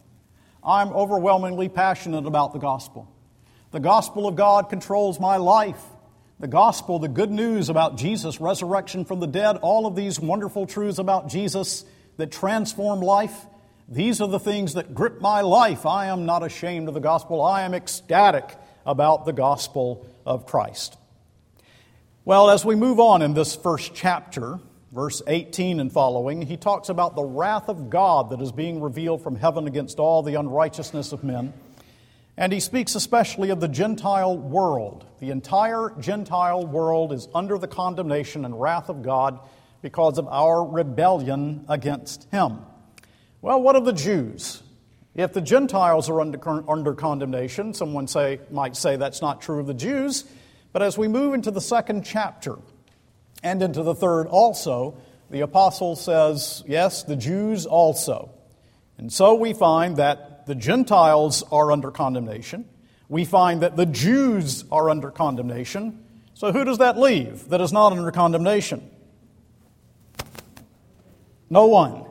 I'm 0.65 0.89
overwhelmingly 0.89 1.69
passionate 1.69 2.27
about 2.27 2.55
the 2.55 2.59
gospel. 2.59 3.13
The 3.71 3.81
gospel 3.81 4.27
of 4.27 4.35
God 4.35 4.71
controls 4.71 5.21
my 5.21 5.37
life. 5.37 5.81
The 6.41 6.49
gospel, 6.49 6.99
the 6.99 7.09
good 7.09 7.31
news 7.31 7.69
about 7.69 7.97
Jesus' 7.99 8.41
resurrection 8.41 9.05
from 9.05 9.21
the 9.21 9.27
dead, 9.27 9.59
all 9.59 9.87
of 9.87 9.95
these 9.95 10.19
wonderful 10.19 10.67
truths 10.67 10.99
about 10.99 11.29
Jesus 11.29 11.85
that 12.17 12.33
transform 12.33 13.01
life, 13.01 13.47
these 13.89 14.21
are 14.21 14.29
the 14.29 14.41
things 14.41 14.75
that 14.75 14.95
grip 14.95 15.21
my 15.21 15.43
life. 15.43 15.87
I 15.87 16.07
am 16.07 16.27
not 16.27 16.43
ashamed 16.43 16.89
of 16.89 16.95
the 16.95 17.01
gospel. 17.01 17.43
I 17.43 17.63
am 17.63 17.75
ecstatic 17.75 18.57
about 18.85 19.27
the 19.27 19.33
gospel 19.33 20.07
of 20.25 20.47
Christ. 20.47 20.97
Well, 22.27 22.51
as 22.51 22.65
we 22.65 22.75
move 22.75 22.99
on 22.99 23.23
in 23.23 23.35
this 23.35 23.55
first 23.55 23.95
chapter, 23.95 24.59
verse 24.91 25.23
18 25.29 25.79
and 25.79 25.93
following, 25.93 26.43
he 26.43 26.57
talks 26.57 26.89
about 26.89 27.15
the 27.15 27.23
wrath 27.23 27.69
of 27.69 27.89
God 27.89 28.31
that 28.31 28.41
is 28.41 28.51
being 28.51 28.81
revealed 28.81 29.23
from 29.23 29.37
heaven 29.37 29.69
against 29.69 30.01
all 30.01 30.25
the 30.25 30.35
unrighteousness 30.35 31.13
of 31.13 31.23
men. 31.23 31.55
And 32.37 32.53
he 32.53 32.59
speaks 32.59 32.97
especially 32.97 33.51
of 33.51 33.61
the 33.61 33.69
Gentile 33.69 34.37
world. 34.37 35.07
The 35.21 35.31
entire 35.31 35.93
Gentile 36.01 36.67
world 36.67 37.13
is 37.13 37.29
under 37.33 37.59
the 37.59 37.69
condemnation 37.69 38.45
and 38.45 38.61
wrath 38.61 38.89
of 38.89 39.05
God 39.05 39.39
because 39.81 40.19
of 40.19 40.27
our 40.27 40.69
rebellion 40.69 41.65
against 41.69 42.29
him. 42.33 42.59
Well, 43.41 43.63
what 43.63 43.77
of 43.77 43.85
the 43.85 43.93
Jews? 43.93 44.65
If 45.15 45.33
the 45.33 45.41
Gentiles 45.41 46.11
are 46.11 46.21
under, 46.21 46.69
under 46.69 46.93
condemnation, 46.95 47.73
someone 47.73 48.09
say, 48.09 48.41
might 48.51 48.75
say 48.75 48.97
that's 48.97 49.23
not 49.23 49.41
true 49.43 49.61
of 49.61 49.69
the 49.69 49.75
Jews. 49.75 50.25
But 50.77 50.83
as 50.83 50.99
we 50.99 51.09
move 51.09 51.33
into 51.33 51.51
the 51.51 51.63
second 51.63 52.05
chapter 52.05 52.59
and 53.43 53.63
into 53.63 53.83
the 53.83 53.95
third 53.95 54.27
also, 54.27 54.99
the 55.31 55.41
apostle 55.41 55.97
says, 55.97 56.63
yes, 56.67 57.03
the 57.03 57.17
Jews 57.17 57.65
also. 57.65 58.35
And 58.99 59.11
so 59.11 59.37
we 59.37 59.55
find 59.55 59.97
that 59.97 60.45
the 60.45 60.55
Gentiles 60.55 61.43
are 61.51 61.73
under 61.73 61.91
condemnation. 61.91 62.69
We 63.09 63.25
find 63.25 63.63
that 63.63 63.77
the 63.77 63.87
Jews 63.87 64.67
are 64.71 64.91
under 64.91 65.11
condemnation. 65.11 66.05
So 66.35 66.53
who 66.53 66.63
does 66.63 66.77
that 66.77 66.99
leave 66.99 67.49
that 67.49 67.63
is 67.63 67.73
not 67.73 67.93
under 67.93 68.11
condemnation? 68.11 68.91
No 71.49 71.69
one. 71.69 72.05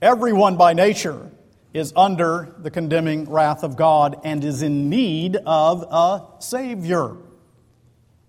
Everyone 0.00 0.56
by 0.56 0.72
nature 0.72 1.32
is 1.74 1.92
under 1.96 2.54
the 2.58 2.70
condemning 2.70 3.28
wrath 3.28 3.64
of 3.64 3.74
God 3.74 4.20
and 4.22 4.44
is 4.44 4.62
in 4.62 4.88
need 4.88 5.34
of 5.44 5.82
a 5.90 6.40
Savior. 6.40 7.16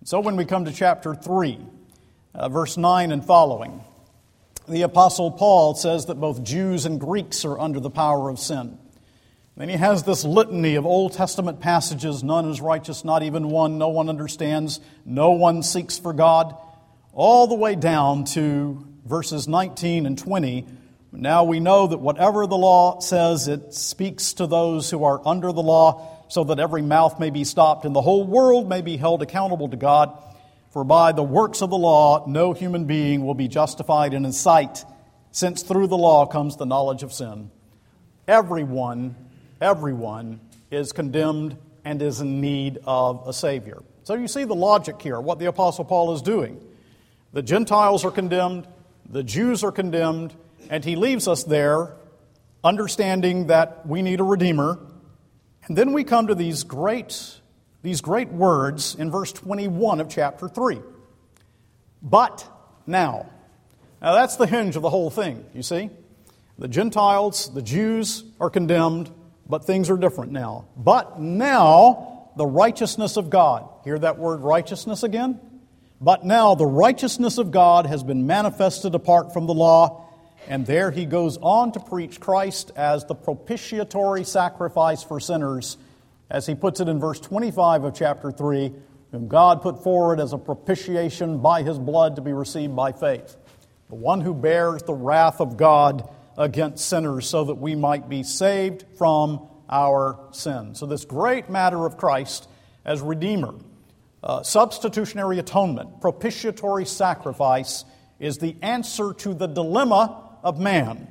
So 0.08 0.20
when 0.20 0.36
we 0.36 0.46
come 0.46 0.64
to 0.64 0.72
chapter 0.72 1.14
3, 1.14 1.58
uh, 2.34 2.48
verse 2.48 2.78
9 2.78 3.12
and 3.12 3.22
following, 3.22 3.84
the 4.66 4.80
Apostle 4.80 5.30
Paul 5.30 5.74
says 5.74 6.06
that 6.06 6.14
both 6.14 6.42
Jews 6.42 6.86
and 6.86 6.98
Greeks 6.98 7.44
are 7.44 7.58
under 7.58 7.78
the 7.78 7.90
power 7.90 8.30
of 8.30 8.38
sin. 8.38 8.78
Then 9.54 9.68
he 9.68 9.76
has 9.76 10.04
this 10.04 10.24
litany 10.24 10.76
of 10.76 10.86
Old 10.86 11.12
Testament 11.12 11.60
passages 11.60 12.24
none 12.24 12.48
is 12.48 12.58
righteous, 12.58 13.04
not 13.04 13.22
even 13.22 13.50
one, 13.50 13.76
no 13.76 13.90
one 13.90 14.08
understands, 14.08 14.80
no 15.04 15.32
one 15.32 15.62
seeks 15.62 15.98
for 15.98 16.14
God, 16.14 16.56
all 17.12 17.46
the 17.46 17.54
way 17.54 17.74
down 17.74 18.24
to 18.32 18.82
verses 19.04 19.46
19 19.46 20.06
and 20.06 20.16
20. 20.16 20.64
Now 21.12 21.44
we 21.44 21.60
know 21.60 21.86
that 21.86 21.98
whatever 21.98 22.46
the 22.46 22.56
law 22.56 23.00
says, 23.00 23.46
it 23.46 23.74
speaks 23.74 24.32
to 24.32 24.46
those 24.46 24.88
who 24.88 25.04
are 25.04 25.20
under 25.28 25.52
the 25.52 25.62
law, 25.62 26.17
so 26.28 26.44
that 26.44 26.60
every 26.60 26.82
mouth 26.82 27.18
may 27.18 27.30
be 27.30 27.44
stopped 27.44 27.84
and 27.84 27.94
the 27.94 28.02
whole 28.02 28.24
world 28.24 28.68
may 28.68 28.82
be 28.82 28.96
held 28.96 29.22
accountable 29.22 29.68
to 29.68 29.76
God. 29.76 30.16
For 30.70 30.84
by 30.84 31.12
the 31.12 31.22
works 31.22 31.62
of 31.62 31.70
the 31.70 31.78
law, 31.78 32.26
no 32.26 32.52
human 32.52 32.84
being 32.84 33.24
will 33.24 33.34
be 33.34 33.48
justified 33.48 34.14
in 34.14 34.24
his 34.24 34.38
sight, 34.38 34.84
since 35.32 35.62
through 35.62 35.86
the 35.86 35.96
law 35.96 36.26
comes 36.26 36.56
the 36.56 36.66
knowledge 36.66 37.02
of 37.02 37.12
sin. 37.12 37.50
Everyone, 38.26 39.16
everyone 39.60 40.40
is 40.70 40.92
condemned 40.92 41.56
and 41.84 42.02
is 42.02 42.20
in 42.20 42.40
need 42.40 42.78
of 42.84 43.26
a 43.26 43.32
Savior. 43.32 43.78
So 44.04 44.14
you 44.14 44.28
see 44.28 44.44
the 44.44 44.54
logic 44.54 45.00
here, 45.00 45.20
what 45.20 45.38
the 45.38 45.46
Apostle 45.46 45.84
Paul 45.84 46.14
is 46.14 46.22
doing. 46.22 46.60
The 47.32 47.42
Gentiles 47.42 48.04
are 48.04 48.10
condemned, 48.10 48.66
the 49.08 49.22
Jews 49.22 49.64
are 49.64 49.72
condemned, 49.72 50.34
and 50.68 50.84
he 50.84 50.96
leaves 50.96 51.26
us 51.28 51.44
there 51.44 51.94
understanding 52.62 53.46
that 53.46 53.86
we 53.86 54.02
need 54.02 54.20
a 54.20 54.24
Redeemer. 54.24 54.78
And 55.68 55.76
then 55.76 55.92
we 55.92 56.02
come 56.04 56.26
to 56.26 56.34
these 56.34 56.64
great 56.64 57.38
these 57.82 58.00
great 58.00 58.28
words 58.28 58.96
in 58.96 59.10
verse 59.10 59.32
21 59.32 60.00
of 60.00 60.08
chapter 60.08 60.48
3. 60.48 60.80
But 62.02 62.48
now. 62.86 63.30
Now 64.02 64.14
that's 64.14 64.36
the 64.36 64.46
hinge 64.46 64.76
of 64.76 64.82
the 64.82 64.90
whole 64.90 65.10
thing, 65.10 65.44
you 65.54 65.62
see? 65.62 65.90
The 66.58 66.68
Gentiles, 66.68 67.52
the 67.54 67.62
Jews 67.62 68.24
are 68.40 68.50
condemned, 68.50 69.10
but 69.48 69.64
things 69.64 69.90
are 69.90 69.96
different 69.96 70.32
now. 70.32 70.66
But 70.76 71.20
now 71.20 72.30
the 72.36 72.46
righteousness 72.46 73.16
of 73.16 73.30
God. 73.30 73.68
Hear 73.84 73.98
that 73.98 74.18
word 74.18 74.40
righteousness 74.40 75.02
again? 75.02 75.40
But 76.00 76.24
now 76.24 76.54
the 76.54 76.66
righteousness 76.66 77.38
of 77.38 77.50
God 77.50 77.86
has 77.86 78.02
been 78.02 78.26
manifested 78.26 78.94
apart 78.94 79.32
from 79.32 79.46
the 79.46 79.54
law. 79.54 80.07
And 80.46 80.66
there 80.66 80.90
he 80.90 81.04
goes 81.04 81.36
on 81.38 81.72
to 81.72 81.80
preach 81.80 82.20
Christ 82.20 82.70
as 82.76 83.04
the 83.04 83.14
propitiatory 83.14 84.24
sacrifice 84.24 85.02
for 85.02 85.20
sinners 85.20 85.76
as 86.30 86.46
he 86.46 86.54
puts 86.54 86.80
it 86.80 86.88
in 86.88 87.00
verse 87.00 87.20
25 87.20 87.84
of 87.84 87.94
chapter 87.94 88.30
3, 88.30 88.72
whom 89.10 89.28
God 89.28 89.62
put 89.62 89.82
forward 89.82 90.20
as 90.20 90.32
a 90.32 90.38
propitiation 90.38 91.38
by 91.38 91.62
his 91.62 91.78
blood 91.78 92.16
to 92.16 92.22
be 92.22 92.32
received 92.32 92.76
by 92.76 92.92
faith. 92.92 93.36
The 93.88 93.94
one 93.94 94.20
who 94.20 94.34
bears 94.34 94.82
the 94.82 94.94
wrath 94.94 95.40
of 95.40 95.56
God 95.56 96.08
against 96.36 96.86
sinners 96.86 97.28
so 97.28 97.44
that 97.44 97.54
we 97.54 97.74
might 97.74 98.08
be 98.08 98.22
saved 98.22 98.84
from 98.96 99.48
our 99.68 100.18
sins. 100.30 100.78
So, 100.78 100.86
this 100.86 101.04
great 101.04 101.50
matter 101.50 101.84
of 101.84 101.96
Christ 101.96 102.48
as 102.84 103.00
Redeemer, 103.00 103.54
uh, 104.22 104.42
substitutionary 104.42 105.38
atonement, 105.38 106.00
propitiatory 106.00 106.84
sacrifice, 106.84 107.84
is 108.18 108.38
the 108.38 108.56
answer 108.62 109.12
to 109.14 109.34
the 109.34 109.46
dilemma 109.46 110.27
of 110.48 110.58
man. 110.58 111.06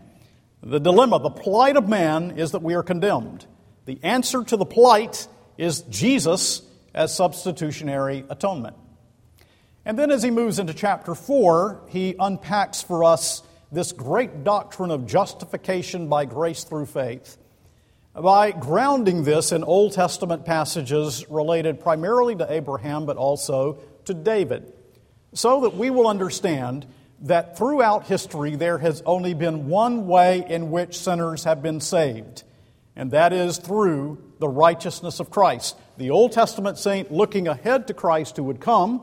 The 0.62 0.80
dilemma, 0.80 1.20
the 1.20 1.30
plight 1.30 1.78
of 1.78 1.88
man, 1.88 2.32
is 2.38 2.52
that 2.52 2.64
we 2.64 2.74
are 2.74 2.84
condemned. 2.84 3.46
The 3.86 4.00
answer 4.04 4.44
to 4.44 4.58
the 4.58 4.66
plight 4.66 5.28
is 5.58 5.82
Jesus 5.84 6.62
as 6.94 7.16
substitutionary 7.16 8.26
atonement. 8.30 8.76
And 9.86 9.98
then 9.98 10.12
as 10.12 10.24
he 10.24 10.32
moves 10.32 10.60
into 10.60 10.74
chapter 10.74 11.16
4, 11.16 11.84
he 11.88 12.16
unpacks 12.20 12.82
for 12.82 13.04
us 13.04 13.44
this 13.72 13.92
great 13.92 14.44
doctrine 14.44 14.92
of 14.92 15.06
justification 15.06 16.10
by 16.10 16.26
grace 16.26 16.64
through 16.64 16.88
faith 16.88 17.38
by 18.22 18.52
grounding 18.52 19.24
this 19.24 19.52
in 19.52 19.64
Old 19.64 19.94
Testament 19.94 20.44
passages 20.44 21.30
related 21.30 21.80
primarily 21.80 22.36
to 22.36 22.52
Abraham 22.52 23.06
but 23.06 23.18
also 23.18 23.78
to 24.06 24.14
David, 24.14 24.74
so 25.34 25.62
that 25.62 25.76
we 25.76 25.90
will 25.90 26.08
understand 26.08 26.88
that 27.22 27.58
throughout 27.58 28.06
history 28.06 28.56
there 28.56 28.78
has 28.78 29.02
only 29.06 29.34
been 29.34 29.68
one 29.68 30.08
way 30.08 30.46
in 30.48 30.72
which 30.72 30.98
sinners 30.98 31.44
have 31.44 31.62
been 31.62 31.82
saved, 31.82 32.44
and 32.96 33.12
that 33.12 33.34
is 33.34 33.58
through 33.58 34.22
the 34.40 34.48
righteousness 34.48 35.20
of 35.20 35.30
Christ. 35.30 35.76
The 35.98 36.12
Old 36.12 36.32
Testament 36.32 36.78
saint 36.78 37.12
looking 37.12 37.48
ahead 37.48 37.88
to 37.88 37.94
Christ 37.94 38.38
who 38.38 38.44
would 38.44 38.60
come, 38.60 39.02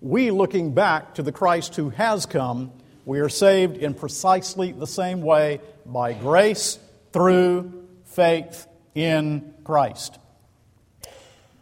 we 0.00 0.30
looking 0.30 0.72
back 0.72 1.14
to 1.14 1.22
the 1.22 1.32
Christ 1.32 1.76
who 1.76 1.90
has 1.90 2.26
come. 2.26 2.72
We 3.04 3.20
are 3.20 3.28
saved 3.28 3.76
in 3.76 3.94
precisely 3.94 4.72
the 4.72 4.86
same 4.86 5.22
way 5.22 5.60
by 5.86 6.12
grace 6.12 6.78
through 7.12 7.86
faith 8.06 8.66
in 8.94 9.54
Christ. 9.64 10.18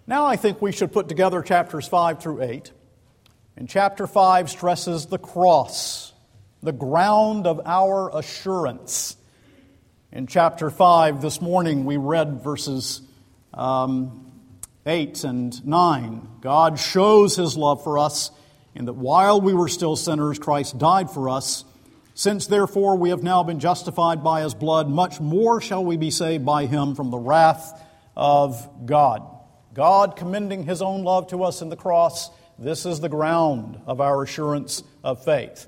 Now 0.07 0.27
I 0.27 0.37
think 0.37 0.63
we 0.63 0.73
should 0.73 0.93
put 0.93 1.09
together 1.09 1.43
chapters 1.43 1.87
5 1.87 2.23
through 2.23 2.43
8. 2.43 2.73
And 3.61 3.69
chapter 3.69 4.07
5 4.07 4.49
stresses 4.49 5.05
the 5.05 5.19
cross, 5.19 6.15
the 6.63 6.73
ground 6.73 7.47
of 7.47 7.61
our 7.67 8.11
assurance. 8.17 9.19
In 10.11 10.27
chapter 10.27 10.71
5 10.71 11.21
this 11.21 11.43
morning, 11.43 11.85
we 11.85 11.99
read 11.99 12.43
verses 12.43 13.03
um, 13.53 14.33
8 14.87 15.25
and 15.25 15.67
9. 15.67 16.29
God 16.41 16.79
shows 16.79 17.37
his 17.37 17.55
love 17.55 17.85
for 17.85 17.99
us 17.99 18.31
in 18.75 18.87
that 18.87 18.95
while 18.95 19.43
we 19.43 19.53
were 19.53 19.69
still 19.69 19.95
sinners, 19.95 20.39
Christ 20.39 20.79
died 20.79 21.11
for 21.11 21.29
us. 21.29 21.67
Since 22.15 22.47
therefore 22.47 22.97
we 22.97 23.11
have 23.11 23.23
now 23.23 23.43
been 23.43 23.61
justified 23.61 24.25
by 24.25 24.41
his 24.41 24.55
blood, 24.55 24.89
much 24.89 25.21
more 25.21 25.61
shall 25.61 25.85
we 25.85 25.99
be 25.99 26.11
saved 26.11 26.47
by 26.47 26.65
him 26.65 26.95
from 26.95 27.11
the 27.11 27.19
wrath 27.19 27.79
of 28.17 28.87
God. 28.87 29.23
God 29.75 30.17
commending 30.17 30.65
his 30.65 30.81
own 30.81 31.05
love 31.05 31.27
to 31.27 31.45
us 31.45 31.61
in 31.61 31.69
the 31.69 31.77
cross, 31.77 32.31
this 32.61 32.85
is 32.85 33.01
the 33.01 33.09
ground 33.09 33.81
of 33.87 34.01
our 34.03 34.23
assurance 34.23 34.83
of 35.03 35.25
faith. 35.25 35.67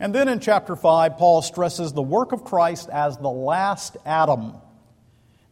And 0.00 0.14
then 0.14 0.28
in 0.28 0.40
chapter 0.40 0.74
5, 0.74 1.16
Paul 1.16 1.40
stresses 1.40 1.92
the 1.92 2.02
work 2.02 2.32
of 2.32 2.44
Christ 2.44 2.90
as 2.90 3.16
the 3.16 3.30
last 3.30 3.96
Adam 4.04 4.54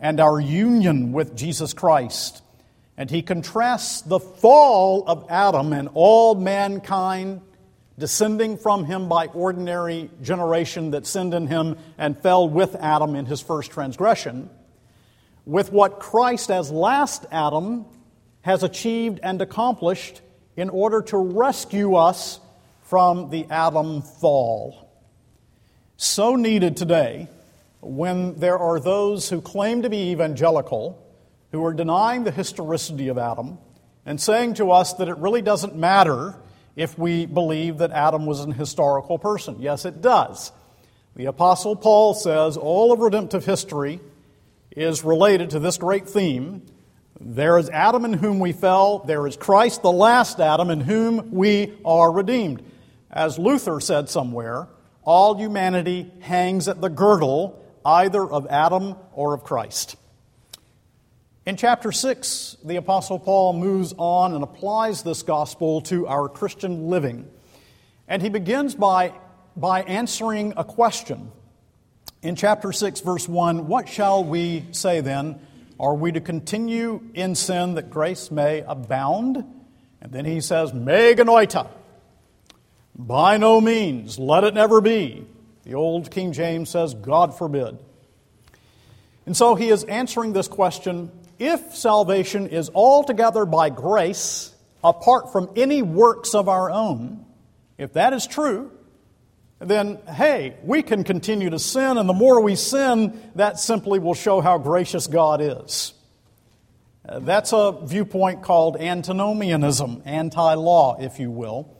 and 0.00 0.20
our 0.20 0.38
union 0.40 1.12
with 1.12 1.36
Jesus 1.36 1.72
Christ. 1.72 2.42
And 2.96 3.08
he 3.08 3.22
contrasts 3.22 4.02
the 4.02 4.18
fall 4.18 5.04
of 5.06 5.26
Adam 5.30 5.72
and 5.72 5.88
all 5.94 6.34
mankind 6.34 7.40
descending 7.96 8.58
from 8.58 8.84
him 8.84 9.08
by 9.08 9.26
ordinary 9.28 10.10
generation 10.20 10.90
that 10.90 11.06
sinned 11.06 11.32
in 11.32 11.46
him 11.46 11.78
and 11.96 12.20
fell 12.20 12.48
with 12.48 12.74
Adam 12.74 13.14
in 13.14 13.26
his 13.26 13.40
first 13.40 13.70
transgression, 13.70 14.50
with 15.46 15.70
what 15.72 16.00
Christ 16.00 16.50
as 16.50 16.72
last 16.72 17.24
Adam 17.30 17.86
has 18.42 18.62
achieved 18.62 19.20
and 19.22 19.40
accomplished 19.40 20.20
in 20.56 20.70
order 20.70 21.02
to 21.02 21.16
rescue 21.16 21.94
us 21.94 22.40
from 22.82 23.30
the 23.30 23.46
Adam 23.50 24.02
fall. 24.02 24.90
So 25.96 26.36
needed 26.36 26.76
today 26.76 27.28
when 27.80 28.38
there 28.38 28.58
are 28.58 28.80
those 28.80 29.28
who 29.28 29.40
claim 29.40 29.82
to 29.82 29.90
be 29.90 30.10
evangelical, 30.10 31.00
who 31.52 31.64
are 31.64 31.74
denying 31.74 32.24
the 32.24 32.30
historicity 32.30 33.08
of 33.08 33.18
Adam, 33.18 33.58
and 34.06 34.20
saying 34.20 34.54
to 34.54 34.70
us 34.70 34.94
that 34.94 35.08
it 35.08 35.16
really 35.18 35.42
doesn't 35.42 35.76
matter 35.76 36.34
if 36.76 36.98
we 36.98 37.26
believe 37.26 37.78
that 37.78 37.92
Adam 37.92 38.26
was 38.26 38.40
an 38.40 38.52
historical 38.52 39.18
person. 39.18 39.56
Yes, 39.60 39.84
it 39.84 40.02
does. 40.02 40.52
The 41.16 41.26
Apostle 41.26 41.76
Paul 41.76 42.14
says 42.14 42.56
all 42.56 42.92
of 42.92 42.98
redemptive 42.98 43.44
history 43.44 44.00
is 44.72 45.04
related 45.04 45.50
to 45.50 45.60
this 45.60 45.78
great 45.78 46.08
theme. 46.08 46.62
There 47.20 47.58
is 47.58 47.70
Adam 47.70 48.04
in 48.04 48.12
whom 48.14 48.40
we 48.40 48.52
fell, 48.52 48.98
there 49.00 49.26
is 49.26 49.36
Christ, 49.36 49.82
the 49.82 49.92
last 49.92 50.40
Adam, 50.40 50.70
in 50.70 50.80
whom 50.80 51.30
we 51.30 51.72
are 51.84 52.10
redeemed. 52.10 52.64
As 53.10 53.38
Luther 53.38 53.78
said 53.80 54.08
somewhere, 54.08 54.66
all 55.04 55.36
humanity 55.36 56.10
hangs 56.20 56.66
at 56.66 56.80
the 56.80 56.88
girdle 56.88 57.64
either 57.84 58.22
of 58.22 58.46
Adam 58.48 58.96
or 59.12 59.34
of 59.34 59.44
Christ. 59.44 59.96
In 61.46 61.56
chapter 61.56 61.92
6, 61.92 62.56
the 62.64 62.76
Apostle 62.76 63.18
Paul 63.18 63.52
moves 63.52 63.94
on 63.98 64.34
and 64.34 64.42
applies 64.42 65.02
this 65.02 65.22
gospel 65.22 65.82
to 65.82 66.06
our 66.06 66.28
Christian 66.28 66.88
living. 66.88 67.28
And 68.08 68.22
he 68.22 68.30
begins 68.30 68.74
by, 68.74 69.12
by 69.54 69.82
answering 69.82 70.54
a 70.56 70.64
question. 70.64 71.30
In 72.22 72.34
chapter 72.34 72.72
6, 72.72 73.00
verse 73.00 73.28
1, 73.28 73.68
what 73.68 73.88
shall 73.88 74.24
we 74.24 74.64
say 74.72 75.02
then? 75.02 75.38
Are 75.78 75.94
we 75.94 76.12
to 76.12 76.20
continue 76.20 77.02
in 77.14 77.34
sin 77.34 77.74
that 77.74 77.90
grace 77.90 78.30
may 78.30 78.60
abound? 78.60 79.44
And 80.00 80.12
then 80.12 80.24
he 80.24 80.40
says, 80.40 80.72
Me 80.72 81.14
genoito. 81.14 81.68
By 82.96 83.38
no 83.38 83.60
means, 83.60 84.18
let 84.18 84.44
it 84.44 84.54
never 84.54 84.80
be. 84.80 85.26
The 85.64 85.74
old 85.74 86.10
King 86.10 86.32
James 86.32 86.70
says, 86.70 86.94
God 86.94 87.36
forbid. 87.36 87.78
And 89.26 89.36
so 89.36 89.54
he 89.54 89.70
is 89.70 89.84
answering 89.84 90.32
this 90.32 90.48
question 90.48 91.10
if 91.38 91.74
salvation 91.74 92.48
is 92.48 92.70
altogether 92.74 93.44
by 93.44 93.70
grace, 93.70 94.54
apart 94.84 95.32
from 95.32 95.50
any 95.56 95.82
works 95.82 96.34
of 96.34 96.48
our 96.48 96.70
own, 96.70 97.24
if 97.78 97.94
that 97.94 98.12
is 98.12 98.26
true, 98.26 98.70
then 99.64 99.98
hey, 100.08 100.56
we 100.64 100.82
can 100.82 101.04
continue 101.04 101.50
to 101.50 101.58
sin, 101.58 101.98
and 101.98 102.08
the 102.08 102.14
more 102.14 102.40
we 102.40 102.56
sin, 102.56 103.20
that 103.34 103.58
simply 103.58 103.98
will 103.98 104.14
show 104.14 104.40
how 104.40 104.58
gracious 104.58 105.06
God 105.06 105.40
is. 105.40 105.94
Uh, 107.06 107.18
that's 107.18 107.52
a 107.52 107.72
viewpoint 107.82 108.42
called 108.42 108.76
antinomianism, 108.76 110.02
anti 110.04 110.54
law, 110.54 110.96
if 110.98 111.18
you 111.18 111.30
will. 111.30 111.76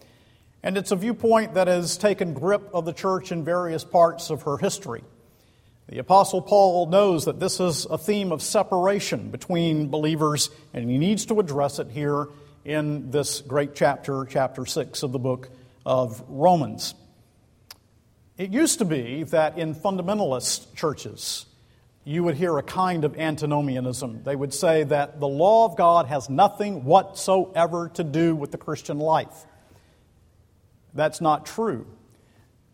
And 0.63 0.79
it's 0.79 0.91
a 0.91 0.97
viewpoint 0.97 1.55
that 1.55 1.67
has 1.67 1.97
taken 1.97 2.33
grip 2.33 2.71
of 2.73 2.85
the 2.85 2.93
church 2.93 3.33
in 3.33 3.45
various 3.45 3.85
parts 3.85 4.31
of 4.31 4.43
her 4.43 4.57
history. 4.57 5.05
The 5.89 5.99
Apostle 5.99 6.41
Paul 6.41 6.87
knows 6.87 7.27
that 7.27 7.39
this 7.39 7.61
is 7.61 7.85
a 7.85 7.99
theme 7.99 8.33
of 8.33 8.41
separation 8.43 9.31
between 9.31 9.89
believers, 9.89 10.49
and 10.73 10.89
he 10.89 10.97
needs 10.97 11.27
to 11.27 11.41
address 11.41 11.79
it 11.79 11.91
here 11.91 12.29
in 12.65 13.11
this 13.11 13.43
great 13.43 13.75
chapter, 13.75 14.25
chapter 14.25 14.65
6 14.65 15.03
of 15.03 15.13
the 15.13 15.19
book 15.19 15.51
of 15.85 16.25
Romans. 16.29 16.95
It 18.37 18.51
used 18.51 18.81
to 18.81 18.85
be 18.85 19.23
that 19.25 19.59
in 19.59 19.75
fundamentalist 19.75 20.75
churches, 20.75 21.47
you 22.03 22.25
would 22.25 22.35
hear 22.35 22.59
a 22.59 22.63
kind 22.63 23.05
of 23.05 23.17
antinomianism. 23.17 24.25
They 24.25 24.35
would 24.35 24.53
say 24.53 24.83
that 24.85 25.21
the 25.21 25.29
law 25.29 25.67
of 25.67 25.77
God 25.77 26.07
has 26.07 26.29
nothing 26.29 26.85
whatsoever 26.85 27.91
to 27.95 28.05
do 28.05 28.35
with 28.35 28.51
the 28.51 28.59
Christian 28.59 28.99
life. 28.99 29.47
That's 30.95 31.21
not 31.21 31.47
true. 31.47 31.87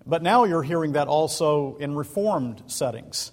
But 0.06 0.22
now 0.22 0.44
you're 0.44 0.62
hearing 0.62 0.92
that 0.92 1.08
also 1.08 1.76
in 1.76 1.94
reformed 1.94 2.62
settings. 2.66 3.30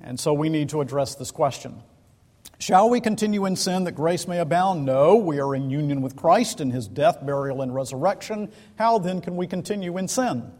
And 0.00 0.18
so 0.18 0.32
we 0.32 0.48
need 0.48 0.70
to 0.70 0.80
address 0.80 1.14
this 1.14 1.30
question. 1.30 1.82
Shall 2.58 2.90
we 2.90 3.00
continue 3.00 3.46
in 3.46 3.54
sin 3.54 3.84
that 3.84 3.92
grace 3.92 4.26
may 4.26 4.38
abound? 4.38 4.84
No, 4.84 5.16
we 5.16 5.40
are 5.40 5.54
in 5.54 5.70
union 5.70 6.02
with 6.02 6.16
Christ 6.16 6.60
in 6.60 6.70
his 6.70 6.88
death, 6.88 7.24
burial, 7.24 7.62
and 7.62 7.74
resurrection. 7.74 8.50
How 8.76 8.98
then 8.98 9.20
can 9.20 9.36
we 9.36 9.46
continue 9.46 9.96
in 9.96 10.08
sin? 10.08 10.50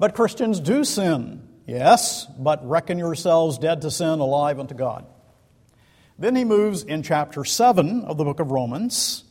But 0.00 0.14
Christians 0.14 0.60
do 0.60 0.82
sin, 0.82 1.46
yes, 1.66 2.24
but 2.38 2.66
reckon 2.66 2.96
yourselves 2.96 3.58
dead 3.58 3.82
to 3.82 3.90
sin, 3.90 4.18
alive 4.18 4.58
unto 4.58 4.74
God. 4.74 5.04
Then 6.18 6.34
he 6.34 6.42
moves 6.42 6.82
in 6.82 7.02
chapter 7.02 7.44
7 7.44 8.04
of 8.04 8.16
the 8.16 8.24
book 8.24 8.40
of 8.40 8.50
Romans 8.50 9.24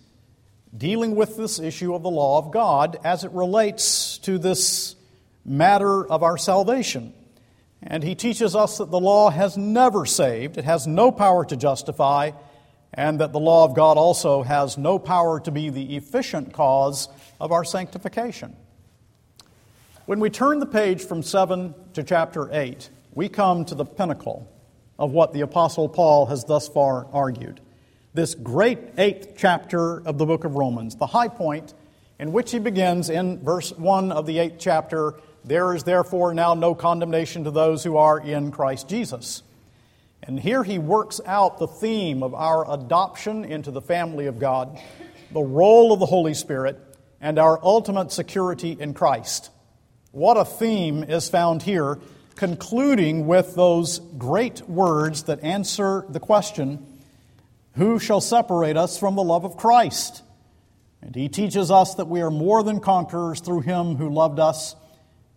dealing 0.77 1.15
with 1.15 1.35
this 1.35 1.57
issue 1.57 1.95
of 1.95 2.03
the 2.03 2.11
law 2.11 2.37
of 2.37 2.51
God 2.51 2.99
as 3.03 3.23
it 3.23 3.31
relates 3.31 4.19
to 4.19 4.37
this 4.37 4.95
matter 5.43 6.05
of 6.05 6.21
our 6.21 6.37
salvation. 6.37 7.15
And 7.81 8.03
he 8.03 8.13
teaches 8.13 8.55
us 8.55 8.77
that 8.77 8.91
the 8.91 8.99
law 8.99 9.31
has 9.31 9.57
never 9.57 10.05
saved, 10.05 10.59
it 10.59 10.65
has 10.65 10.85
no 10.85 11.11
power 11.11 11.45
to 11.45 11.57
justify, 11.57 12.29
and 12.93 13.21
that 13.21 13.31
the 13.31 13.39
law 13.39 13.65
of 13.65 13.73
God 13.73 13.97
also 13.97 14.43
has 14.43 14.77
no 14.77 14.99
power 14.99 15.39
to 15.39 15.49
be 15.49 15.71
the 15.71 15.95
efficient 15.95 16.53
cause 16.53 17.07
of 17.41 17.51
our 17.51 17.63
sanctification. 17.63 18.55
When 20.09 20.19
we 20.19 20.31
turn 20.31 20.57
the 20.57 20.65
page 20.65 21.03
from 21.03 21.21
7 21.21 21.75
to 21.93 22.01
chapter 22.01 22.49
8, 22.51 22.89
we 23.13 23.29
come 23.29 23.63
to 23.65 23.75
the 23.75 23.85
pinnacle 23.85 24.51
of 24.97 25.11
what 25.11 25.33
the 25.33 25.41
Apostle 25.41 25.87
Paul 25.87 26.25
has 26.25 26.43
thus 26.45 26.67
far 26.67 27.05
argued 27.13 27.61
this 28.15 28.33
great 28.33 28.79
eighth 28.97 29.35
chapter 29.37 30.01
of 30.01 30.17
the 30.17 30.25
book 30.25 30.45
of 30.45 30.55
Romans, 30.55 30.95
the 30.95 31.05
high 31.05 31.27
point 31.27 31.75
in 32.17 32.31
which 32.31 32.49
he 32.49 32.57
begins 32.57 33.11
in 33.11 33.43
verse 33.43 33.71
1 33.71 34.11
of 34.11 34.25
the 34.25 34.39
eighth 34.39 34.55
chapter 34.57 35.13
There 35.45 35.75
is 35.75 35.83
therefore 35.83 36.33
now 36.33 36.55
no 36.55 36.73
condemnation 36.73 37.43
to 37.43 37.51
those 37.51 37.83
who 37.83 37.97
are 37.97 38.19
in 38.19 38.49
Christ 38.49 38.89
Jesus. 38.89 39.43
And 40.23 40.39
here 40.39 40.63
he 40.63 40.79
works 40.79 41.21
out 41.23 41.59
the 41.59 41.67
theme 41.67 42.23
of 42.23 42.33
our 42.33 42.67
adoption 42.73 43.45
into 43.45 43.69
the 43.69 43.79
family 43.79 44.25
of 44.25 44.39
God, 44.39 44.81
the 45.31 45.39
role 45.39 45.93
of 45.93 45.99
the 45.99 46.07
Holy 46.07 46.33
Spirit, 46.33 46.79
and 47.21 47.37
our 47.37 47.63
ultimate 47.63 48.11
security 48.11 48.75
in 48.79 48.95
Christ. 48.95 49.51
What 50.11 50.37
a 50.37 50.45
theme 50.45 51.03
is 51.03 51.29
found 51.29 51.61
here, 51.61 51.99
concluding 52.35 53.27
with 53.27 53.53
those 53.53 53.99
great 53.99 54.67
words 54.67 55.23
that 55.23 55.43
answer 55.43 56.03
the 56.09 56.19
question 56.19 56.85
who 57.73 57.99
shall 57.99 58.19
separate 58.19 58.75
us 58.75 58.97
from 58.97 59.15
the 59.15 59.23
love 59.23 59.45
of 59.45 59.55
Christ? 59.55 60.23
And 61.03 61.15
he 61.15 61.29
teaches 61.29 61.69
us 61.69 61.93
that 61.95 62.07
we 62.07 62.21
are 62.21 62.31
more 62.31 62.63
than 62.63 62.79
conquerors 62.79 63.39
through 63.39 63.61
him 63.61 63.95
who 63.97 64.09
loved 64.09 64.39
us. 64.39 64.75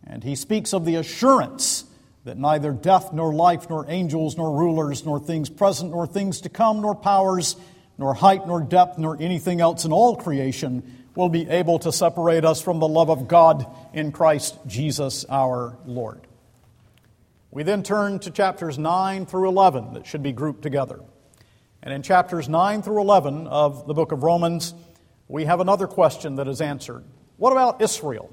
And 0.07 0.25
he 0.25 0.35
speaks 0.35 0.73
of 0.73 0.87
the 0.87 0.97
assurance 0.97 1.85
that 2.25 2.39
neither 2.39 2.73
death, 2.73 3.13
nor 3.13 3.35
life, 3.35 3.69
nor 3.69 3.85
angels, 3.91 4.39
nor 4.39 4.59
rulers, 4.59 5.05
nor 5.05 5.21
things 5.21 5.51
present, 5.51 5.91
nor 5.91 6.07
things 6.07 6.41
to 6.41 6.49
come, 6.49 6.81
nor 6.81 6.95
powers, 6.95 7.57
nor 7.99 8.15
height, 8.15 8.47
nor 8.47 8.63
depth, 8.63 8.97
nor 8.97 9.21
anything 9.21 9.61
else 9.61 9.85
in 9.85 9.93
all 9.93 10.17
creation 10.17 11.02
will 11.15 11.29
be 11.29 11.49
able 11.49 11.79
to 11.81 11.93
separate 11.93 12.45
us 12.45 12.61
from 12.61 12.79
the 12.79 12.89
love 12.89 13.11
of 13.11 13.29
God 13.29 13.67
in 13.93 14.13
Christ 14.13 14.59
Jesus 14.67 15.25
our 15.29 15.77
Lord. 15.85 16.21
We 17.51 17.65
then 17.65 17.83
turn 17.83 18.19
to 18.21 18.31
chapters 18.31 18.79
9 18.79 19.27
through 19.27 19.49
11 19.49 19.95
that 19.95 20.07
should 20.07 20.23
be 20.23 20.33
grouped 20.33 20.63
together. 20.63 21.01
And 21.83 21.93
in 21.93 22.03
chapters 22.03 22.49
9 22.49 22.83
through 22.83 23.01
11 23.01 23.47
of 23.47 23.87
the 23.87 23.93
book 23.93 24.13
of 24.13 24.23
Romans, 24.23 24.73
we 25.29 25.45
have 25.45 25.61
another 25.61 25.87
question 25.87 26.37
that 26.37 26.49
is 26.49 26.61
answered. 26.61 27.05
What 27.37 27.53
about 27.53 27.83
Israel? 27.83 28.31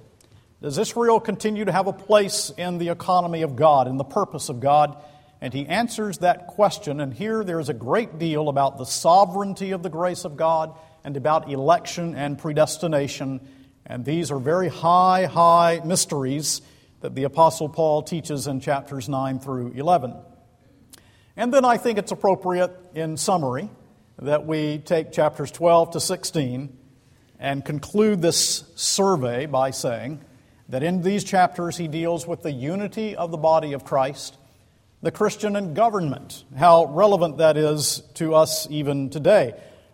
Does 0.62 0.78
Israel 0.78 1.20
continue 1.20 1.66
to 1.66 1.72
have 1.72 1.88
a 1.88 1.94
place 1.94 2.52
in 2.58 2.78
the 2.78 2.90
economy 2.90 3.42
of 3.42 3.56
God, 3.56 3.88
in 3.88 3.98
the 3.98 4.04
purpose 4.04 4.50
of 4.50 4.60
God? 4.60 4.98
And 5.42 5.54
he 5.54 5.66
answers 5.68 6.18
that 6.20 6.48
question. 6.48 7.00
And 7.00 7.14
here 7.14 7.44
there 7.44 7.60
is 7.60 7.70
a 7.70 7.74
great 7.74 8.20
deal 8.20 8.50
about 8.50 8.78
the 8.78 8.86
sovereignty 8.86 9.72
of 9.72 9.84
the 9.84 9.90
grace 9.90 10.26
of 10.26 10.36
God 10.36 10.76
and 11.04 11.16
about 11.16 11.50
election 11.50 12.16
and 12.16 12.38
predestination. 12.38 13.40
And 13.86 14.04
these 14.04 14.32
are 14.32 14.40
very 14.40 14.68
high, 14.68 15.26
high 15.26 15.82
mysteries 15.86 16.62
that 17.02 17.16
the 17.16 17.24
Apostle 17.24 17.70
Paul 17.70 18.04
teaches 18.04 18.48
in 18.48 18.60
chapters 18.60 19.08
9 19.08 19.40
through 19.40 19.72
11. 19.76 20.14
And 21.38 21.54
then 21.54 21.64
I 21.64 21.78
think 21.78 21.98
it's 21.98 22.12
appropriate, 22.12 22.76
in 22.94 23.16
summary, 23.16 23.70
that 24.22 24.46
we 24.46 24.80
take 24.80 25.14
chapters 25.14 25.52
12 25.52 25.92
to 25.92 26.00
16 26.02 26.78
and 27.40 27.64
conclude 27.64 28.22
this 28.22 28.66
survey 28.76 29.46
by 29.46 29.72
saying 29.72 30.22
that 30.68 30.84
in 30.84 31.02
these 31.02 31.24
chapters 31.24 31.78
he 31.78 31.88
deals 31.88 32.28
with 32.28 32.42
the 32.42 32.52
unity 32.52 33.16
of 33.16 33.32
the 33.32 33.38
body 33.38 33.72
of 33.72 33.86
Christ, 33.86 34.36
the 35.02 35.12
Christian 35.12 35.56
and 35.56 35.76
government, 35.76 36.44
how 36.58 36.86
relevant 36.86 37.38
that 37.38 37.56
is 37.56 38.04
to 38.16 38.36
us 38.36 38.68
even 38.70 39.10
today, 39.10 39.54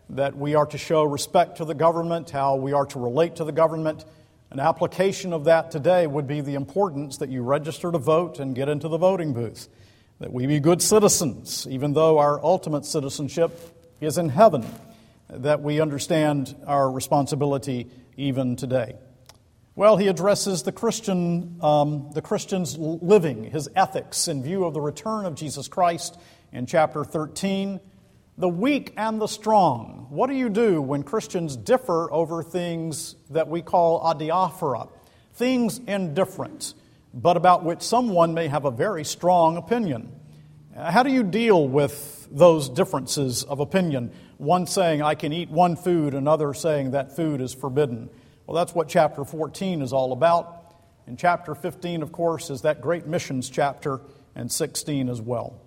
that 0.10 0.36
we 0.36 0.56
are 0.56 0.66
to 0.68 0.78
show 0.78 1.04
respect 1.04 1.58
to 1.58 1.66
the 1.66 1.74
government, 1.74 2.32
how 2.32 2.56
we 2.56 2.74
are 2.74 2.86
to 2.88 3.00
relate 3.00 3.36
to 3.36 3.44
the 3.44 3.52
government. 3.52 4.04
An 4.50 4.60
application 4.60 5.34
of 5.34 5.46
that 5.46 5.72
today 5.72 6.08
would 6.08 6.28
be 6.28 6.42
the 6.42 6.56
importance 6.56 7.18
that 7.18 7.30
you 7.30 7.44
register 7.44 7.92
to 7.92 7.98
vote 7.98 8.40
and 8.40 8.56
get 8.56 8.70
into 8.70 8.88
the 8.88 8.98
voting 8.98 9.34
booth 9.34 9.68
that 10.20 10.32
we 10.32 10.48
be 10.48 10.60
good 10.60 10.82
citizens, 10.82 11.68
even 11.70 11.94
though 11.94 12.18
our 12.20 12.42
ultimate 12.44 12.86
citizenship 12.86 13.52
is 14.00 14.18
in 14.18 14.30
heaven, 14.30 14.66
that 15.30 15.62
we 15.62 15.82
understand 15.82 16.56
our 16.66 16.90
responsibility 16.90 17.88
even 18.16 18.56
today? 18.56 18.96
Well, 19.78 19.98
he 19.98 20.08
addresses 20.08 20.64
the 20.64 20.72
Christian, 20.72 21.58
um, 21.62 22.10
the 22.14 22.22
Christian's 22.22 22.78
living, 22.78 23.44
his 23.44 23.68
ethics 23.76 24.30
in 24.30 24.42
view 24.42 24.64
of 24.64 24.74
the 24.74 24.80
return 24.80 25.26
of 25.26 25.36
Jesus 25.36 25.68
Christ 25.68 26.18
in 26.54 26.66
chapter 26.66 27.04
13. 27.04 27.82
The 28.38 28.48
weak 28.48 28.94
and 28.96 29.20
the 29.20 29.28
strong. 29.28 30.08
What 30.12 30.28
do 30.28 30.34
you 30.34 30.48
do 30.48 30.82
when 30.82 31.04
Christians 31.04 31.58
differ 31.58 32.10
over 32.10 32.42
things 32.42 33.18
that 33.32 33.50
we 33.50 33.62
call 33.62 34.02
adiaphora, 34.02 34.88
things 35.34 35.82
indifferent, 35.86 36.74
but 37.14 37.36
about 37.36 37.66
which 37.66 37.82
someone 37.82 38.34
may 38.34 38.48
have 38.48 38.64
a 38.64 38.72
very 38.72 39.04
strong 39.04 39.58
opinion? 39.58 40.10
How 40.74 41.04
do 41.04 41.12
you 41.12 41.24
deal 41.24 41.68
with 41.68 42.30
those 42.32 42.70
differences 42.70 43.44
of 43.44 43.60
opinion? 43.60 44.14
One 44.38 44.68
saying, 44.68 45.02
I 45.02 45.16
can 45.16 45.34
eat 45.34 45.50
one 45.50 45.76
food, 45.76 46.14
another 46.14 46.54
saying 46.54 46.92
that 46.92 47.18
food 47.18 47.42
is 47.42 47.54
forbidden. 47.54 48.10
Well, 48.46 48.56
that's 48.56 48.76
what 48.76 48.88
chapter 48.88 49.26
14 49.26 49.82
is 49.82 49.94
all 49.94 50.12
about. 50.12 50.76
And 51.08 51.18
chapter 51.18 51.56
15, 51.56 52.02
of 52.02 52.12
course, 52.12 52.50
is 52.50 52.62
that 52.62 52.82
great 52.82 53.06
missions 53.06 53.50
chapter, 53.50 54.02
and 54.36 54.52
16 54.52 55.10
as 55.10 55.22
well. 55.22 55.62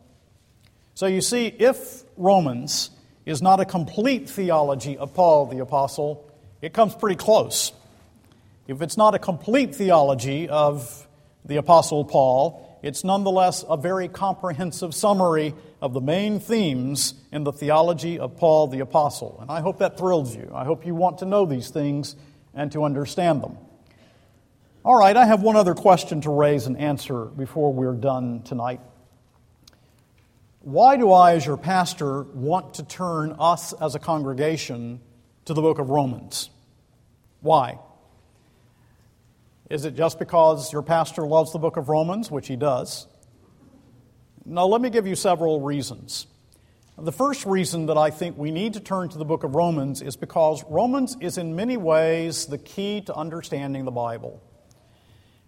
So 0.94 1.06
you 1.06 1.20
see, 1.20 1.46
if 1.46 2.02
Romans 2.16 2.90
is 3.24 3.40
not 3.40 3.60
a 3.60 3.64
complete 3.64 4.28
theology 4.28 4.96
of 4.96 5.14
Paul 5.14 5.46
the 5.46 5.60
Apostle, 5.60 6.30
it 6.60 6.72
comes 6.72 6.94
pretty 6.94 7.16
close. 7.16 7.72
If 8.66 8.82
it's 8.82 8.96
not 8.96 9.14
a 9.14 9.18
complete 9.18 9.74
theology 9.74 10.48
of 10.48 11.06
the 11.44 11.56
Apostle 11.56 12.04
Paul, 12.04 12.78
it's 12.82 13.04
nonetheless 13.04 13.64
a 13.68 13.76
very 13.76 14.08
comprehensive 14.08 14.94
summary 14.94 15.54
of 15.80 15.94
the 15.94 16.00
main 16.00 16.40
themes 16.40 17.14
in 17.32 17.44
the 17.44 17.52
theology 17.52 18.18
of 18.18 18.36
Paul 18.36 18.66
the 18.66 18.80
Apostle. 18.80 19.38
And 19.40 19.50
I 19.50 19.60
hope 19.60 19.78
that 19.78 19.98
thrills 19.98 20.34
you. 20.36 20.50
I 20.54 20.64
hope 20.64 20.84
you 20.84 20.94
want 20.94 21.18
to 21.18 21.24
know 21.24 21.46
these 21.46 21.70
things 21.70 22.16
and 22.58 22.72
to 22.72 22.84
understand 22.84 23.40
them. 23.42 23.56
All 24.84 24.98
right, 24.98 25.16
I 25.16 25.24
have 25.24 25.42
one 25.42 25.56
other 25.56 25.74
question 25.74 26.20
to 26.22 26.30
raise 26.30 26.66
and 26.66 26.76
answer 26.76 27.24
before 27.24 27.72
we're 27.72 27.94
done 27.94 28.42
tonight. 28.42 28.80
Why 30.60 30.96
do 30.96 31.12
I, 31.12 31.34
as 31.34 31.46
your 31.46 31.56
pastor, 31.56 32.22
want 32.22 32.74
to 32.74 32.82
turn 32.82 33.36
us 33.38 33.72
as 33.72 33.94
a 33.94 33.98
congregation 34.00 35.00
to 35.44 35.54
the 35.54 35.62
book 35.62 35.78
of 35.78 35.88
Romans? 35.88 36.50
Why? 37.40 37.78
Is 39.70 39.84
it 39.84 39.94
just 39.94 40.18
because 40.18 40.72
your 40.72 40.82
pastor 40.82 41.26
loves 41.26 41.52
the 41.52 41.58
book 41.60 41.76
of 41.76 41.88
Romans, 41.88 42.28
which 42.28 42.48
he 42.48 42.56
does? 42.56 43.06
Now, 44.44 44.66
let 44.66 44.80
me 44.80 44.90
give 44.90 45.06
you 45.06 45.14
several 45.14 45.60
reasons. 45.60 46.26
The 47.00 47.12
first 47.12 47.46
reason 47.46 47.86
that 47.86 47.96
I 47.96 48.10
think 48.10 48.36
we 48.36 48.50
need 48.50 48.74
to 48.74 48.80
turn 48.80 49.08
to 49.10 49.18
the 49.18 49.24
book 49.24 49.44
of 49.44 49.54
Romans 49.54 50.02
is 50.02 50.16
because 50.16 50.64
Romans 50.68 51.16
is 51.20 51.38
in 51.38 51.54
many 51.54 51.76
ways 51.76 52.46
the 52.46 52.58
key 52.58 53.02
to 53.02 53.14
understanding 53.14 53.84
the 53.84 53.92
Bible. 53.92 54.42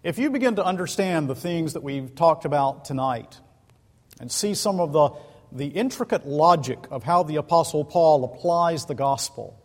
If 0.01 0.17
you 0.17 0.29
begin 0.29 0.55
to 0.55 0.63
understand 0.63 1.29
the 1.29 1.35
things 1.35 1.73
that 1.73 1.83
we've 1.83 2.15
talked 2.15 2.45
about 2.45 2.85
tonight, 2.85 3.37
and 4.21 4.31
see 4.31 4.53
some 4.53 4.79
of 4.79 4.93
the, 4.93 5.09
the 5.51 5.67
intricate 5.67 6.25
logic 6.25 6.79
of 6.89 7.03
how 7.03 7.23
the 7.23 7.35
Apostle 7.35 7.83
Paul 7.83 8.23
applies 8.23 8.85
the 8.85 8.95
gospel. 8.95 9.59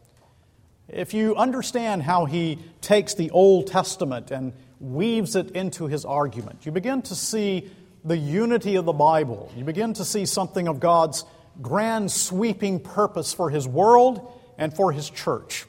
If 0.89 1.15
you 1.15 1.37
understand 1.37 2.03
how 2.03 2.25
he 2.25 2.59
takes 2.81 3.15
the 3.15 3.31
Old 3.31 3.69
Testament 3.69 4.33
and 4.33 4.55
weaves 4.81 5.37
it 5.37 5.51
into 5.51 5.87
his 5.87 6.05
argument, 6.05 6.67
you 6.67 6.73
begin 6.73 7.03
to 7.03 7.15
see 7.15 7.71
the 8.05 8.17
unity 8.17 8.77
of 8.77 8.87
the 8.87 8.93
Bible. 8.93 9.53
You 9.57 9.65
begin 9.65 9.95
to 9.95 10.05
see 10.05 10.27
something 10.27 10.69
of 10.69 10.81
God's 10.81 11.25
grand 11.63 12.11
sweeping 12.11 12.81
purpose 12.81 13.33
for 13.33 13.51
his 13.51 13.67
world 13.67 14.33
and 14.59 14.75
for 14.75 14.93
his 14.93 15.09
church. 15.09 15.67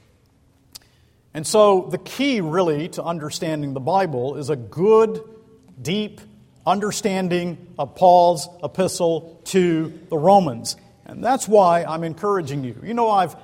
And 1.34 1.46
so, 1.46 1.88
the 1.92 1.98
key 1.98 2.42
really 2.42 2.90
to 2.90 3.04
understanding 3.04 3.74
the 3.74 3.80
Bible 3.80 4.38
is 4.38 4.50
a 4.50 4.56
good, 4.56 5.22
deep 5.80 6.20
understanding 6.66 7.76
of 7.78 7.96
Paul's 7.96 8.48
epistle 8.64 9.42
to 9.46 9.94
the 10.10 10.18
Romans. 10.18 10.76
And 11.06 11.24
that's 11.24 11.48
why 11.48 11.84
I'm 11.84 12.04
encouraging 12.04 12.64
you. 12.64 12.82
You 12.84 12.94
know, 12.94 13.10
I've, 13.10 13.36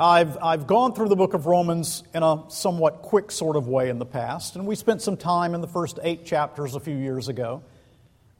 I've, 0.00 0.38
I've 0.38 0.66
gone 0.66 0.94
through 0.94 1.08
the 1.08 1.16
book 1.16 1.34
of 1.34 1.46
Romans 1.46 2.04
in 2.14 2.22
a 2.22 2.44
somewhat 2.48 3.02
quick 3.02 3.30
sort 3.30 3.56
of 3.56 3.68
way 3.68 3.90
in 3.90 3.98
the 3.98 4.06
past, 4.06 4.56
and 4.56 4.66
we 4.66 4.76
spent 4.76 5.02
some 5.02 5.16
time 5.16 5.54
in 5.54 5.60
the 5.60 5.68
first 5.68 5.98
eight 6.02 6.24
chapters 6.24 6.74
a 6.74 6.80
few 6.80 6.96
years 6.96 7.28
ago. 7.28 7.62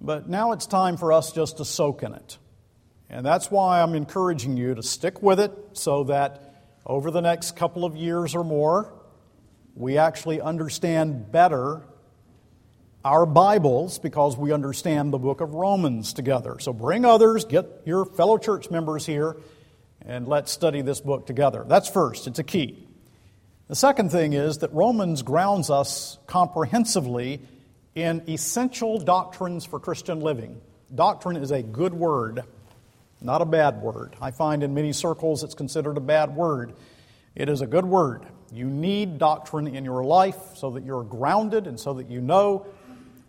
But 0.00 0.28
now 0.28 0.52
it's 0.52 0.66
time 0.66 0.96
for 0.96 1.12
us 1.12 1.32
just 1.32 1.56
to 1.56 1.64
soak 1.64 2.02
in 2.02 2.14
it. 2.14 2.38
And 3.10 3.24
that's 3.24 3.50
why 3.50 3.80
I'm 3.82 3.94
encouraging 3.94 4.56
you 4.56 4.74
to 4.74 4.82
stick 4.82 5.22
with 5.22 5.40
it 5.40 5.52
so 5.72 6.04
that 6.04 6.54
over 6.84 7.10
the 7.10 7.20
next 7.20 7.56
couple 7.56 7.84
of 7.84 7.96
years 7.96 8.34
or 8.34 8.44
more, 8.44 8.92
we 9.74 9.96
actually 9.98 10.40
understand 10.40 11.30
better 11.30 11.82
our 13.04 13.24
Bibles 13.24 13.98
because 13.98 14.36
we 14.36 14.52
understand 14.52 15.12
the 15.12 15.18
book 15.18 15.40
of 15.40 15.54
Romans 15.54 16.12
together. 16.12 16.58
So 16.58 16.72
bring 16.72 17.04
others, 17.04 17.44
get 17.44 17.82
your 17.86 18.04
fellow 18.04 18.38
church 18.38 18.70
members 18.70 19.06
here, 19.06 19.36
and 20.04 20.26
let's 20.26 20.50
study 20.50 20.82
this 20.82 21.00
book 21.00 21.26
together. 21.26 21.64
That's 21.66 21.88
first, 21.88 22.26
it's 22.26 22.38
a 22.38 22.44
key. 22.44 22.86
The 23.68 23.76
second 23.76 24.10
thing 24.10 24.32
is 24.32 24.58
that 24.58 24.72
Romans 24.72 25.22
grounds 25.22 25.70
us 25.70 26.18
comprehensively 26.26 27.40
in 27.94 28.22
essential 28.28 28.98
doctrines 28.98 29.64
for 29.64 29.78
Christian 29.78 30.20
living. 30.20 30.60
Doctrine 30.94 31.36
is 31.36 31.50
a 31.50 31.62
good 31.62 31.94
word, 31.94 32.44
not 33.20 33.42
a 33.42 33.46
bad 33.46 33.80
word. 33.80 34.16
I 34.20 34.30
find 34.30 34.62
in 34.62 34.74
many 34.74 34.92
circles 34.92 35.42
it's 35.42 35.54
considered 35.54 35.96
a 35.96 36.00
bad 36.00 36.34
word. 36.34 36.74
It 37.34 37.48
is 37.48 37.60
a 37.60 37.66
good 37.66 37.84
word. 37.84 38.26
You 38.52 38.66
need 38.66 39.18
doctrine 39.18 39.66
in 39.66 39.84
your 39.84 40.04
life 40.04 40.36
so 40.54 40.70
that 40.70 40.84
you're 40.84 41.04
grounded 41.04 41.66
and 41.66 41.78
so 41.78 41.94
that 41.94 42.10
you 42.10 42.20
know 42.20 42.66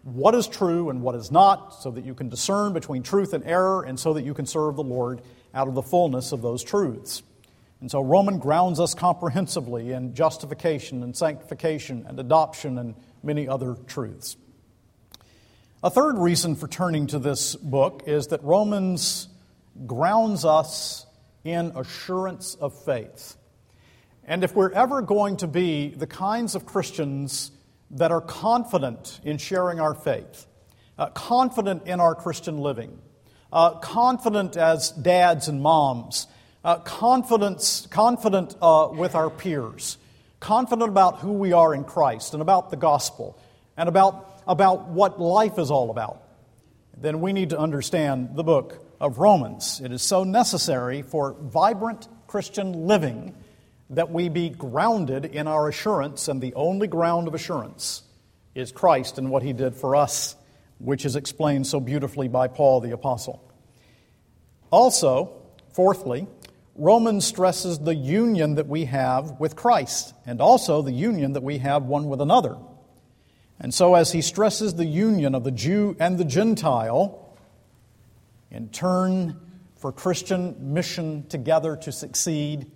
what 0.04 0.34
is 0.34 0.47
true 0.47 0.89
and 0.89 1.02
what 1.02 1.15
is 1.15 1.32
not, 1.32 1.73
so 1.82 1.91
that 1.91 2.06
you 2.06 2.13
can 2.13 2.30
discern 2.30 2.73
between 2.73 3.04
truth 3.04 3.34
and 3.34 3.43
error, 3.45 3.84
and 3.84 3.99
so 3.99 4.13
that 4.13 4.23
you 4.23 4.34
can 4.34 4.45
serve 4.45 4.75
the 4.75 4.84
Lord 4.84 5.21
out 5.54 5.67
of 5.67 5.75
the 5.75 5.82
fullness 5.82 6.32
of 6.32 6.41
those 6.41 6.63
truths. 6.63 7.21
And 7.82 7.89
so 7.89 8.02
Roman 8.02 8.39
grounds 8.39 8.80
us 8.80 8.93
comprehensively 8.93 9.91
in 9.91 10.13
justification 10.13 11.04
and 11.04 11.15
sanctification 11.15 12.06
and 12.08 12.19
adoption 12.19 12.78
and 12.78 12.95
many 13.23 13.47
other 13.47 13.75
truths. 13.88 14.36
A 15.82 15.89
third 15.89 16.17
reason 16.17 16.56
for 16.56 16.67
turning 16.67 17.08
to 17.08 17.19
this 17.19 17.56
book 17.56 18.04
is 18.06 18.28
that 18.28 18.43
Romans 18.43 19.29
grounds 19.86 20.46
us 20.46 21.06
in 21.44 21.72
assurance 21.76 22.56
of 22.56 22.74
faith. 22.84 23.36
And 24.26 24.44
if 24.44 24.56
we're 24.56 24.72
ever 24.72 25.02
going 25.02 25.38
to 25.38 25.48
be 25.48 25.89
the 25.89 26.08
kinds 26.08 26.56
of 26.56 26.65
Christians 26.65 27.52
that 27.92 28.12
are 28.12 28.22
confident 28.22 29.20
in 29.24 29.38
sharing 29.38 29.80
our 29.80 29.96
faith, 29.96 30.46
uh, 30.98 31.08
confident 31.08 31.88
in 31.88 32.00
our 32.00 32.13
Christian 32.13 32.60
living, 32.60 33.00
uh, 33.52 33.72
confident 33.80 34.58
as 34.58 34.92
dads 34.92 35.48
and 35.48 35.62
moms, 35.62 36.28
uh, 36.63 36.78
confidence, 36.80 37.88
confident 37.89 38.56
uh, 38.62 38.89
with 38.92 39.15
our 39.15 39.30
peers, 39.30 39.98
confident 40.39 40.89
about 40.89 41.20
who 41.20 41.34
we 41.34 41.54
are 41.54 41.74
in 41.74 41.84
Christ 41.84 42.34
and 42.34 42.42
about 42.42 42.70
the 42.70 42.78
gospel 42.78 43.39
and 43.78 43.89
about, 43.89 44.42
about 44.46 44.89
what 44.89 45.20
life 45.20 45.58
is 45.58 45.72
all 45.72 45.89
about, 45.89 46.22
then 46.98 47.22
we 47.22 47.34
need 47.34 47.50
to 47.50 47.58
understand 47.58 48.36
the 48.36 48.44
book 48.44 48.88
of 49.00 49.20
Romans. 49.20 49.82
It 49.84 49.92
is 49.92 50.02
so 50.02 50.24
necessary 50.24 51.02
for 51.02 51.36
vibrant 51.40 52.08
Christian 52.28 52.88
living 52.88 53.36
that 53.90 54.12
we 54.12 54.30
be 54.30 54.50
grounded 54.50 55.26
in 55.26 55.48
our 55.48 55.68
assurance, 55.68 56.28
and 56.28 56.42
the 56.42 56.54
only 56.54 56.88
ground 56.88 57.28
of 57.28 57.34
assurance 57.34 58.04
is 58.54 58.72
Christ 58.72 59.18
and 59.18 59.32
what 59.32 59.42
he 59.42 59.54
did 59.54 59.76
for 59.76 59.96
us, 59.96 60.36
which 60.78 61.06
is 61.06 61.16
explained 61.16 61.66
so 61.66 61.80
beautifully 61.80 62.28
by 62.28 62.48
Paul 62.48 62.82
the 62.82 62.92
Apostle. 62.92 63.44
Also, 64.72 65.32
fourthly, 65.74 66.28
Romans 66.76 67.26
stresses 67.26 67.80
the 67.80 67.96
union 67.96 68.56
that 68.56 68.67
we 68.67 68.86
have 68.86 69.40
with 69.40 69.56
Christ 69.56 70.13
and 70.26 70.40
also 70.40 70.82
the 70.82 70.92
union 70.92 71.34
that 71.34 71.44
we 71.44 71.58
have 71.58 71.84
one 71.84 72.08
with 72.08 72.21
another. 72.21 72.58
And 73.60 73.73
so, 73.73 73.96
as 73.96 74.12
he 74.12 74.21
stresses 74.21 74.76
the 74.76 74.86
union 74.86 75.36
of 75.36 75.44
the 75.44 75.52
Jew 75.52 75.98
and 76.00 76.17
the 76.17 76.23
Gentile, 76.23 77.29
in 78.52 78.69
turn, 78.69 79.39
for 79.77 79.91
Christian 79.91 80.73
mission 80.73 81.27
together 81.27 81.75
to 81.77 81.91
succeed, 81.91 82.69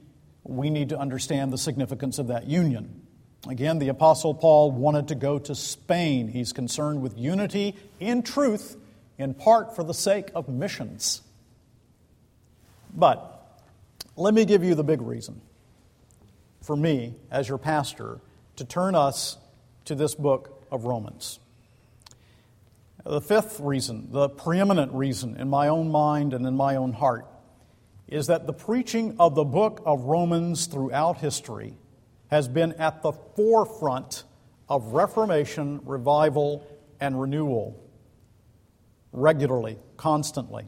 we 0.43 0.69
need 0.69 0.89
to 0.89 0.97
understand 0.97 1.51
the 1.51 1.57
significance 1.57 2.17
of 2.19 2.27
that 2.27 2.47
union. 2.47 3.01
Again, 3.47 3.79
the 3.79 3.89
Apostle 3.89 4.33
Paul 4.33 4.71
wanted 4.71 5.09
to 5.09 5.15
go 5.15 5.37
to 5.37 5.53
Spain. 5.53 6.29
He's 6.29 6.53
concerned 6.53 7.01
with 7.01 7.17
unity 7.17 7.75
in 7.99 8.23
truth, 8.23 8.77
in 9.17 9.33
part 9.33 9.75
for 9.75 9.83
the 9.83 9.93
sake 9.93 10.31
of 10.33 10.47
missions. 10.47 11.21
But 12.93 13.61
let 14.15 14.33
me 14.33 14.45
give 14.45 14.63
you 14.63 14.75
the 14.75 14.83
big 14.83 15.01
reason 15.01 15.41
for 16.61 16.75
me, 16.77 17.15
as 17.29 17.49
your 17.49 17.57
pastor, 17.57 18.21
to 18.55 18.63
turn 18.63 18.95
us 18.95 19.37
to 19.85 19.95
this 19.95 20.15
book 20.15 20.65
of 20.71 20.85
Romans. 20.85 21.39
The 23.05 23.21
fifth 23.21 23.59
reason, 23.59 24.09
the 24.11 24.29
preeminent 24.29 24.93
reason 24.93 25.35
in 25.35 25.49
my 25.49 25.67
own 25.67 25.91
mind 25.91 26.33
and 26.33 26.45
in 26.45 26.55
my 26.55 26.77
own 26.77 26.93
heart, 26.93 27.27
is 28.07 28.27
that 28.27 28.47
the 28.47 28.53
preaching 28.53 29.15
of 29.19 29.35
the 29.35 29.43
book 29.43 29.81
of 29.85 30.05
Romans 30.05 30.67
throughout 30.67 31.17
history 31.17 31.75
has 32.27 32.47
been 32.47 32.73
at 32.73 33.01
the 33.01 33.11
forefront 33.11 34.23
of 34.69 34.93
Reformation, 34.93 35.81
revival, 35.83 36.65
and 36.99 37.19
renewal 37.19 37.79
regularly, 39.13 39.77
constantly. 39.95 40.65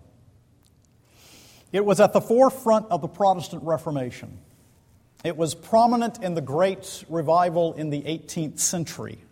It 1.71 1.83
was 1.83 1.99
at 1.99 2.13
the 2.13 2.21
forefront 2.21 2.85
of 2.89 3.01
the 3.01 3.07
Protestant 3.07 3.63
Reformation. 3.63 4.39
It 5.23 5.35
was 5.35 5.55
prominent 5.55 6.23
in 6.23 6.35
the 6.35 6.41
great 6.41 7.03
revival 7.09 7.73
in 7.73 7.89
the 7.89 8.03
18th 8.03 8.59
century, 8.59 9.24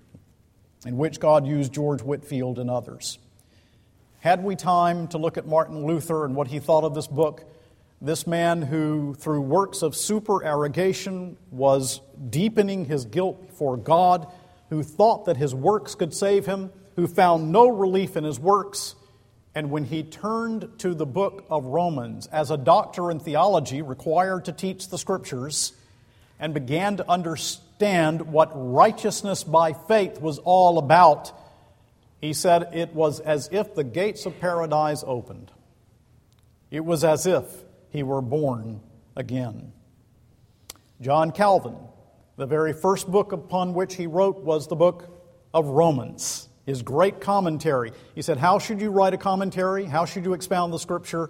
in 0.85 0.97
which 0.97 1.19
God 1.19 1.47
used 1.47 1.73
George 1.73 2.01
Whitefield 2.01 2.59
and 2.59 2.69
others. 2.69 3.19
Had 4.19 4.43
we 4.43 4.55
time 4.55 5.07
to 5.09 5.17
look 5.17 5.37
at 5.37 5.47
Martin 5.47 5.85
Luther 5.85 6.25
and 6.25 6.35
what 6.35 6.47
he 6.47 6.59
thought 6.59 6.83
of 6.83 6.93
this 6.93 7.07
book, 7.07 7.43
this 8.01 8.25
man 8.25 8.61
who, 8.61 9.13
through 9.15 9.41
works 9.41 9.81
of 9.81 9.95
supererogation, 9.95 11.37
was 11.51 12.01
deepening 12.29 12.85
his 12.85 13.05
guilt 13.05 13.47
before 13.47 13.77
God, 13.77 14.31
who 14.69 14.83
thought 14.83 15.25
that 15.25 15.37
his 15.37 15.53
works 15.53 15.95
could 15.95 16.13
save 16.13 16.45
him, 16.45 16.71
who 16.95 17.07
found 17.07 17.51
no 17.51 17.67
relief 17.67 18.15
in 18.15 18.23
his 18.23 18.39
works, 18.39 18.95
and 19.55 19.69
when 19.69 19.85
he 19.85 20.03
turned 20.03 20.67
to 20.79 20.93
the 20.93 21.05
book 21.05 21.45
of 21.49 21.65
Romans 21.65 22.27
as 22.27 22.49
a 22.49 22.57
doctor 22.57 23.11
in 23.11 23.19
theology 23.19 23.81
required 23.81 24.45
to 24.45 24.51
teach 24.51 24.89
the 24.89 24.97
scriptures 24.97 25.73
and 26.39 26.53
began 26.53 26.97
to 26.97 27.09
understand 27.09 27.72
what 28.21 28.51
righteousness 28.53 29.43
by 29.43 29.73
faith 29.73 30.21
was 30.21 30.39
all 30.39 30.77
about, 30.77 31.31
he 32.21 32.33
said 32.33 32.69
it 32.73 32.93
was 32.93 33.19
as 33.19 33.49
if 33.51 33.75
the 33.75 33.83
gates 33.83 34.25
of 34.25 34.39
paradise 34.39 35.03
opened. 35.05 35.51
It 36.71 36.85
was 36.85 37.03
as 37.03 37.25
if 37.25 37.45
he 37.89 38.01
were 38.01 38.21
born 38.21 38.81
again. 39.15 39.73
John 41.01 41.31
Calvin, 41.31 41.75
the 42.37 42.45
very 42.45 42.73
first 42.73 43.11
book 43.11 43.31
upon 43.31 43.73
which 43.73 43.95
he 43.95 44.07
wrote 44.07 44.39
was 44.39 44.67
the 44.67 44.75
book 44.75 45.09
of 45.53 45.67
Romans, 45.67 46.47
his 46.65 46.81
great 46.81 47.19
commentary. 47.19 47.91
He 48.15 48.21
said, 48.21 48.37
How 48.37 48.57
should 48.57 48.81
you 48.81 48.89
write 48.89 49.13
a 49.13 49.17
commentary? 49.17 49.85
How 49.85 50.05
should 50.05 50.23
you 50.23 50.33
expound 50.33 50.73
the 50.73 50.79
scripture? 50.79 51.29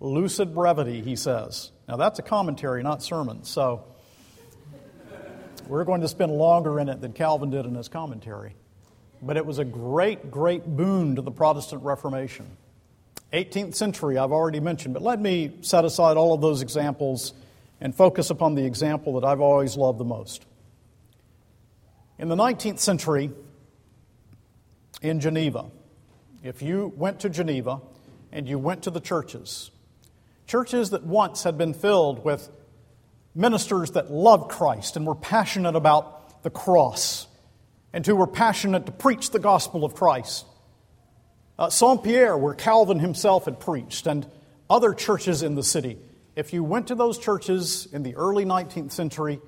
Lucid 0.00 0.54
brevity, 0.54 1.00
he 1.00 1.16
says. 1.16 1.72
Now, 1.88 1.96
that's 1.96 2.18
a 2.18 2.22
commentary, 2.22 2.82
not 2.82 3.02
sermon, 3.02 3.44
so 3.44 3.86
we're 5.68 5.84
going 5.84 6.00
to 6.00 6.08
spend 6.08 6.32
longer 6.32 6.78
in 6.80 6.88
it 6.88 7.00
than 7.00 7.12
Calvin 7.12 7.50
did 7.50 7.66
in 7.66 7.74
his 7.74 7.88
commentary. 7.88 8.54
But 9.22 9.36
it 9.36 9.46
was 9.46 9.58
a 9.58 9.64
great, 9.64 10.30
great 10.30 10.64
boon 10.66 11.16
to 11.16 11.22
the 11.22 11.30
Protestant 11.30 11.82
Reformation. 11.82 12.46
18th 13.32 13.74
century, 13.74 14.16
I've 14.16 14.32
already 14.32 14.60
mentioned, 14.60 14.94
but 14.94 15.02
let 15.02 15.20
me 15.20 15.56
set 15.62 15.84
aside 15.84 16.16
all 16.16 16.34
of 16.34 16.40
those 16.40 16.62
examples 16.62 17.32
and 17.80 17.94
focus 17.94 18.30
upon 18.30 18.54
the 18.54 18.64
example 18.64 19.18
that 19.18 19.26
I've 19.26 19.40
always 19.40 19.76
loved 19.76 19.98
the 19.98 20.04
most. 20.04 20.44
In 22.18 22.28
the 22.28 22.36
19th 22.36 22.78
century, 22.78 23.32
in 25.02 25.20
Geneva, 25.20 25.66
if 26.42 26.62
you 26.62 26.92
went 26.96 27.20
to 27.20 27.28
Geneva 27.28 27.80
and 28.30 28.48
you 28.48 28.58
went 28.58 28.84
to 28.84 28.90
the 28.90 29.00
churches, 29.00 29.70
churches 30.46 30.90
that 30.90 31.04
once 31.04 31.42
had 31.42 31.58
been 31.58 31.74
filled 31.74 32.24
with 32.24 32.48
ministers 33.34 33.92
that 33.92 34.10
loved 34.10 34.50
Christ 34.50 34.96
and 34.96 35.06
were 35.06 35.14
passionate 35.14 35.76
about 35.76 36.42
the 36.42 36.50
cross 36.50 37.26
and 37.92 38.06
who 38.06 38.16
were 38.16 38.26
passionate 38.26 38.86
to 38.86 38.92
preach 38.92 39.30
the 39.30 39.38
gospel 39.38 39.84
of 39.84 39.94
Christ, 39.94 40.46
uh, 41.58 41.70
Saint 41.70 42.02
Pierre, 42.02 42.36
where 42.36 42.54
Calvin 42.54 42.98
himself 42.98 43.44
had 43.44 43.60
preached, 43.60 44.06
and 44.06 44.26
other 44.68 44.94
churches 44.94 45.42
in 45.42 45.54
the 45.54 45.62
city. 45.62 45.98
If 46.34 46.52
you 46.52 46.64
went 46.64 46.88
to 46.88 46.96
those 46.96 47.18
churches 47.18 47.86
in 47.92 48.02
the 48.02 48.16
early 48.16 48.44
19th 48.44 48.90
century, 48.90 49.40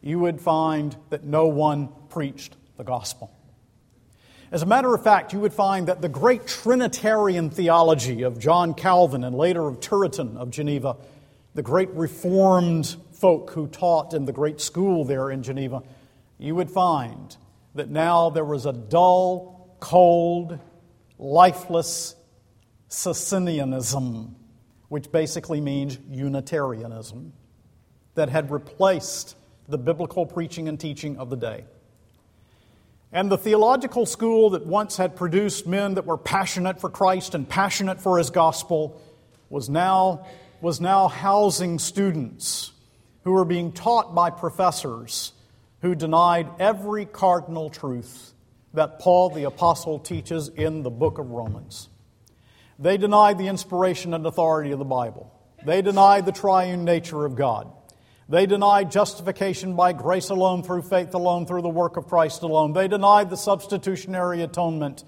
you 0.00 0.18
would 0.18 0.40
find 0.40 0.96
that 1.10 1.24
no 1.24 1.46
one 1.48 1.90
preached 2.08 2.56
the 2.78 2.84
gospel. 2.84 3.30
As 4.50 4.62
a 4.62 4.66
matter 4.66 4.92
of 4.94 5.04
fact, 5.04 5.32
you 5.32 5.40
would 5.40 5.52
find 5.52 5.88
that 5.88 6.00
the 6.00 6.08
great 6.08 6.46
Trinitarian 6.46 7.50
theology 7.50 8.22
of 8.22 8.38
John 8.38 8.74
Calvin 8.74 9.22
and 9.22 9.36
later 9.36 9.68
of 9.68 9.80
Turretin 9.80 10.36
of 10.36 10.50
Geneva, 10.50 10.96
the 11.54 11.62
great 11.62 11.90
Reformed 11.90 12.96
folk 13.20 13.50
who 13.50 13.66
taught 13.66 14.14
in 14.14 14.24
the 14.24 14.32
great 14.32 14.60
school 14.60 15.04
there 15.04 15.30
in 15.30 15.42
Geneva, 15.42 15.82
you 16.38 16.54
would 16.54 16.70
find 16.70 17.36
that 17.74 17.90
now 17.90 18.30
there 18.30 18.44
was 18.44 18.66
a 18.66 18.72
dull, 18.72 19.76
cold, 19.78 20.58
lifeless 21.18 22.16
Socinianism, 22.88 24.34
which 24.88 25.12
basically 25.12 25.60
means 25.60 25.98
Unitarianism, 26.10 27.32
that 28.14 28.28
had 28.28 28.50
replaced 28.50 29.36
the 29.68 29.78
biblical 29.78 30.26
preaching 30.26 30.66
and 30.66 30.80
teaching 30.80 31.16
of 31.18 31.30
the 31.30 31.36
day. 31.36 31.64
And 33.12 33.30
the 33.30 33.38
theological 33.38 34.06
school 34.06 34.50
that 34.50 34.66
once 34.66 34.96
had 34.96 35.14
produced 35.14 35.66
men 35.66 35.94
that 35.94 36.06
were 36.06 36.18
passionate 36.18 36.80
for 36.80 36.88
Christ 36.88 37.34
and 37.34 37.48
passionate 37.48 38.00
for 38.00 38.18
his 38.18 38.30
gospel 38.30 39.00
was 39.48 39.68
now, 39.68 40.26
was 40.60 40.80
now 40.80 41.08
housing 41.08 41.78
students 41.78 42.72
who 43.24 43.32
were 43.32 43.44
being 43.44 43.72
taught 43.72 44.14
by 44.14 44.30
professors 44.30 45.32
who 45.82 45.94
denied 45.94 46.48
every 46.58 47.04
cardinal 47.06 47.70
truth 47.70 48.32
that 48.74 48.98
Paul 48.98 49.30
the 49.30 49.44
Apostle 49.44 49.98
teaches 49.98 50.48
in 50.48 50.82
the 50.82 50.90
book 50.90 51.18
of 51.18 51.30
Romans. 51.30 51.88
They 52.78 52.96
denied 52.96 53.38
the 53.38 53.48
inspiration 53.48 54.14
and 54.14 54.24
authority 54.24 54.72
of 54.72 54.78
the 54.78 54.84
Bible. 54.84 55.32
They 55.64 55.82
denied 55.82 56.24
the 56.24 56.32
triune 56.32 56.84
nature 56.84 57.24
of 57.24 57.36
God. 57.36 57.70
They 58.28 58.46
denied 58.46 58.92
justification 58.92 59.74
by 59.74 59.92
grace 59.92 60.30
alone, 60.30 60.62
through 60.62 60.82
faith 60.82 61.12
alone, 61.14 61.46
through 61.46 61.62
the 61.62 61.68
work 61.68 61.96
of 61.96 62.06
Christ 62.06 62.42
alone. 62.42 62.72
They 62.72 62.86
denied 62.86 63.28
the 63.28 63.36
substitutionary 63.36 64.42
atonement. 64.42 65.02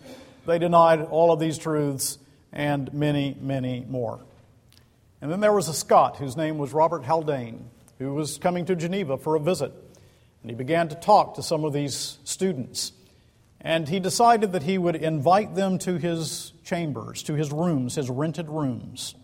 They 0.44 0.58
denied 0.58 1.02
all 1.02 1.32
of 1.32 1.38
these 1.38 1.56
truths 1.56 2.18
and 2.52 2.92
many, 2.92 3.36
many 3.40 3.86
more. 3.88 4.20
And 5.20 5.30
then 5.30 5.38
there 5.38 5.52
was 5.52 5.68
a 5.68 5.74
Scot 5.74 6.16
whose 6.16 6.36
name 6.36 6.58
was 6.58 6.72
Robert 6.72 7.04
Haldane, 7.04 7.70
who 8.02 8.14
was 8.14 8.38
coming 8.38 8.64
to 8.66 8.76
Geneva 8.76 9.16
for 9.16 9.36
a 9.36 9.40
visit. 9.40 9.72
And 10.42 10.50
he 10.50 10.56
began 10.56 10.88
to 10.88 10.94
talk 10.94 11.34
to 11.34 11.42
some 11.42 11.64
of 11.64 11.72
these 11.72 12.18
students. 12.24 12.92
And 13.60 13.88
he 13.88 14.00
decided 14.00 14.52
that 14.52 14.64
he 14.64 14.76
would 14.76 14.96
invite 14.96 15.54
them 15.54 15.78
to 15.78 15.96
his 15.96 16.52
chambers, 16.64 17.22
to 17.24 17.34
his 17.34 17.52
rooms, 17.52 17.94
his 17.94 18.10
rented 18.10 18.48
rooms. 18.48 19.14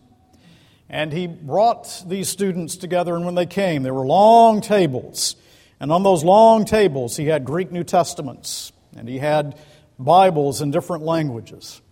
And 0.89 1.13
he 1.13 1.27
brought 1.27 2.05
these 2.07 2.29
students 2.29 2.77
together, 2.77 3.15
and 3.15 3.25
when 3.25 3.35
they 3.35 3.47
came, 3.47 3.83
there 3.83 3.93
were 3.93 4.07
long 4.07 4.61
tables. 4.61 5.37
And 5.81 5.93
on 5.93 6.03
those 6.03 6.25
long 6.25 6.65
tables, 6.65 7.17
he 7.17 7.27
had 7.27 7.45
Greek 7.45 7.71
New 7.71 7.85
Testaments, 7.85 8.73
and 8.97 9.09
he 9.09 9.19
had 9.19 9.59
Bibles 9.99 10.61
in 10.63 10.71
different 10.71 11.05
languages. 11.05 11.83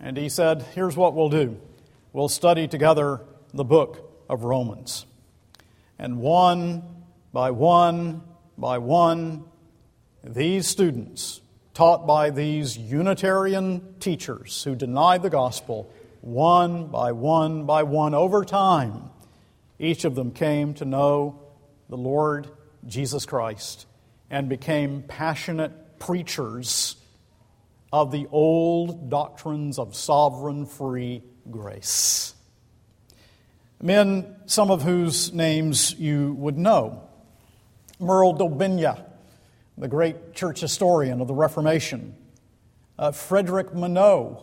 And 0.00 0.16
he 0.16 0.28
said, 0.28 0.62
Here's 0.74 0.96
what 0.96 1.14
we'll 1.14 1.28
do 1.28 1.58
we'll 2.12 2.28
study 2.28 2.66
together 2.66 3.20
the 3.52 3.64
book 3.64 4.24
of 4.28 4.44
Romans. 4.44 5.06
And 5.98 6.18
one 6.18 6.82
by 7.32 7.50
one 7.50 8.22
by 8.56 8.78
one, 8.78 9.44
these 10.24 10.66
students 10.66 11.40
taught 11.74 12.06
by 12.06 12.30
these 12.30 12.76
Unitarian 12.76 13.94
teachers 14.00 14.64
who 14.64 14.74
denied 14.74 15.22
the 15.22 15.30
gospel, 15.30 15.92
one 16.20 16.88
by 16.88 17.12
one 17.12 17.64
by 17.66 17.84
one, 17.84 18.14
over 18.14 18.44
time, 18.44 19.10
each 19.78 20.04
of 20.04 20.14
them 20.16 20.32
came 20.32 20.74
to 20.74 20.84
know 20.84 21.40
the 21.88 21.96
Lord 21.96 22.48
Jesus 22.86 23.24
Christ 23.26 23.86
and 24.28 24.48
became 24.48 25.02
passionate 25.02 25.98
preachers 25.98 26.96
of 27.92 28.10
the 28.10 28.26
old 28.30 29.08
doctrines 29.08 29.78
of 29.78 29.94
sovereign 29.94 30.66
free 30.66 31.22
grace. 31.50 32.34
Men, 33.80 34.36
some 34.46 34.70
of 34.70 34.82
whose 34.82 35.32
names 35.32 35.94
you 35.98 36.34
would 36.34 36.58
know 36.58 37.02
Merle 38.00 38.32
d'Aubigne, 38.32 38.94
the 39.76 39.88
great 39.88 40.34
church 40.34 40.60
historian 40.60 41.20
of 41.20 41.28
the 41.28 41.34
Reformation, 41.34 42.14
uh, 42.98 43.12
Frederick 43.12 43.68
Monod, 43.68 44.42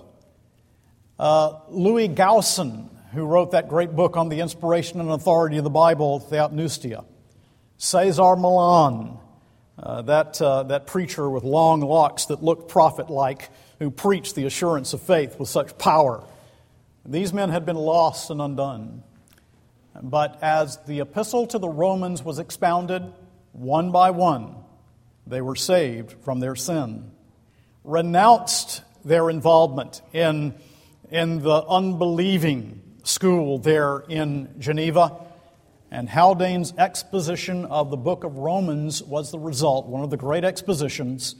uh, 1.19 1.59
Louis 1.69 2.07
Gaussen, 2.07 2.89
who 3.13 3.25
wrote 3.25 3.51
that 3.51 3.67
great 3.67 3.93
book 3.95 4.15
on 4.17 4.29
the 4.29 4.39
inspiration 4.39 4.99
and 4.99 5.09
authority 5.09 5.57
of 5.57 5.63
the 5.63 5.69
Bible, 5.69 6.19
Theopneustia, 6.19 7.05
Cesar 7.77 8.35
Malan, 8.37 9.17
uh, 9.77 10.01
that, 10.03 10.41
uh, 10.41 10.63
that 10.63 10.87
preacher 10.87 11.29
with 11.29 11.43
long 11.43 11.81
locks 11.81 12.25
that 12.25 12.41
looked 12.41 12.69
prophet 12.69 13.09
like, 13.09 13.49
who 13.79 13.91
preached 13.91 14.35
the 14.35 14.45
assurance 14.45 14.93
of 14.93 15.01
faith 15.01 15.37
with 15.37 15.49
such 15.49 15.77
power. 15.77 16.23
These 17.05 17.33
men 17.33 17.49
had 17.49 17.65
been 17.65 17.75
lost 17.75 18.29
and 18.29 18.41
undone. 18.41 19.03
But 20.01 20.41
as 20.41 20.77
the 20.85 20.99
epistle 20.99 21.47
to 21.47 21.59
the 21.59 21.69
Romans 21.69 22.23
was 22.23 22.39
expounded, 22.39 23.03
one 23.53 23.91
by 23.91 24.11
one, 24.11 24.55
they 25.25 25.41
were 25.41 25.55
saved 25.55 26.13
from 26.23 26.39
their 26.39 26.55
sin, 26.55 27.11
renounced 27.83 28.83
their 29.03 29.29
involvement 29.29 30.01
in, 30.13 30.55
in 31.09 31.41
the 31.41 31.63
unbelieving 31.65 32.81
school 33.03 33.57
there 33.57 33.99
in 34.09 34.55
Geneva. 34.59 35.21
And 35.91 36.09
Haldane's 36.09 36.73
exposition 36.77 37.65
of 37.65 37.89
the 37.89 37.97
book 37.97 38.23
of 38.23 38.37
Romans 38.37 39.01
was 39.01 39.31
the 39.31 39.39
result, 39.39 39.85
one 39.87 40.03
of 40.03 40.09
the 40.09 40.17
great 40.17 40.43
expositions, 40.43 41.35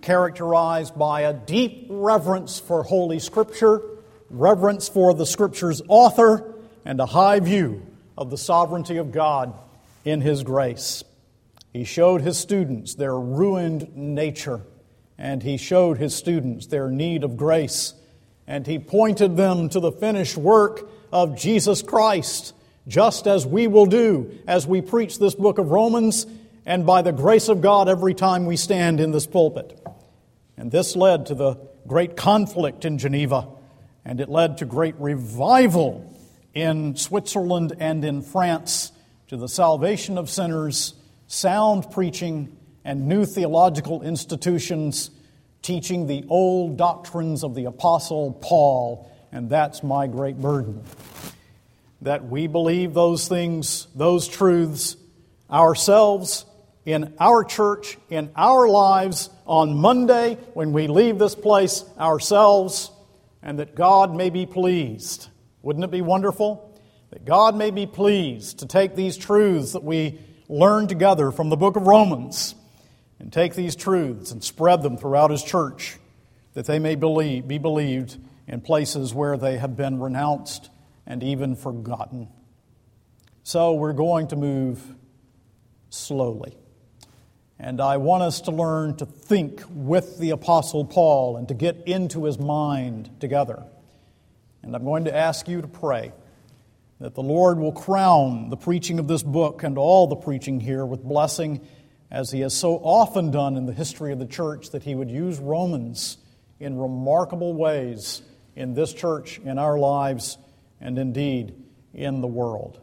characterized 0.00 0.96
by 0.96 1.22
a 1.22 1.32
deep 1.34 1.88
reverence 1.90 2.58
for 2.58 2.84
Holy 2.84 3.18
Scripture, 3.18 3.82
reverence 4.30 4.88
for 4.88 5.12
the 5.12 5.26
Scripture's 5.26 5.82
author, 5.88 6.54
and 6.84 7.00
a 7.00 7.06
high 7.06 7.40
view 7.40 7.82
of 8.18 8.28
the 8.28 8.36
sovereignty 8.36 8.98
of 8.98 9.12
God 9.12 9.54
in 10.04 10.20
His 10.20 10.42
grace. 10.42 11.04
He 11.72 11.84
showed 11.84 12.22
his 12.22 12.36
students 12.36 12.96
their 12.96 13.18
ruined 13.18 13.96
nature, 13.96 14.62
and 15.16 15.42
he 15.42 15.56
showed 15.56 15.98
his 15.98 16.14
students 16.14 16.66
their 16.66 16.90
need 16.90 17.22
of 17.22 17.36
grace, 17.36 17.94
and 18.46 18.66
he 18.66 18.80
pointed 18.80 19.36
them 19.36 19.68
to 19.68 19.78
the 19.78 19.92
finished 19.92 20.36
work 20.36 20.90
of 21.12 21.36
Jesus 21.36 21.82
Christ, 21.82 22.54
just 22.88 23.28
as 23.28 23.46
we 23.46 23.66
will 23.66 23.86
do 23.86 24.38
as 24.46 24.66
we 24.66 24.80
preach 24.80 25.18
this 25.18 25.36
book 25.36 25.58
of 25.58 25.70
Romans, 25.70 26.26
and 26.66 26.84
by 26.84 27.02
the 27.02 27.12
grace 27.12 27.48
of 27.48 27.60
God 27.60 27.88
every 27.88 28.14
time 28.14 28.46
we 28.46 28.56
stand 28.56 28.98
in 28.98 29.12
this 29.12 29.26
pulpit. 29.26 29.78
And 30.56 30.72
this 30.72 30.96
led 30.96 31.26
to 31.26 31.34
the 31.36 31.56
great 31.86 32.16
conflict 32.16 32.84
in 32.84 32.98
Geneva, 32.98 33.46
and 34.04 34.20
it 34.20 34.28
led 34.28 34.58
to 34.58 34.64
great 34.64 34.96
revival 34.98 36.12
in 36.60 36.96
Switzerland 36.96 37.74
and 37.78 38.04
in 38.04 38.20
France, 38.20 38.90
to 39.28 39.36
the 39.36 39.48
salvation 39.48 40.18
of 40.18 40.28
sinners 40.28 40.94
sound 41.28 41.90
preaching, 41.90 42.56
and 42.84 43.06
new 43.06 43.24
theological 43.24 44.02
institutions 44.02 45.10
teaching 45.62 46.06
the 46.06 46.24
old 46.28 46.76
doctrines 46.76 47.44
of 47.44 47.54
the 47.54 47.66
Apostle 47.66 48.32
Paul, 48.32 49.10
and 49.30 49.50
that's 49.50 49.82
my 49.82 50.06
great 50.06 50.40
burden. 50.40 50.82
That 52.02 52.26
we 52.28 52.46
believe 52.46 52.94
those 52.94 53.28
things, 53.28 53.86
those 53.94 54.26
truths, 54.26 54.96
ourselves, 55.50 56.44
in 56.84 57.14
our 57.20 57.44
church, 57.44 57.98
in 58.08 58.30
our 58.34 58.66
lives, 58.68 59.30
on 59.46 59.76
Monday 59.76 60.36
when 60.54 60.72
we 60.72 60.86
leave 60.86 61.18
this 61.18 61.34
place 61.34 61.84
ourselves, 61.98 62.90
and 63.42 63.58
that 63.58 63.74
God 63.74 64.14
may 64.14 64.30
be 64.30 64.46
pleased. 64.46 65.28
Wouldn't 65.62 65.84
it 65.84 65.90
be 65.90 66.02
wonderful? 66.02 66.80
That 67.10 67.24
God 67.24 67.56
may 67.56 67.70
be 67.70 67.86
pleased 67.86 68.60
to 68.60 68.66
take 68.66 68.94
these 68.94 69.16
truths 69.16 69.72
that 69.72 69.82
we 69.82 70.20
learn 70.48 70.88
together 70.88 71.30
from 71.30 71.48
the 71.48 71.56
book 71.56 71.76
of 71.76 71.86
Romans 71.86 72.54
and 73.18 73.32
take 73.32 73.54
these 73.54 73.74
truths 73.74 74.30
and 74.30 74.42
spread 74.42 74.82
them 74.82 74.96
throughout 74.96 75.30
His 75.30 75.42
church 75.42 75.98
that 76.54 76.66
they 76.66 76.78
may 76.78 76.94
believe, 76.94 77.46
be 77.46 77.58
believed 77.58 78.16
in 78.46 78.60
places 78.60 79.14
where 79.14 79.36
they 79.36 79.58
have 79.58 79.76
been 79.76 80.00
renounced 80.00 80.70
and 81.06 81.22
even 81.22 81.54
forgotten. 81.54 82.28
So 83.42 83.74
we're 83.74 83.92
going 83.92 84.28
to 84.28 84.36
move 84.36 84.82
slowly. 85.90 86.56
And 87.58 87.80
I 87.80 87.96
want 87.96 88.22
us 88.22 88.42
to 88.42 88.50
learn 88.50 88.96
to 88.96 89.06
think 89.06 89.62
with 89.70 90.18
the 90.18 90.30
Apostle 90.30 90.84
Paul 90.84 91.36
and 91.36 91.48
to 91.48 91.54
get 91.54 91.86
into 91.86 92.24
his 92.24 92.38
mind 92.38 93.10
together. 93.20 93.64
And 94.68 94.76
I'm 94.76 94.84
going 94.84 95.06
to 95.06 95.16
ask 95.16 95.48
you 95.48 95.62
to 95.62 95.66
pray 95.66 96.12
that 97.00 97.14
the 97.14 97.22
Lord 97.22 97.58
will 97.58 97.72
crown 97.72 98.50
the 98.50 98.56
preaching 98.58 98.98
of 98.98 99.08
this 99.08 99.22
book 99.22 99.62
and 99.62 99.78
all 99.78 100.08
the 100.08 100.16
preaching 100.16 100.60
here 100.60 100.84
with 100.84 101.02
blessing, 101.02 101.66
as 102.10 102.30
He 102.30 102.40
has 102.40 102.52
so 102.52 102.74
often 102.74 103.30
done 103.30 103.56
in 103.56 103.64
the 103.64 103.72
history 103.72 104.12
of 104.12 104.18
the 104.18 104.26
church, 104.26 104.72
that 104.72 104.82
He 104.82 104.94
would 104.94 105.10
use 105.10 105.38
Romans 105.38 106.18
in 106.60 106.76
remarkable 106.76 107.54
ways 107.54 108.20
in 108.56 108.74
this 108.74 108.92
church, 108.92 109.38
in 109.38 109.58
our 109.58 109.78
lives, 109.78 110.36
and 110.82 110.98
indeed 110.98 111.54
in 111.94 112.20
the 112.20 112.26
world. 112.26 112.78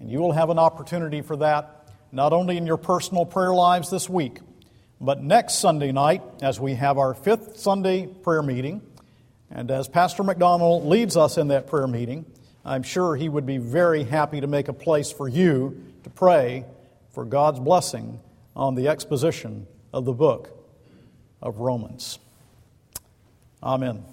And 0.00 0.10
you 0.10 0.20
will 0.20 0.32
have 0.32 0.48
an 0.48 0.58
opportunity 0.58 1.20
for 1.20 1.36
that, 1.36 1.90
not 2.10 2.32
only 2.32 2.56
in 2.56 2.64
your 2.64 2.78
personal 2.78 3.26
prayer 3.26 3.52
lives 3.52 3.90
this 3.90 4.08
week, 4.08 4.38
but 4.98 5.22
next 5.22 5.56
Sunday 5.56 5.92
night, 5.92 6.22
as 6.40 6.58
we 6.58 6.72
have 6.72 6.96
our 6.96 7.12
fifth 7.12 7.58
Sunday 7.58 8.06
prayer 8.06 8.40
meeting, 8.40 8.80
and 9.54 9.70
as 9.70 9.86
Pastor 9.86 10.22
McDonald 10.22 10.86
leads 10.86 11.16
us 11.16 11.36
in 11.36 11.48
that 11.48 11.66
prayer 11.66 11.86
meeting, 11.86 12.24
I'm 12.64 12.82
sure 12.82 13.16
he 13.16 13.28
would 13.28 13.44
be 13.44 13.58
very 13.58 14.04
happy 14.04 14.40
to 14.40 14.46
make 14.46 14.68
a 14.68 14.72
place 14.72 15.12
for 15.12 15.28
you 15.28 15.84
to 16.04 16.10
pray 16.10 16.64
for 17.10 17.24
God's 17.24 17.60
blessing 17.60 18.18
on 18.56 18.74
the 18.74 18.88
exposition 18.88 19.66
of 19.92 20.06
the 20.06 20.12
book 20.12 20.50
of 21.42 21.58
Romans. 21.58 22.18
Amen. 23.62 24.04